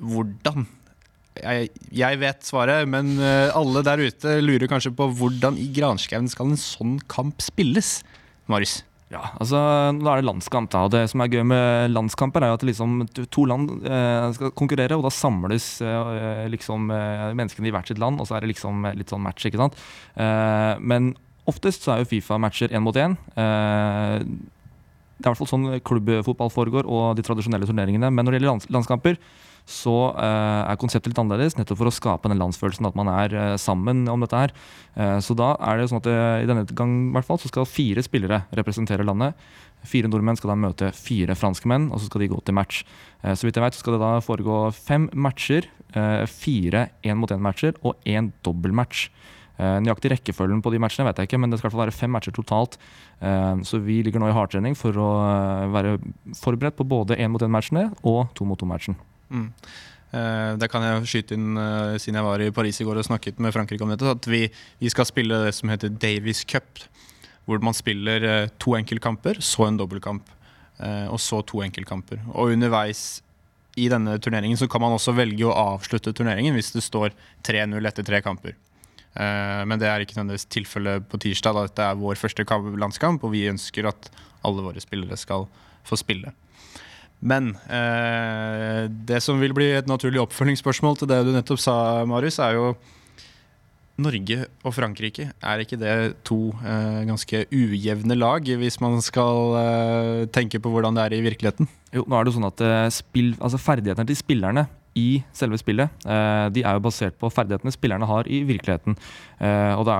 Hvordan? 0.00 0.64
Jeg, 1.40 1.70
jeg 1.96 2.18
vet 2.20 2.44
svaret, 2.44 2.88
men 2.92 3.14
uh, 3.16 3.48
alle 3.56 3.80
der 3.86 4.02
ute 4.04 4.38
lurer 4.44 4.68
kanskje 4.68 4.92
på 4.96 5.06
hvordan 5.16 5.56
i 5.56 5.70
granskauen 5.72 6.28
skal 6.28 6.52
en 6.52 6.60
sånn 6.60 6.98
kamp 7.08 7.40
spilles? 7.40 8.00
Marius? 8.52 8.82
Ja, 9.12 9.26
altså 9.36 9.58
Nå 9.92 10.08
er 10.08 10.22
det 10.22 10.28
landskamp, 10.28 10.70
da. 10.72 10.86
Og 10.86 10.92
det 10.94 11.02
som 11.12 11.20
er 11.20 11.32
gøy 11.32 11.42
med 11.44 11.92
landskamper, 11.92 12.44
er 12.44 12.52
jo 12.52 12.56
at 12.56 12.64
liksom 12.64 13.02
to 13.32 13.44
land 13.48 13.74
eh, 13.84 14.28
skal 14.38 14.54
konkurrere, 14.56 14.96
og 14.96 15.04
da 15.04 15.12
samles 15.12 15.66
eh, 15.84 16.46
liksom 16.52 16.88
eh, 16.94 17.26
menneskene 17.36 17.68
i 17.68 17.74
hvert 17.74 17.90
sitt 17.92 18.00
land, 18.00 18.22
og 18.22 18.28
så 18.28 18.38
er 18.38 18.44
det 18.44 18.54
liksom 18.54 18.88
litt 18.96 19.12
sånn 19.12 19.24
match, 19.24 19.44
ikke 19.48 19.60
sant. 19.60 19.76
Eh, 20.16 20.80
men 20.80 21.12
oftest 21.50 21.84
så 21.84 21.92
er 21.92 22.02
jo 22.02 22.08
Fifa-matcher 22.14 22.72
én 22.72 22.84
mot 22.84 22.96
én. 22.96 23.18
Eh, 23.36 24.16
det 24.22 25.28
er 25.28 25.28
i 25.28 25.28
hvert 25.28 25.42
fall 25.42 25.52
sånn 25.52 25.68
klubbfotball 25.84 26.54
foregår, 26.54 26.88
og 26.88 27.12
de 27.18 27.26
tradisjonelle 27.26 27.68
turneringene. 27.68 28.08
Men 28.08 28.24
når 28.24 28.32
det 28.32 28.40
gjelder 28.40 28.54
lands 28.54 28.70
landskamper, 28.72 29.20
så 29.68 29.94
uh, 30.10 30.62
er 30.66 30.78
konseptet 30.80 31.12
litt 31.12 31.20
annerledes, 31.22 31.54
nettopp 31.58 31.78
for 31.78 31.90
å 31.90 31.94
skape 31.94 32.30
den 32.30 32.40
landsfølelsen 32.40 32.88
at 32.88 32.96
man 32.98 33.10
er 33.12 33.34
uh, 33.36 33.56
sammen 33.60 34.04
om 34.10 34.22
dette 34.24 34.38
her. 34.38 34.54
Uh, 34.96 35.18
så 35.22 35.36
da 35.38 35.52
er 35.62 35.78
det 35.78 35.88
sånn 35.90 36.02
at 36.02 36.08
i 36.10 36.48
denne 36.48 36.66
gang 36.66 36.96
i 37.08 37.12
hvert 37.16 37.28
fall, 37.28 37.40
så 37.40 37.50
skal 37.50 37.68
fire 37.68 38.02
spillere 38.04 38.42
representere 38.58 39.06
landet. 39.06 39.38
Fire 39.86 40.10
nordmenn 40.10 40.38
skal 40.38 40.52
da 40.52 40.58
møte 40.58 40.92
fire 40.94 41.36
franskmenn, 41.38 41.88
og 41.90 42.02
så 42.02 42.10
skal 42.10 42.24
de 42.24 42.30
gå 42.30 42.38
til 42.46 42.54
match. 42.54 42.84
så 43.22 43.48
vidt 43.48 43.56
jeg 43.58 43.64
vet, 43.64 43.74
så 43.74 43.82
skal 43.82 43.96
det 43.96 44.02
da 44.04 44.10
foregå 44.22 44.58
fem 44.76 45.08
matcher. 45.10 45.66
fire 46.30 46.84
én-mot-én-matcher 47.02 47.74
og 47.82 47.98
én 48.06 48.30
dobbeltmatch. 48.46 49.08
Nøyaktig 49.58 50.14
rekkefølgen 50.14 50.62
på 50.62 50.70
de 50.70 50.78
matchene 50.78 51.08
vet 51.08 51.18
jeg 51.18 51.32
ikke, 51.32 51.42
men 51.42 51.50
det 51.50 51.58
skal 51.58 51.66
i 51.66 51.68
hvert 51.72 51.76
fall 51.80 51.84
være 51.88 51.98
fem 51.98 52.14
matcher 52.14 52.32
totalt. 52.38 52.78
Så 53.66 53.82
vi 53.82 54.04
ligger 54.06 54.22
nå 54.22 54.30
i 54.30 54.38
hardtrening 54.38 54.78
for 54.78 54.94
å 54.94 55.12
være 55.74 55.98
forberedt 56.38 56.78
på 56.78 56.86
både 56.86 57.18
én-mot-én-matchene 57.18 57.90
og 58.06 58.30
to-mot-to-matchen. 58.38 58.94
Mm. 59.32 59.48
Uh, 60.12 60.58
det 60.60 60.68
kan 60.68 60.84
jeg 60.84 61.08
skyte 61.08 61.36
inn 61.38 61.56
uh, 61.56 61.96
siden 61.96 62.18
jeg 62.18 62.26
var 62.26 62.42
i 62.44 62.52
Paris 62.52 62.82
i 62.82 62.84
går 62.84 62.98
og 63.00 63.06
snakket 63.06 63.38
med 63.40 63.54
Frankrike 63.54 63.84
om 63.84 63.92
dette. 63.94 64.12
At 64.12 64.28
vi, 64.28 64.44
vi 64.82 64.92
skal 64.92 65.08
spille 65.08 65.38
det 65.46 65.54
som 65.56 65.72
heter 65.72 65.92
Davies 65.92 66.44
Cup. 66.44 66.84
Hvor 67.48 67.62
man 67.64 67.74
spiller 67.74 68.26
uh, 68.28 68.50
to 68.60 68.76
enkeltkamper, 68.76 69.40
så 69.40 69.66
en 69.68 69.80
dobbeltkamp. 69.80 70.38
og 70.82 71.20
så 71.20 71.38
to 71.46 71.60
enkeltkamper. 71.62 72.18
Og 72.32 72.56
underveis 72.56 73.22
i 73.78 73.84
denne 73.88 74.16
turneringen 74.18 74.58
så 74.58 74.66
kan 74.66 74.82
man 74.82 74.96
også 74.96 75.12
velge 75.14 75.46
å 75.46 75.52
avslutte 75.54 76.10
turneringen 76.10 76.56
hvis 76.56 76.72
det 76.74 76.82
står 76.82 77.12
3-0 77.46 77.86
etter 77.86 78.02
tre 78.02 78.18
kamper. 78.24 78.56
men 79.14 79.78
det 79.78 79.86
er 79.86 80.02
ikke 80.02 80.16
nødvendigvis 80.16 80.48
tilfellet 80.50 81.06
på 81.06 81.20
tirsdag. 81.22 81.54
Da 81.54 81.62
dette 81.68 81.86
er 81.86 82.00
vår 82.00 82.18
første 82.18 82.42
landskamp, 82.82 83.22
og 83.22 83.30
vi 83.36 83.46
ønsker 83.52 83.86
at 83.92 84.10
alle 84.42 84.64
våre 84.64 84.82
spillere 84.82 85.16
skal 85.16 85.46
få 85.86 86.00
spille. 86.00 86.32
Men 87.22 87.52
eh, 87.70 88.88
det 88.90 89.20
som 89.22 89.38
vil 89.38 89.54
bli 89.54 89.70
et 89.76 89.86
naturlig 89.90 90.20
oppfølgingsspørsmål 90.24 90.98
til 90.98 91.10
det 91.12 91.20
du 91.26 91.30
nettopp 91.34 91.60
sa, 91.62 91.76
Marius, 92.08 92.40
er 92.42 92.58
jo 92.58 92.72
Norge 94.02 94.46
og 94.64 94.74
Frankrike, 94.74 95.28
er 95.30 95.62
ikke 95.62 95.78
det 95.78 95.94
to 96.26 96.50
eh, 96.64 97.02
ganske 97.06 97.44
ujevne 97.52 98.16
lag, 98.18 98.46
hvis 98.58 98.80
man 98.82 98.98
skal 99.04 99.56
eh, 99.60 100.20
tenke 100.34 100.58
på 100.62 100.72
hvordan 100.72 100.96
det 100.96 101.04
er 101.04 101.16
i 101.18 101.24
virkeligheten? 101.28 101.68
Jo, 101.92 102.06
nå 102.08 102.16
er 102.16 102.24
det 102.24 102.32
jo 102.32 102.38
sånn 102.40 102.48
at 102.48 102.64
eh, 102.66 102.86
spill, 102.94 103.34
altså 103.38 103.60
Ferdighetene 103.60 104.08
til 104.08 104.18
spillerne 104.18 104.66
i 104.98 105.22
selve 105.36 105.56
spillet. 105.60 105.92
Eh, 106.04 106.46
de 106.52 106.64
er 106.64 106.76
jo 106.76 106.84
basert 106.84 107.16
på 107.20 107.30
ferdighetene 107.32 107.72
spillerne 107.72 108.08
har 108.08 108.28
i 108.28 108.42
virkeligheten. 108.48 108.96
Eh, 109.40 109.72
og 109.78 109.86
da 109.88 109.96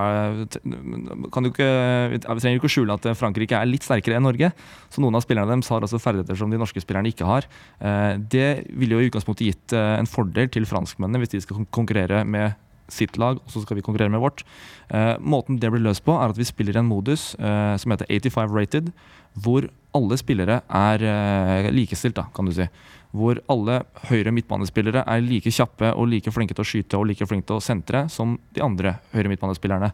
kan 1.33 1.45
du 1.45 1.49
ikke, 1.49 1.69
Vi 2.13 2.19
trenger 2.21 2.59
ikke 2.59 2.69
å 2.69 2.75
skjule 2.75 2.97
at 2.97 3.07
Frankrike 3.17 3.57
er 3.57 3.69
litt 3.69 3.85
sterkere 3.85 4.19
enn 4.19 4.27
Norge. 4.27 4.51
Så 4.93 5.01
noen 5.01 5.15
av 5.17 5.25
spillerne 5.25 5.49
deres 5.49 5.69
har 5.69 5.81
altså 5.81 6.01
ferdigheter 6.01 6.37
som 6.37 6.51
de 6.51 6.61
norske 6.61 6.81
spillerne 6.81 7.09
ikke 7.09 7.25
har. 7.25 7.47
Eh, 7.81 8.17
det 8.17 8.67
ville 8.69 8.97
jo 8.97 9.01
i 9.01 9.09
utgangspunktet 9.09 9.49
gitt 9.49 9.73
en 9.73 10.09
fordel 10.09 10.51
til 10.53 10.67
franskmennene 10.69 11.21
hvis 11.23 11.33
de 11.33 11.41
skal 11.41 11.65
konkurrere 11.73 12.23
med 12.25 12.53
sitt 12.91 13.17
lag, 13.17 13.39
og 13.39 13.49
så 13.49 13.63
skal 13.63 13.77
vi 13.77 13.81
konkurrere 13.81 14.11
med 14.11 14.21
vårt. 14.21 14.43
måten 15.23 15.57
det 15.57 15.71
blir 15.71 15.81
løst 15.81 16.03
på, 16.03 16.13
er 16.13 16.29
at 16.29 16.37
vi 16.37 16.43
spiller 16.43 16.77
en 16.77 16.85
modus 16.85 17.31
som 17.39 17.91
heter 17.91 18.05
85 18.11 18.51
rated, 18.53 18.91
hvor 19.33 19.65
alle 19.95 20.17
spillere 20.19 20.61
er 20.67 21.71
likestilt, 21.71 22.15
da, 22.15 22.27
kan 22.35 22.45
du 22.45 22.51
si 22.51 22.67
hvor 23.13 23.37
alle 23.51 23.79
høyre 24.09 24.33
midtbanespillere 24.33 25.03
er 25.05 25.21
like 25.21 25.51
kjappe 25.53 25.91
og 25.93 26.07
like 26.09 26.33
flinke 26.33 26.55
til 26.57 26.65
å 26.65 26.67
skyte 26.67 26.99
og 26.99 27.07
like 27.11 27.27
flinke 27.29 27.45
til 27.49 27.59
å 27.59 27.63
sentre 27.63 28.07
som 28.09 28.39
de 28.55 28.63
andre 28.65 28.97
høyre 29.13 29.29
midtbanespillerne. 29.29 29.91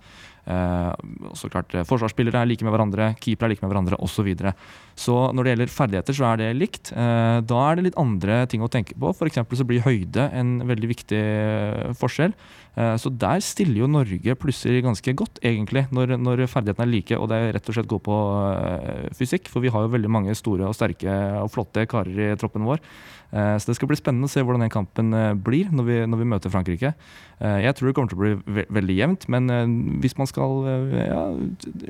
Eh, 0.50 0.94
så 1.38 1.50
klart 1.52 1.76
eh, 1.76 1.86
Forsvarsspillere 1.86 2.40
er 2.42 2.48
like 2.50 2.66
med 2.66 2.74
hverandre, 2.74 3.12
keepere 3.22 3.50
er 3.50 3.54
like 3.54 3.66
med 3.66 3.74
hverandre 3.74 4.00
osv. 4.00 4.20
Så, 4.20 4.26
videre. 4.28 4.52
så 5.00 5.14
når 5.32 5.46
det 5.46 5.52
gjelder 5.54 5.72
ferdigheter, 5.72 6.16
så 6.18 6.26
er 6.32 6.40
det 6.42 6.48
likt. 6.58 6.92
Eh, 6.92 7.38
da 7.48 7.60
er 7.66 7.78
det 7.78 7.86
litt 7.90 8.00
andre 8.02 8.42
ting 8.52 8.64
å 8.66 8.72
tenke 8.72 8.98
på. 9.00 9.14
F.eks. 9.14 9.44
så 9.60 9.68
blir 9.68 9.86
høyde 9.86 10.26
en 10.36 10.58
veldig 10.68 10.90
viktig 10.92 11.20
eh, 11.20 11.94
forskjell. 12.00 12.34
Eh, 12.80 12.96
så 13.00 13.12
der 13.12 13.44
stiller 13.46 13.84
jo 13.84 13.92
Norge 13.92 14.36
plusser 14.40 14.82
ganske 14.86 15.14
godt, 15.22 15.40
egentlig, 15.46 15.86
når, 15.96 16.18
når 16.20 16.46
ferdighetene 16.52 16.88
er 16.88 16.94
like 16.94 17.20
og 17.20 17.30
det 17.32 17.40
er 17.40 17.56
rett 17.58 17.72
og 17.72 17.78
slett 17.78 17.92
går 17.92 18.04
på 18.10 18.18
eh, 18.50 19.08
fysikk. 19.20 19.48
For 19.52 19.64
vi 19.64 19.72
har 19.74 19.86
jo 19.86 19.94
veldig 19.96 20.12
mange 20.12 20.36
store 20.38 20.68
og 20.70 20.78
sterke 20.78 21.16
og 21.44 21.54
flotte 21.54 21.88
karer 21.90 22.32
i 22.32 22.36
troppen 22.40 22.68
vår. 22.68 22.84
Så 23.30 23.70
det 23.70 23.76
skal 23.78 23.90
bli 23.92 23.98
spennende 24.00 24.26
å 24.26 24.32
se 24.32 24.42
hvordan 24.42 24.64
den 24.66 24.72
kampen 24.74 25.14
blir 25.46 25.70
når 25.70 25.86
vi, 25.86 25.98
når 26.10 26.22
vi 26.22 26.28
møter 26.32 26.54
Frankrike. 26.54 26.94
Jeg 27.40 27.76
tror 27.78 27.90
det 27.90 27.94
kommer 27.98 28.10
til 28.10 28.18
å 28.18 28.24
bli 28.24 28.32
ve 28.58 28.66
veldig 28.80 28.96
jevnt, 28.98 29.28
men 29.30 29.52
hvis 30.02 30.18
man 30.18 30.30
skal 30.30 30.66
ja, 30.98 31.22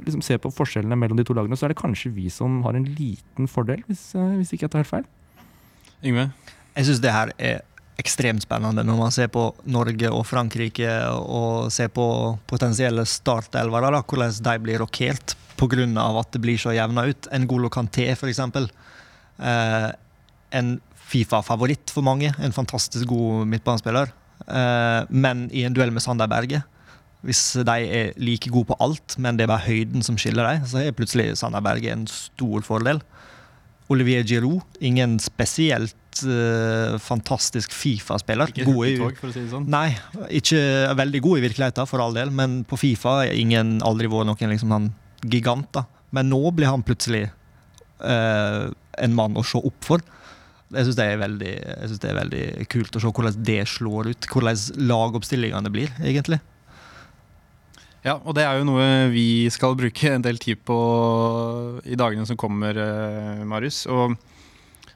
liksom 0.03 0.23
se 0.25 0.35
på 0.41 0.51
forskjellene 0.51 0.97
mellom 0.99 1.19
de 1.19 1.25
to 1.27 1.37
lagene, 1.37 1.55
så 1.59 1.69
er 1.69 1.73
det 1.73 1.79
kanskje 1.79 2.11
vi 2.17 2.27
som 2.33 2.59
har 2.67 2.75
en 2.75 2.89
liten 2.97 3.47
fordel, 3.47 3.85
hvis, 3.87 4.09
hvis 4.41 4.51
ikke 4.55 4.67
jeg 4.67 4.75
tar 4.75 4.83
helt 4.83 4.91
feil. 4.91 5.07
Yngve? 6.03 6.29
Jeg 6.75 6.89
syns 6.89 7.01
det 7.03 7.15
her 7.15 7.33
er 7.39 7.63
ekstremt 7.99 8.45
spennende 8.45 8.85
når 8.87 8.99
man 8.99 9.13
ser 9.13 9.29
på 9.33 9.49
Norge 9.71 10.11
og 10.13 10.23
Frankrike 10.27 10.91
og 11.19 11.71
ser 11.73 11.91
på 11.91 12.05
potensielle 12.49 13.05
startelvere, 13.07 14.03
hvordan 14.07 14.35
de 14.45 14.57
blir 14.63 14.79
rokert 14.83 15.35
pga. 15.59 15.85
at 16.19 16.31
det 16.31 16.41
blir 16.41 16.57
så 16.57 16.71
jevna 16.71 17.05
ut. 17.09 17.27
En 17.31 17.47
Golo 17.47 17.69
Canté, 17.69 18.07
f.eks. 18.13 18.39
Eh, 18.39 19.89
en 20.51 20.79
Fifa-favoritt 21.09 21.93
for 21.93 22.05
mange. 22.05 22.31
En 22.37 22.55
fantastisk 22.55 23.09
god 23.09 23.47
midtbanespiller. 23.49 24.11
Eh, 24.47 25.01
men 25.09 25.47
i 25.55 25.65
en 25.67 25.75
duell 25.75 25.93
med 25.93 26.05
Sander 26.05 26.29
Berge 26.31 26.63
hvis 27.27 27.41
de 27.67 27.73
er 27.83 28.13
like 28.21 28.47
gode 28.47 28.69
på 28.69 28.77
alt, 28.79 29.17
men 29.19 29.35
det 29.35 29.43
er 29.43 29.51
bare 29.51 29.67
høyden 29.67 30.03
som 30.05 30.15
skiller 30.19 30.45
dem, 30.47 30.67
så 30.69 30.79
er 30.79 30.95
plutselig 30.95 31.33
Sander 31.39 31.63
Berge 31.63 31.91
en 31.91 32.05
stor 32.07 32.63
fordel. 32.63 33.01
Olivier 33.91 34.23
Giroud, 34.23 34.61
ingen 34.85 35.17
spesielt 35.19 36.21
uh, 36.23 36.95
fantastisk 37.01 37.73
Fifa-spiller. 37.73 38.53
Ikke 38.53 38.67
god 38.69 38.85
i, 38.85 38.93
tog, 39.01 39.17
for 39.17 39.31
å 39.31 39.33
si 39.33 39.41
det 39.41 39.51
sånn? 39.51 39.65
Nei, 39.73 39.97
ikke 40.39 40.61
veldig 40.99 41.21
god 41.25 41.39
i 41.39 41.43
virkeligheten, 41.47 41.89
for 41.89 42.03
all 42.03 42.15
del. 42.15 42.31
Men 42.31 42.61
på 42.69 42.77
Fifa 42.79 43.17
har 43.23 43.33
ingen 43.33 43.79
aldri 43.85 44.11
vært 44.11 44.29
noen 44.29 44.53
liksom, 44.53 44.75
han, 44.77 44.91
gigant. 45.25 45.67
da. 45.75 45.87
Men 46.15 46.29
nå 46.31 46.39
blir 46.55 46.69
han 46.69 46.85
plutselig 46.85 47.25
uh, 48.05 48.69
en 48.69 49.17
mann 49.17 49.35
å 49.35 49.43
se 49.43 49.59
opp 49.59 49.89
for. 49.89 50.05
Jeg 50.69 50.85
syns 50.85 50.97
det, 50.99 51.05
det, 51.41 52.09
er 52.11 52.19
veldig 52.19 52.69
kult 52.69 52.95
å 52.95 53.01
se 53.01 53.09
hvordan 53.09 53.43
det 53.45 53.61
slår 53.71 54.11
ut. 54.11 54.27
Hvordan 54.29 54.85
lagoppstillingene 54.89 55.71
blir, 55.73 55.93
egentlig. 56.03 56.37
Ja, 58.05 58.15
og 58.21 58.35
det 58.37 58.45
er 58.45 58.59
jo 58.59 58.67
noe 58.67 59.09
vi 59.11 59.49
skal 59.51 59.75
bruke 59.75 60.13
en 60.13 60.23
del 60.23 60.37
tid 60.39 60.61
på 60.67 60.77
i 61.83 61.97
dagene 61.99 62.27
som 62.29 62.37
kommer, 62.39 62.77
eh, 62.79 63.41
Marius. 63.49 63.83
Og 63.91 64.15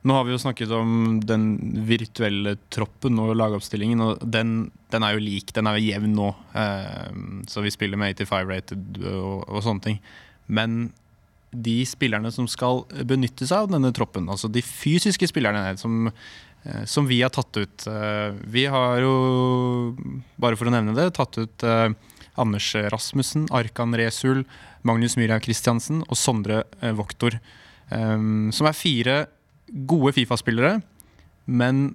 nå 0.04 0.16
har 0.16 0.26
vi 0.28 0.34
jo 0.34 0.40
snakket 0.40 0.72
om 0.76 1.20
den 1.24 1.46
virtuelle 1.88 2.56
troppen 2.74 3.20
og 3.24 3.36
lagoppstillingen, 3.40 4.02
og 4.04 4.24
den, 4.24 4.72
den 4.92 5.06
er 5.08 5.16
jo 5.16 5.24
lik. 5.24 5.52
Den 5.56 5.68
er 5.68 5.80
jo 5.80 5.90
jevn 5.90 6.16
nå. 6.16 6.30
Eh, 6.60 7.12
så 7.52 7.64
vi 7.64 7.74
spiller 7.74 8.00
med 8.00 8.16
85 8.20 8.50
rated 8.50 9.02
og, 9.04 9.46
og, 9.50 9.62
sånne 9.66 9.88
ting. 9.90 10.02
Men 10.48 10.92
de 11.54 11.82
spillerne 11.88 12.32
som 12.34 12.48
skal 12.50 12.84
benytte 13.08 13.48
seg 13.48 13.66
av 13.66 13.74
denne 13.74 13.94
troppen, 13.96 14.30
altså 14.32 14.50
de 14.52 14.64
fysiske 14.66 15.30
spillerne 15.30 15.78
som, 15.80 16.10
eh, 16.66 16.84
som 16.90 17.08
vi 17.10 17.22
har 17.22 17.34
tatt 17.34 17.58
ut 17.58 17.88
Vi 18.54 18.66
har 18.66 19.00
jo, 19.02 19.14
bare 20.38 20.58
for 20.58 20.68
å 20.68 20.74
nevne 20.74 20.96
det, 20.98 21.14
tatt 21.14 21.38
ut 21.38 21.68
Anders 22.36 22.74
Rasmussen, 22.90 23.46
Arkan 23.54 23.94
Resul, 23.96 24.44
Magnus 24.82 25.16
Myhra 25.20 25.40
Christiansen 25.44 26.02
og 26.08 26.18
Sondre 26.18 26.64
eh, 26.82 26.94
Voktor. 26.98 27.40
Som 27.94 28.66
er 28.66 28.74
fire 28.74 29.16
gode 29.86 30.14
Fifa-spillere, 30.16 30.80
men 31.46 31.92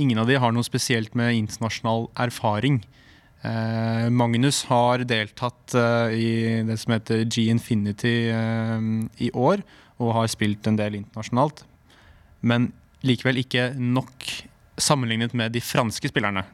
ingen 0.00 0.20
av 0.22 0.30
de 0.30 0.38
har 0.40 0.54
noe 0.54 0.64
spesielt 0.64 1.12
med 1.18 1.34
internasjonal 1.36 2.06
erfaring. 2.24 2.78
Uh, 3.40 4.08
Magnus 4.12 4.64
har 4.68 5.04
deltatt 5.08 5.74
uh, 5.76 6.12
i 6.12 6.60
det 6.68 6.76
som 6.82 6.92
heter 6.92 7.24
G-Infinity 7.24 8.14
uh, 8.34 8.80
i 9.16 9.30
år, 9.32 9.64
og 10.00 10.14
har 10.18 10.30
spilt 10.32 10.68
en 10.68 10.76
del 10.80 10.98
internasjonalt. 11.00 11.64
Men 12.40 12.70
likevel 13.06 13.40
ikke 13.40 13.70
nok 13.76 14.28
sammenlignet 14.80 15.36
med 15.36 15.52
de 15.54 15.62
franske 15.64 16.10
spillerne 16.12 16.44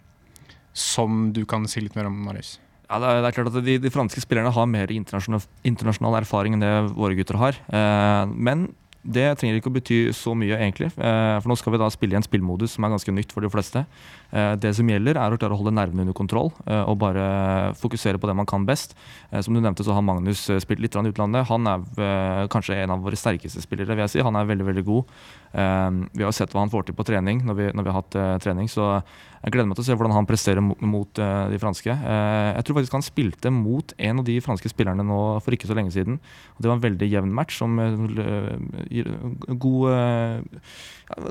som 0.77 1.31
du 1.33 1.45
kan 1.49 1.65
si 1.71 1.81
litt 1.83 1.97
mer 1.97 2.11
om, 2.11 2.17
Marius? 2.27 2.57
Ja, 2.87 3.01
det 3.03 3.09
er, 3.09 3.21
det 3.23 3.29
er, 3.29 3.35
klart 3.35 3.51
at 3.51 3.67
de, 3.67 3.77
de, 3.83 3.91
franske 3.91 4.23
spillerne 4.23 4.53
har 4.55 4.67
mer 4.71 4.93
internasjonal, 4.95 5.43
internasjonal, 5.67 6.21
erfaring 6.21 6.55
enn 6.55 6.63
det 6.63 6.75
våre 6.95 7.17
gutter 7.19 7.39
har. 7.41 7.59
Eh, 7.67 8.35
men 8.37 8.69
det 9.07 9.27
trenger 9.39 9.61
ikke 9.61 9.71
å 9.71 9.75
bety 9.77 9.99
så 10.17 10.35
mye, 10.39 10.57
egentlig. 10.59 10.89
Eh, 10.99 11.37
for 11.39 11.51
nå 11.51 11.57
skal 11.59 11.75
vi 11.75 11.81
da 11.81 11.89
spille 11.93 12.17
i 12.17 12.19
en 12.19 12.27
spillmodus 12.27 12.75
som 12.75 12.87
er 12.87 12.93
ganske 12.95 13.15
nytt 13.15 13.35
for 13.35 13.45
de 13.45 13.51
fleste. 13.53 13.85
Eh, 14.31 14.55
det 14.61 14.73
som 14.79 14.89
gjelder, 14.91 15.21
er 15.21 15.35
å 15.35 15.39
klare 15.39 15.55
å 15.55 15.61
holde 15.61 15.75
nervene 15.75 16.03
under 16.03 16.17
kontroll 16.17 16.51
eh, 16.67 16.83
og 16.83 16.99
bare 17.03 17.27
fokusere 17.79 18.19
på 18.19 18.31
det 18.31 18.37
man 18.39 18.49
kan 18.49 18.67
best. 18.67 18.97
Som 19.31 19.55
du 19.55 19.61
nevnte, 19.61 19.85
så 19.87 19.95
har 19.95 20.05
Magnus 20.07 20.45
spilt 20.63 20.83
litt 20.83 20.97
i 20.97 21.11
utlandet. 21.11 21.47
Han 21.51 21.67
er 21.69 22.49
kanskje 22.53 22.79
en 22.83 22.95
av 22.95 23.03
våre 23.05 23.19
sterkeste 23.19 23.63
spillere, 23.63 23.95
vil 23.95 24.07
jeg 24.07 24.15
si. 24.17 24.25
Han 24.25 24.39
er 24.39 24.49
veldig, 24.49 24.67
veldig 24.71 24.85
god. 24.87 25.17
vi 26.17 26.25
har 26.25 26.35
sett 26.35 26.55
hva 26.55 26.63
han 26.63 26.73
får 26.73 26.87
til 26.87 26.97
på 26.97 27.05
trening 27.07 27.43
når 27.45 27.59
vi, 27.59 27.67
når 27.75 27.87
vi 27.87 27.93
har 27.93 28.01
hatt 28.01 28.19
trening. 28.45 28.71
så 28.71 29.03
jeg 29.43 29.55
gleder 29.55 29.69
meg 29.69 29.79
til 29.79 29.85
å 29.85 29.89
se 29.89 29.97
hvordan 29.97 30.15
han 30.17 30.29
presterer 30.29 30.65
mot, 30.65 31.21
uh, 31.21 31.47
de 31.53 31.61
franske. 31.63 31.93
Uh, 31.93 32.57
jeg 32.57 32.67
tror 32.67 32.79
faktisk 32.79 32.97
han 32.97 33.07
spilte 33.07 33.53
mot 33.55 33.95
en 34.09 34.23
av 34.23 34.27
de 34.27 34.37
franske 34.45 34.73
spillerne 34.73 35.07
nå 35.07 35.21
for 35.45 35.57
ikke 35.57 35.69
så 35.71 35.77
lenge 35.77 35.95
siden. 35.95 36.19
Og 36.57 36.63
det 36.63 36.71
var 36.71 36.79
en 36.79 36.87
veldig 36.87 37.11
jevn 37.13 37.35
match 37.37 37.61
som 37.61 37.79
uh, 37.79 38.57
gir 38.91 39.13
god, 39.47 39.87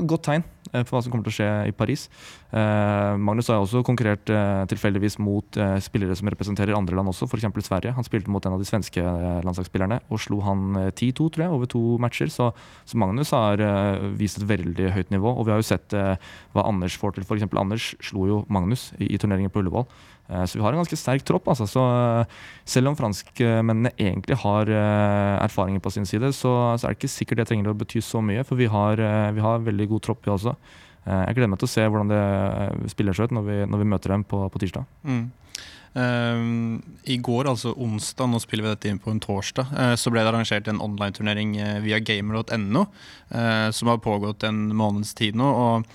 godt 0.07 0.25
tegn 0.29 0.45
på 0.71 0.95
hva 0.95 1.01
som 1.03 1.11
kommer 1.11 1.27
til 1.27 1.33
å 1.33 1.35
skje 1.35 1.49
i 1.69 1.73
Paris. 1.75 2.05
Magnus 2.51 3.49
har 3.51 3.61
også 3.61 3.83
konkurrert 3.85 4.27
tilfeldigvis 4.71 5.17
mot 5.23 5.59
spillere 5.83 6.15
som 6.17 6.29
representerer 6.31 6.75
andre 6.75 6.97
land 6.97 7.11
også, 7.11 7.27
f.eks. 7.27 7.45
Sverige. 7.67 7.93
Han 7.95 8.07
spilte 8.07 8.31
mot 8.31 8.43
en 8.47 8.55
av 8.55 8.63
de 8.63 8.67
svenske 8.67 9.03
landslagsspillerne 9.45 9.99
og 10.09 10.21
slo 10.23 10.39
han 10.43 10.65
10-2, 10.89 11.27
tror 11.35 11.45
jeg, 11.45 11.53
over 11.53 11.69
to 11.71 11.83
matcher. 12.01 12.31
Så, 12.33 12.49
så 12.87 12.99
Magnus 12.99 13.31
har 13.35 13.61
vist 14.19 14.41
et 14.41 14.47
veldig 14.49 14.89
høyt 14.95 15.13
nivå. 15.15 15.31
Og 15.35 15.47
vi 15.47 15.53
har 15.53 15.61
jo 15.61 15.69
sett 15.69 15.95
hva 15.95 16.65
Anders 16.65 16.97
får 16.99 17.15
til. 17.15 17.27
F.eks. 17.27 17.47
Anders 17.51 17.91
slo 18.03 18.27
jo 18.31 18.41
Magnus 18.51 18.89
i, 18.99 19.11
i 19.11 19.21
turneringen 19.21 19.53
på 19.53 19.63
Ullevål. 19.63 19.87
Eh, 20.27 20.45
så 20.45 20.57
vi 20.57 20.63
har 20.63 20.73
en 20.73 20.81
ganske 20.81 20.97
sterk 20.97 21.25
tropp. 21.27 21.47
Altså. 21.51 21.67
Så 21.69 21.83
eh, 21.83 22.39
selv 22.65 22.91
om 22.91 22.97
franskmennene 22.97 23.93
egentlig 23.97 24.39
har 24.41 24.71
eh, 24.71 25.35
erfaringer 25.43 25.83
på 25.83 25.93
sin 25.93 26.09
side, 26.09 26.33
så, 26.33 26.55
er 26.75 26.87
det 26.87 26.97
ikke 26.99 27.13
sikkert 27.15 27.43
det 27.43 27.49
trenger 27.51 27.71
å 27.71 27.77
bety 27.77 28.01
så 28.03 28.23
mye. 28.25 28.45
For 28.47 28.59
vi 28.59 28.69
har, 28.71 29.01
vi 29.35 29.45
har 29.45 29.63
veldig 29.65 29.89
god 29.93 30.05
tropp, 30.09 30.25
vi 30.25 30.33
også. 30.33 30.55
Jeg 31.05 31.35
gleder 31.37 31.49
meg 31.51 31.59
til 31.61 31.67
å 31.67 31.69
se 31.69 31.83
hvordan 31.85 32.09
det 32.09 32.89
spiller 32.89 33.13
seg 33.13 33.27
ut 33.27 33.33
når 33.37 33.43
vi, 33.45 33.57
når 33.69 33.81
vi 33.83 33.89
møter 33.91 34.13
dem 34.15 34.23
på, 34.25 34.39
på 34.49 34.61
tirsdag. 34.63 34.87
Mm. 35.05 35.25
Um, 35.95 36.79
I 37.07 37.19
går, 37.23 37.47
altså 37.47 37.75
onsdag, 37.77 38.27
nå 38.27 38.41
spiller 38.43 38.65
vi 38.65 38.71
dette 38.73 38.89
inn 38.89 38.97
på 38.99 39.13
en 39.13 39.21
torsdag, 39.23 39.69
uh, 39.77 39.93
så 39.95 40.11
ble 40.11 40.25
det 40.25 40.31
arrangert 40.33 40.65
en 40.67 40.81
online-turnering 40.83 41.53
uh, 41.61 41.77
via 41.85 42.01
gamer.no, 42.03 42.87
som 43.71 43.91
har 43.93 44.01
pågått 44.03 44.43
en 44.49 44.65
måneds 44.75 45.13
tid 45.15 45.37
nå. 45.39 45.45
og 45.45 45.87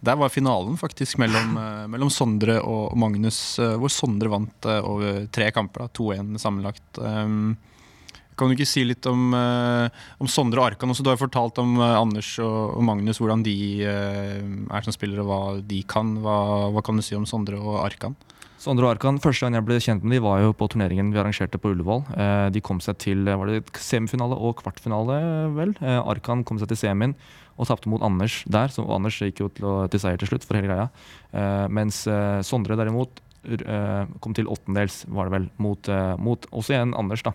der 0.00 0.18
var 0.18 0.30
finalen 0.30 0.76
faktisk 0.78 1.18
mellom, 1.18 1.56
uh, 1.58 1.86
mellom 1.90 2.10
Sondre 2.12 2.60
og 2.62 2.94
Magnus, 2.98 3.58
uh, 3.58 3.74
hvor 3.80 3.90
Sondre 3.90 4.30
vant 4.30 4.68
uh, 4.68 4.78
over 4.86 5.24
tre 5.34 5.50
kamper. 5.54 5.88
2-1 5.98 6.38
sammenlagt. 6.38 7.00
Kan 8.38 8.50
du 8.50 8.54
ikke 8.54 8.68
si 8.70 8.84
litt 8.86 9.02
om, 9.10 9.32
om 9.34 10.28
Sondre 10.30 10.60
og 10.60 10.68
Arkan 10.68 10.92
også? 10.92 11.02
Du 11.02 11.10
har 11.10 11.18
fortalt 11.18 11.58
om 11.58 11.72
Anders 11.82 12.36
og, 12.38 12.76
Magnus, 12.86 13.18
hvordan 13.18 13.42
de 13.42 13.54
er 13.82 14.84
som 14.86 14.94
spillere, 14.94 15.24
og 15.24 15.26
hva 15.26 15.40
de 15.66 15.80
kan. 15.90 16.12
Hva, 16.22 16.36
hva 16.70 16.82
kan 16.86 17.00
du 17.00 17.02
si 17.02 17.18
om 17.18 17.26
Sondre 17.26 17.58
og 17.58 17.80
Arkan? 17.82 18.14
Sondre 18.62 18.86
og 18.86 18.92
Arkan, 18.92 19.18
Første 19.22 19.46
gang 19.46 19.58
jeg 19.58 19.66
ble 19.66 19.80
kjent 19.82 20.06
med 20.06 20.20
dem 20.20 20.26
var 20.28 20.44
jo 20.44 20.54
på 20.54 20.70
turneringen 20.70 21.10
vi 21.14 21.18
arrangerte 21.18 21.58
på 21.58 21.74
Ullevål. 21.74 22.04
De 22.54 22.62
kom 22.62 22.78
seg 22.84 23.00
til 23.02 23.26
var 23.26 23.50
det 23.50 23.64
semifinale 23.82 24.38
og 24.38 24.60
kvartfinale, 24.62 25.18
vel. 25.58 25.74
Arkan 25.82 26.46
kom 26.46 26.62
seg 26.62 26.70
til 26.70 26.82
semien 26.86 27.18
og 27.58 27.68
tapte 27.68 27.90
mot 27.90 28.02
Anders 28.04 28.42
der. 28.48 28.72
Så 28.72 28.86
Anders 28.86 29.18
gikk 29.20 29.42
jo 29.42 29.52
til, 29.52 29.70
til, 29.90 30.02
seier 30.02 30.20
til 30.20 30.30
slutt 30.30 30.46
for 30.46 30.58
hele 30.58 30.70
greia. 30.70 30.90
Uh, 31.32 31.66
mens 31.72 32.04
uh, 32.08 32.38
Sondre 32.46 32.78
derimot 32.78 33.20
uh, 33.48 34.06
kom 34.22 34.36
til 34.36 34.48
åttendels, 34.50 35.02
var 35.10 35.28
det 35.28 35.34
vel, 35.34 35.48
mot, 35.62 35.90
mot, 36.22 36.46
også 36.52 36.74
igjen 36.74 36.94
Anders. 36.98 37.24
da. 37.26 37.34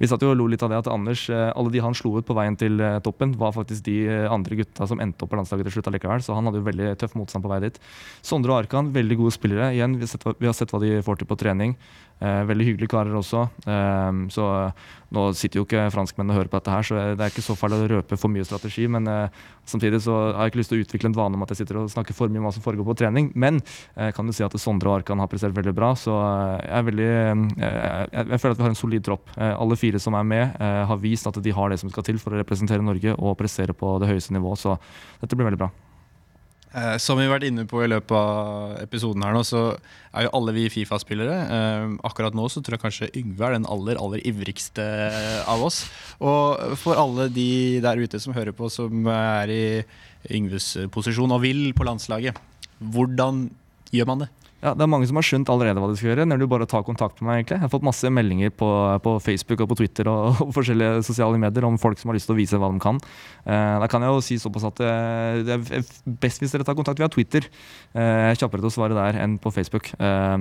Vi 0.00 0.10
satt 0.10 0.22
jo 0.24 0.32
og 0.32 0.38
lo 0.40 0.48
litt 0.50 0.64
av 0.66 0.72
det 0.72 0.82
at 0.82 0.90
Anders, 0.90 1.26
alle 1.30 1.72
de 1.74 1.82
han 1.84 1.96
slo 1.96 2.16
ut 2.18 2.26
på 2.26 2.36
veien 2.38 2.58
til 2.58 2.82
toppen, 3.06 3.36
var 3.38 3.54
faktisk 3.56 3.86
de 3.86 3.98
andre 4.30 4.60
gutta 4.62 4.88
som 4.90 5.02
endte 5.02 5.26
opp 5.26 5.34
på 5.34 5.40
landslaget 5.40 5.68
til 5.68 5.78
slutt 5.78 5.90
allikevel. 5.92 6.24
Så 6.24 6.36
han 6.36 6.48
hadde 6.48 6.62
jo 6.62 6.68
veldig 6.70 6.94
tøff 7.00 7.16
motstand 7.18 7.46
på 7.46 7.52
vei 7.52 7.62
dit. 7.66 7.80
Sondre 8.26 8.54
og 8.54 8.64
Arkan, 8.64 8.92
veldig 8.94 9.20
gode 9.22 9.36
spillere. 9.36 9.72
Igjen, 9.76 9.98
vi 10.00 10.06
har 10.06 10.14
sett, 10.14 10.30
vi 10.38 10.50
har 10.50 10.56
sett 10.56 10.72
hva 10.74 10.82
de 10.82 10.96
får 11.06 11.20
til 11.20 11.30
på 11.30 11.38
trening. 11.40 11.76
Eh, 12.20 12.42
veldig 12.44 12.66
hyggelige 12.68 12.92
karer 12.92 13.16
også. 13.16 13.46
Eh, 13.64 14.18
så 14.34 14.46
nå 15.10 15.22
sitter 15.34 15.60
jo 15.60 15.64
ikke 15.64 15.86
franskmennene 15.94 16.34
og 16.34 16.38
hører 16.42 16.50
på 16.52 16.58
dette 16.60 16.74
her, 16.74 16.84
så 16.86 16.98
det 17.16 17.24
er 17.24 17.32
ikke 17.32 17.44
så 17.46 17.56
farlig 17.56 17.78
å 17.80 17.88
røpe 17.96 18.18
for 18.20 18.32
mye 18.32 18.44
strategi. 18.44 18.84
Men 18.92 19.08
eh, 19.08 19.40
samtidig 19.68 20.02
så 20.04 20.18
har 20.34 20.44
jeg 20.44 20.52
ikke 20.52 20.60
lyst 20.60 20.72
til 20.74 20.82
å 20.82 20.84
utvikle 20.84 21.10
en 21.10 21.16
vane 21.16 21.38
om 21.38 21.46
at 21.46 21.54
jeg 21.54 21.62
sitter 21.62 21.80
og 21.80 21.90
snakker 21.92 22.16
for 22.16 22.28
mye 22.28 22.42
om 22.42 22.50
hva 22.50 22.54
som 22.56 22.66
foregår 22.66 22.90
på 22.90 22.98
trening. 23.00 23.32
Men 23.32 23.62
jeg 23.96 24.16
kan 24.16 24.28
jo 24.28 24.36
si 24.36 24.44
at 24.44 24.58
Sondre 24.60 24.92
og 24.92 25.00
Arkan 25.00 25.22
har 25.22 25.32
prestert 25.32 25.56
veldig 25.56 25.76
bra, 25.76 25.94
så 25.96 26.20
jeg 26.60 26.76
er 26.76 26.88
veldig 26.90 27.10
jeg, 27.10 28.40
føler 28.40 28.52
at 28.52 28.60
vi 28.60 28.66
har 28.66 28.74
en 28.74 28.82
solid 28.84 29.06
tropp. 29.06 29.32
Alle 29.40 29.80
fire 29.80 30.00
som 30.02 30.16
er 30.18 30.26
med, 30.28 30.58
har 30.60 31.00
vist 31.00 31.28
at 31.30 31.40
de 31.40 31.56
har 31.56 31.72
det 31.72 31.80
som 31.80 31.92
skal 31.92 32.04
til 32.06 32.20
for 32.20 32.36
å 32.36 32.42
representere 32.42 32.84
Norge 32.84 33.16
og 33.16 33.38
prestere 33.40 33.76
på 33.76 33.96
det 34.02 34.12
høyeste 34.12 34.36
nivået, 34.36 34.60
så 34.60 34.76
dette 35.22 35.38
blir 35.38 35.48
veldig 35.48 35.64
bra. 35.64 35.72
Eh, 36.70 36.96
som 37.02 37.18
vi 37.18 37.24
har 37.26 37.32
vært 37.32 37.48
inne 37.48 37.64
på 37.66 37.80
i 37.82 37.88
løpet 37.90 38.14
av 38.14 38.76
episoden, 38.78 39.24
her 39.26 39.34
nå, 39.34 39.42
så 39.46 39.62
er 40.14 40.26
jo 40.26 40.32
alle 40.38 40.54
vi 40.54 40.68
Fifa-spillere. 40.70 41.38
Eh, 41.56 41.86
akkurat 42.06 42.36
nå 42.36 42.46
så 42.46 42.62
tror 42.62 42.76
jeg 42.76 42.84
kanskje 42.84 43.10
Yngve 43.18 43.48
er 43.48 43.56
den 43.56 43.66
aller 43.66 43.98
aller 43.98 44.22
ivrigste 44.28 44.86
av 45.50 45.64
oss. 45.66 45.82
Og 46.22 46.76
for 46.78 47.00
alle 47.00 47.26
de 47.34 47.80
der 47.82 47.98
ute 47.98 48.22
som 48.22 48.36
hører 48.36 48.54
på, 48.54 48.70
som 48.70 49.08
er 49.10 49.50
i 49.50 49.64
Yngves 50.30 50.76
posisjon 50.94 51.34
og 51.34 51.42
vil 51.42 51.72
på 51.74 51.86
landslaget, 51.88 52.38
hvordan 52.78 53.48
gjør 53.90 54.12
man 54.12 54.24
det? 54.24 54.30
Ja, 54.60 54.74
Det 54.76 54.84
er 54.84 54.90
mange 54.92 55.06
som 55.08 55.16
har 55.16 55.24
skjønt 55.24 55.48
allerede 55.48 55.80
hva 55.80 55.88
de 55.88 55.96
skal 55.96 56.10
gjøre. 56.10 56.26
Når 56.28 56.42
du 56.42 56.46
bare 56.50 56.66
tar 56.68 56.84
kontakt 56.84 57.22
med 57.22 57.30
meg 57.30 57.38
egentlig. 57.38 57.56
Jeg 57.56 57.64
har 57.64 57.72
fått 57.72 57.86
masse 57.86 58.10
meldinger 58.12 58.52
på, 58.52 58.68
på 59.00 59.14
Facebook 59.24 59.62
og 59.64 59.70
på 59.70 59.78
Twitter 59.80 60.10
og, 60.12 60.36
og, 60.44 60.50
forskjellige 60.52 61.00
sosiale 61.06 61.40
medier 61.40 61.64
om 61.64 61.78
folk 61.80 62.00
som 62.00 62.12
har 62.12 62.18
lyst 62.18 62.28
til 62.28 62.36
å 62.36 62.40
vise 62.40 62.60
hva 62.60 62.68
de 62.68 62.82
kan. 62.82 63.00
Eh, 63.48 63.76
da 63.80 63.88
kan 63.88 64.04
jeg 64.04 64.12
jo 64.12 64.24
si 64.26 64.36
såpass 64.42 64.68
at 64.68 64.82
eh, 64.84 65.40
det 65.48 65.56
er 65.56 65.88
best 66.20 66.44
hvis 66.44 66.52
dere 66.52 66.66
tar 66.68 66.76
kontakt 66.76 67.00
via 67.00 67.08
Twitter. 67.08 67.48
Eh, 67.94 68.28
er 68.28 68.36
kjappere 68.36 68.60
til 68.60 68.68
å 68.68 68.74
svare 68.74 68.98
der 68.98 69.22
enn 69.22 69.38
på 69.40 69.52
Facebook. 69.54 69.94
Eh, 69.96 70.36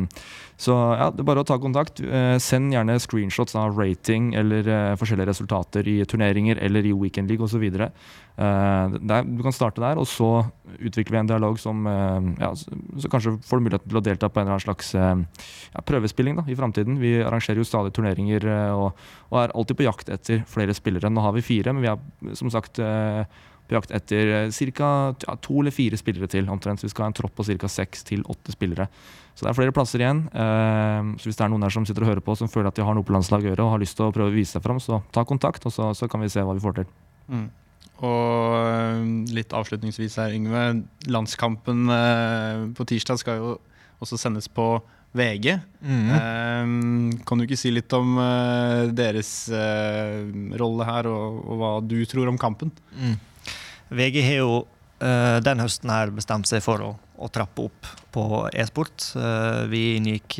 så 0.59 0.75
ja, 0.99 1.07
det 1.15 1.23
er 1.23 1.29
bare 1.31 1.45
å 1.45 1.47
ta 1.47 1.55
kontakt. 1.61 2.03
Eh, 2.03 2.35
send 2.43 2.75
gjerne 2.75 2.99
screenshots 2.99 3.55
av 3.55 3.79
rating 3.79 4.33
eller 4.35 4.67
forskjellige 4.99 5.31
resultater 5.31 5.87
i 5.87 6.01
turneringer 6.03 6.59
eller 6.59 6.83
i 6.83 6.91
Weekend 6.91 7.31
League 7.31 7.45
osv. 7.45 7.63
du 7.63 9.41
kan 9.43 9.55
starte 9.55 9.79
der, 9.79 9.99
og 9.99 10.07
så 10.07 10.43
utvikler 10.79 11.15
vi 11.15 11.19
en 11.23 11.31
dialog 11.31 11.59
som 11.59 11.87
ja, 12.39 12.51
så 12.55 13.11
kanskje 13.11 13.37
får 13.47 13.59
du 13.59 13.65
muligheten 13.65 13.91
til 13.91 13.99
å 13.99 14.03
delta 14.09 14.29
på 14.29 14.41
en 14.41 14.47
eller 14.47 14.57
annen 14.57 14.65
slags 14.65 14.93
eh, 14.97 15.43
ja, 15.73 15.83
prøvespilling 15.85 16.39
da, 16.39 16.45
i 16.49 16.57
framtiden. 16.57 16.99
Vi 17.01 17.19
arrangerer 17.23 17.61
jo 17.61 17.67
stadig 17.67 17.93
turneringer 17.95 18.47
eh, 18.49 18.73
og, 18.73 19.05
og, 19.29 19.37
er 19.43 19.53
alltid 19.53 19.79
på 19.79 19.87
jakt 19.87 20.11
etter 20.13 20.43
flere 20.49 20.75
spillere. 20.77 21.11
Nå 21.13 21.23
har 21.25 21.35
vi 21.37 21.45
fire, 21.45 21.75
men 21.75 21.85
vi 21.85 21.91
er 21.91 22.35
som 22.39 22.51
sagt 22.53 22.81
eh, 22.83 23.23
på 23.69 23.77
jakt 23.77 23.93
etter 23.93 24.49
ca. 24.49 24.91
Ja, 25.27 25.37
to 25.37 25.61
eller 25.61 25.73
fire 25.75 25.99
spillere 25.99 26.27
til. 26.31 26.49
omtrent. 26.49 26.81
Så 26.81 26.89
vi 26.89 26.93
skal 26.95 27.05
ha 27.05 27.13
en 27.13 27.17
tropp 27.19 27.35
på 27.37 27.45
ca. 27.45 27.69
seks 27.69 28.03
til 28.07 28.25
åtte 28.25 28.55
spillere. 28.55 28.89
Så 29.37 29.45
det 29.45 29.51
er 29.51 29.59
flere 29.59 29.75
plasser 29.75 30.01
igjen. 30.01 30.25
Så 31.21 31.29
hvis 31.29 31.37
det 31.37 31.45
er 31.45 31.51
noen 31.53 31.61
der 31.63 31.71
som 31.71 31.85
sitter 31.87 32.03
og 32.03 32.09
hører 32.09 32.25
på 32.25 32.33
som 32.35 32.49
føler 32.51 32.73
at 32.73 32.75
de 32.75 32.83
har 32.83 32.97
noe 32.97 33.05
på 33.07 33.13
landslaget 33.13 33.45
å 33.45 33.51
gjøre 33.53 33.67
og 33.67 33.71
har 33.75 33.79
lyst 33.79 33.95
til 33.95 34.09
å 34.09 34.15
prøve 34.15 34.33
å 34.33 34.35
vise 34.35 34.57
seg 34.57 34.65
fram, 34.65 34.81
så 34.83 34.99
ta 35.15 35.23
kontakt, 35.23 35.63
og 35.69 35.71
så, 35.71 35.93
så 35.95 36.09
kan 36.11 36.25
vi 36.25 36.31
se 36.33 36.43
hva 36.43 36.57
vi 36.57 36.65
får 36.65 36.81
til. 36.81 36.89
Mm. 37.29 37.45
Og 38.09 39.31
litt 39.37 39.53
avslutningsvis 39.55 40.17
her, 40.19 40.35
Yngve. 40.35 40.65
Landskampen 41.13 41.93
på 42.75 42.89
tirsdag 42.89 43.21
skal 43.21 43.39
jo 43.39 43.55
også 44.03 44.19
sendes 44.19 44.47
på 44.51 44.77
VG. 45.11 45.59
Mm. 45.81 46.09
Um, 46.13 47.11
kan 47.25 47.39
du 47.39 47.47
ikke 47.47 47.57
si 47.57 47.71
litt 47.73 47.93
om 47.97 48.17
uh, 48.19 48.89
deres 48.93 49.31
uh, 49.53 50.27
rolle 50.59 50.85
her, 50.85 51.09
og, 51.09 51.39
og, 51.45 51.55
hva 51.61 51.71
du 51.81 51.97
tror 52.09 52.29
om 52.29 52.37
kampen? 52.41 52.71
Mm. 52.93 53.15
VG 53.89 54.19
har 54.21 54.37
jo 54.43 54.51
uh, 55.01 55.37
den 55.45 55.63
høsten 55.63 55.89
her 55.93 56.13
bestemt 56.13 56.49
seg 56.49 56.61
for 56.65 56.85
å, 56.85 56.91
å 57.17 57.31
trappe 57.33 57.65
opp 57.69 57.89
på 58.13 58.25
e-sport. 58.57 59.11
vi 59.69 59.81
inngikk 59.99 60.39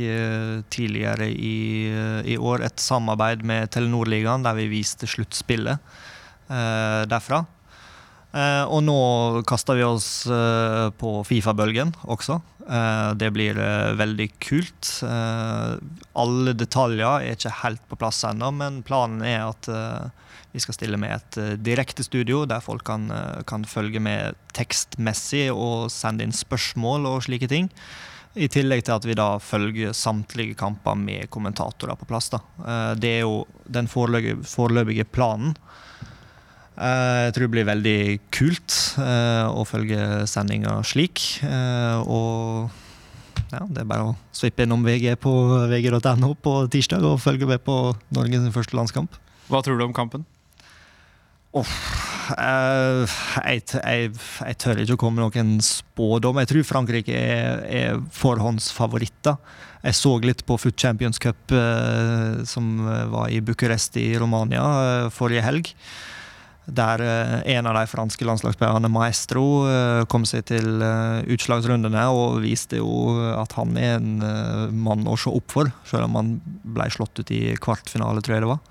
tidligere 0.74 1.28
i, 1.30 1.86
i, 2.26 2.38
år 2.38 2.64
et 2.66 2.82
samarbeid 2.82 3.44
med 3.46 3.70
Telenor-ligaen 3.70 4.42
der 4.42 4.58
vi 4.58 4.66
viste 4.72 5.06
sluttspillet 5.06 5.78
derfra. 6.50 7.44
Uh, 8.30 8.62
og 8.70 8.84
nå 8.86 8.96
kaster 9.50 9.80
vi 9.80 9.86
oss 9.88 10.28
uh, 10.30 10.94
på 10.94 11.20
Fifa-bølgen 11.26 11.96
også. 12.06 12.38
Uh, 12.70 13.18
det 13.18 13.32
blir 13.34 13.58
veldig 13.98 14.28
kult. 14.38 14.92
alle 16.14 16.54
detaljer 16.54 17.26
er 17.26 17.38
ikke 17.38 17.56
helt 17.64 17.82
på 17.90 17.98
plass 17.98 18.22
ennå, 18.30 18.52
men 18.54 18.84
planen 18.86 19.24
er 19.26 19.48
at 19.48 19.70
vi 20.52 20.62
skal 20.62 20.78
stille 20.78 20.98
med 20.98 21.16
et 21.16 21.40
direkte 21.62 22.06
studio 22.06 22.44
der 22.50 22.62
folk 22.62 22.84
kan, 22.86 23.10
kan, 23.50 23.66
følge 23.70 24.02
med 24.02 24.38
tekstmessig 24.58 25.50
og 25.54 25.90
sende 25.94 26.26
inn 26.26 26.34
spørsmål 26.34 27.06
og 27.10 27.26
slike 27.26 27.50
ting. 27.50 27.70
I 28.38 28.50
tillegg 28.50 28.84
til 28.86 28.98
at 28.98 29.06
vi 29.10 29.18
da 29.18 29.32
følger 29.42 29.94
samtlige 29.98 30.58
kamper 30.58 30.98
med 30.98 31.30
kommentatorer 31.34 31.98
på 31.98 32.10
plass. 32.10 32.30
Da. 32.34 32.42
det 32.98 33.16
er 33.20 33.26
jo 33.26 33.44
den 33.66 33.90
foreløpige 33.90 35.10
planen. 35.10 35.58
Eh, 36.80 37.22
jeg 37.28 37.34
tror 37.36 37.48
det 37.48 37.54
blir 37.58 37.68
veldig 37.68 38.00
kult 38.32 38.76
eh, 39.04 39.46
å 39.52 39.66
følge 39.68 40.24
sendinga 40.32 40.78
slik. 40.88 41.42
Eh, 41.44 42.00
og 42.08 42.70
ja, 43.52 43.66
det 43.68 43.84
er 43.84 43.90
bare 43.90 44.12
å 44.12 44.18
svippe 44.36 44.64
innom 44.64 44.86
VG 44.86 45.18
på 45.20 45.34
vg.no 45.68 46.34
på 46.40 46.54
tirsdag 46.72 47.04
og 47.04 47.20
følge 47.20 47.50
med 47.50 47.64
på 47.66 47.76
Norges 48.16 48.48
første 48.56 48.78
landskamp. 48.80 49.18
Hva 49.50 49.60
tror 49.66 49.80
du 49.80 49.88
om 49.88 49.96
kampen? 49.96 50.24
Oh, 51.58 51.66
jeg, 52.30 53.64
jeg, 53.74 54.12
jeg 54.14 54.58
tør 54.62 54.80
ikke 54.84 54.96
å 54.96 55.02
komme 55.02 55.18
med 55.18 55.34
noen 55.34 55.64
spådom. 55.66 56.38
Jeg 56.44 56.52
tror 56.52 56.68
Frankrike 56.70 57.16
er, 57.18 57.64
er 57.66 57.98
forhåndsfavoritter. 58.14 59.40
Jeg 59.82 59.98
så 59.98 60.14
litt 60.22 60.46
på 60.46 60.60
Foot 60.62 60.78
Champions 60.78 61.18
Cup 61.24 61.56
som 62.52 62.70
var 63.10 63.32
i 63.32 63.40
Bucuresti 63.42 64.04
i 64.12 64.18
Romania 64.22 65.08
forrige 65.16 65.46
helg. 65.48 65.74
Der 66.70 67.02
eh, 67.02 67.56
en 67.56 67.66
av 67.66 67.74
de 67.74 67.88
franske 67.90 68.26
landslagsspillerne, 68.28 68.90
Maestro, 68.94 69.66
eh, 69.70 70.06
kom 70.12 70.26
seg 70.28 70.46
til 70.52 70.82
eh, 70.86 71.22
utslagsrundene 71.34 72.04
og 72.14 72.42
viste 72.44 72.78
jo 72.82 72.90
at 73.34 73.54
han 73.58 73.78
er 73.80 73.98
en 73.98 74.22
mann 74.76 75.08
å 75.10 75.18
se 75.20 75.30
opp 75.34 75.52
for, 75.56 75.72
selv 75.90 76.04
om 76.10 76.16
han 76.20 76.42
ble 76.44 76.90
slått 76.94 77.20
ut 77.22 77.32
i 77.34 77.56
kvartfinale, 77.62 78.22
tror 78.26 78.36
jeg 78.36 78.44
det 78.46 78.54
var. 78.54 78.62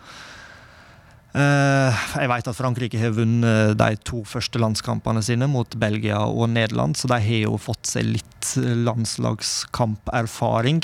Jeg 1.39 2.29
vet 2.33 2.49
at 2.51 2.57
Frankrike 2.57 2.99
har 2.99 3.13
vunnet 3.15 3.77
de 3.79 3.97
to 4.09 4.25
første 4.27 4.59
landskampene 4.59 5.23
sine 5.23 5.47
mot 5.51 5.77
Belgia 5.79 6.19
og 6.25 6.49
Nederland, 6.51 6.97
så 6.99 7.07
de 7.13 7.19
har 7.23 7.41
jo 7.45 7.59
fått 7.61 7.87
seg 7.87 8.03
litt 8.09 8.57
landslagskamperfaring. 8.89 10.81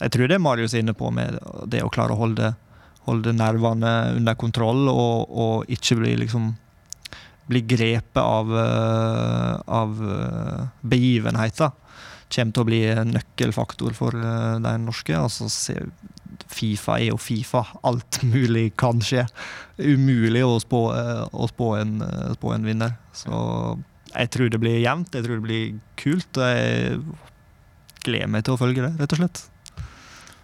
Jeg 0.00 0.10
tror 0.16 0.26
det 0.32 0.40
Marius 0.42 0.74
er 0.74 0.80
inne 0.82 0.96
på 0.96 1.12
med 1.14 1.38
det 1.70 1.84
å 1.84 1.92
klare 1.92 2.16
å 2.16 2.22
holde, 2.24 2.54
holde 3.06 3.34
nervene 3.34 3.92
under 4.16 4.36
kontroll 4.38 4.86
og, 4.92 5.30
og 5.30 5.72
ikke 5.72 5.98
bli 5.98 6.16
liksom 6.24 6.52
bli 7.52 7.62
grepet 7.66 8.22
av, 8.22 8.58
eh, 8.58 9.60
av 9.66 10.02
eh, 10.16 10.66
begivenheter. 10.80 11.72
Kommer 12.32 12.54
til 12.54 12.64
å 12.64 12.68
bli 12.68 12.80
en 12.88 13.12
nøkkelfaktor 13.16 13.96
for 13.96 14.16
eh, 14.16 14.56
de 14.64 14.74
norske. 14.86 15.16
Altså, 15.16 15.50
Fifa 16.52 16.98
er 16.98 17.10
jo 17.10 17.20
Fifa. 17.20 17.64
Alt 17.88 18.22
mulig 18.34 18.70
kan 18.80 19.02
skje. 19.04 19.26
Umulig 19.78 20.44
å 20.46 20.58
spå, 20.62 20.84
å 20.92 21.48
spå, 21.50 21.74
en, 21.80 21.98
spå 22.38 22.54
en 22.56 22.68
vinner. 22.68 22.96
Så 23.16 23.34
jeg 24.12 24.32
tror 24.32 24.52
det 24.52 24.60
blir 24.62 24.80
jevnt. 24.80 25.14
Jeg 25.16 25.26
tror 25.26 25.40
det 25.40 25.48
blir 25.48 25.78
kult. 26.00 26.40
Jeg 26.40 27.02
gleder 28.02 28.30
meg 28.30 28.46
til 28.46 28.56
å 28.56 28.60
følge 28.60 28.86
det, 28.86 28.94
rett 29.00 29.16
og 29.16 29.22
slett. 29.24 29.48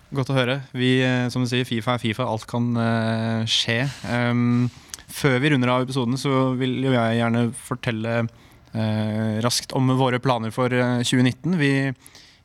Godt 0.08 0.30
å 0.32 0.36
høre. 0.38 0.54
Vi, 0.72 1.02
eh, 1.04 1.26
som 1.28 1.42
du 1.44 1.48
sier, 1.50 1.66
Fifa 1.68 1.98
er 1.98 2.00
Fifa. 2.00 2.24
Alt 2.24 2.46
kan 2.48 2.70
uh, 2.80 3.44
skje. 3.44 3.82
Um, 4.08 4.70
før 5.12 5.36
vi 5.42 5.50
runder 5.52 5.68
av 5.68 5.84
episoden, 5.84 6.16
så 6.20 6.54
vil 6.56 6.78
jo 6.86 6.94
jeg 6.94 7.18
gjerne 7.18 7.42
fortelle 7.52 8.14
uh, 8.24 9.34
raskt 9.44 9.74
om 9.76 9.92
våre 10.00 10.20
planer 10.24 10.54
for 10.54 10.72
eh, 10.72 11.02
2019. 11.04 11.58
Vi, 11.60 11.72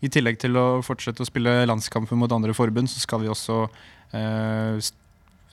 I 0.03 0.11
tillegg 0.11 0.41
til 0.43 0.59
å 0.59 0.66
fortsette 0.84 1.24
å 1.24 1.30
spille 1.30 1.61
landskamper 1.70 2.20
mot 2.20 2.36
andre 2.36 2.55
forbund, 2.57 2.91
så 2.91 2.99
skal 2.99 3.24
vi 3.24 3.32
også 3.32 3.61
uh, 3.70 4.91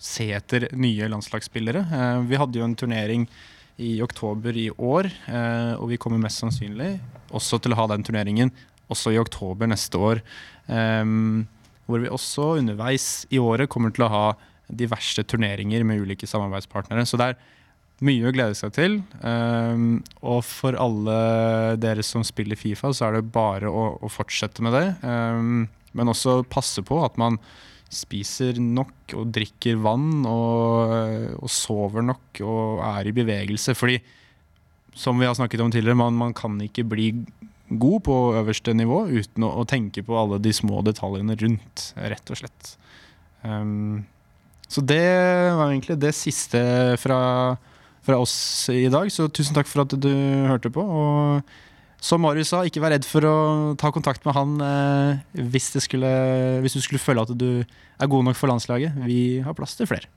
se 0.01 0.27
etter 0.35 0.67
nye 0.75 1.07
landslagsspillere. 1.13 1.85
Vi 2.27 2.43
hadde 2.43 2.59
jo 2.59 2.67
en 2.67 2.79
turnering 2.79 3.29
i 3.81 3.95
oktober 4.03 4.57
i 4.57 4.67
år, 4.73 5.07
og 5.77 5.87
vi 5.89 5.99
kommer 6.01 6.21
mest 6.21 6.41
sannsynlig 6.41 6.95
også 7.37 7.61
til 7.61 7.73
å 7.73 7.79
ha 7.79 7.87
den 7.93 8.05
turneringen 8.05 8.53
også 8.93 9.13
i 9.15 9.21
oktober 9.21 9.69
neste 9.71 10.01
år. 10.01 10.23
Ehm, 10.73 11.45
hvor 11.91 12.03
vi 12.03 12.13
også 12.13 12.55
underveis 12.61 13.25
i 13.31 13.41
året 13.43 13.71
kommer 13.73 13.95
til 13.95 14.07
å 14.07 14.13
ha 14.13 14.27
diverse 14.71 15.23
turneringer 15.27 15.83
med 15.87 16.05
ulike 16.05 16.29
samarbeidspartnere. 16.31 17.07
Så 17.09 17.19
det 17.21 17.33
er 17.33 17.41
mye 18.07 18.29
å 18.29 18.35
glede 18.35 18.57
seg 18.57 18.73
til. 18.77 19.01
Um, 19.21 20.01
og 20.23 20.45
for 20.47 20.79
alle 20.81 21.17
dere 21.81 22.05
som 22.07 22.25
spiller 22.27 22.59
Fifa, 22.59 22.93
så 22.97 23.09
er 23.09 23.19
det 23.19 23.33
bare 23.35 23.71
å, 23.71 23.91
å 24.01 24.13
fortsette 24.13 24.65
med 24.65 24.77
det. 24.77 24.87
Um, 25.05 25.67
men 25.97 26.13
også 26.13 26.41
passe 26.49 26.85
på 26.87 27.03
at 27.05 27.19
man 27.21 27.41
spiser 27.91 28.61
nok 28.63 29.17
og 29.19 29.33
drikker 29.35 29.81
vann 29.83 30.23
og, 30.31 30.95
og 31.43 31.51
sover 31.51 32.05
nok 32.07 32.43
og 32.47 32.83
er 32.87 33.11
i 33.11 33.15
bevegelse. 33.17 33.75
Fordi 33.75 33.99
som 34.95 35.19
vi 35.19 35.27
har 35.27 35.35
snakket 35.35 35.63
om 35.65 35.73
tidligere, 35.73 35.99
man, 35.99 36.15
man 36.19 36.35
kan 36.37 36.55
ikke 36.63 36.87
bli 36.87 37.11
god 37.71 38.03
på 38.07 38.17
øverste 38.41 38.75
nivå 38.75 39.05
uten 39.11 39.47
å, 39.47 39.53
å 39.63 39.67
tenke 39.69 40.03
på 40.07 40.17
alle 40.19 40.41
de 40.43 40.53
små 40.55 40.83
detaljene 40.87 41.37
rundt, 41.39 41.91
rett 41.97 42.33
og 42.33 42.41
slett. 42.43 42.75
Um, 43.43 44.03
så 44.71 44.83
det 44.87 45.03
var 45.57 45.71
egentlig 45.71 45.99
det 46.03 46.13
siste 46.15 46.61
fra, 47.03 47.21
fra 48.07 48.21
oss 48.23 48.35
i 48.73 48.87
dag. 48.93 49.11
Så 49.11 49.27
tusen 49.31 49.57
takk 49.57 49.71
for 49.71 49.83
at 49.83 49.97
du 49.99 50.13
hørte 50.47 50.71
på. 50.75 50.83
Og 50.83 51.43
som 52.01 52.23
Marius 52.25 52.53
sa, 52.53 52.63
ikke 52.65 52.83
vær 52.83 52.95
redd 52.95 53.07
for 53.07 53.27
å 53.29 53.37
ta 53.81 53.91
kontakt 53.93 54.25
med 54.25 54.37
han 54.37 54.55
eh, 54.65 55.43
hvis, 55.53 55.69
skulle, 55.85 56.11
hvis 56.65 56.79
du 56.79 56.81
skulle 56.85 57.03
føle 57.03 57.27
at 57.27 57.35
du 57.37 57.61
er 57.61 58.11
god 58.11 58.31
nok 58.31 58.39
for 58.39 58.53
landslaget. 58.53 58.97
Vi 59.05 59.21
har 59.45 59.57
plass 59.59 59.77
til 59.79 59.91
flere. 59.91 60.11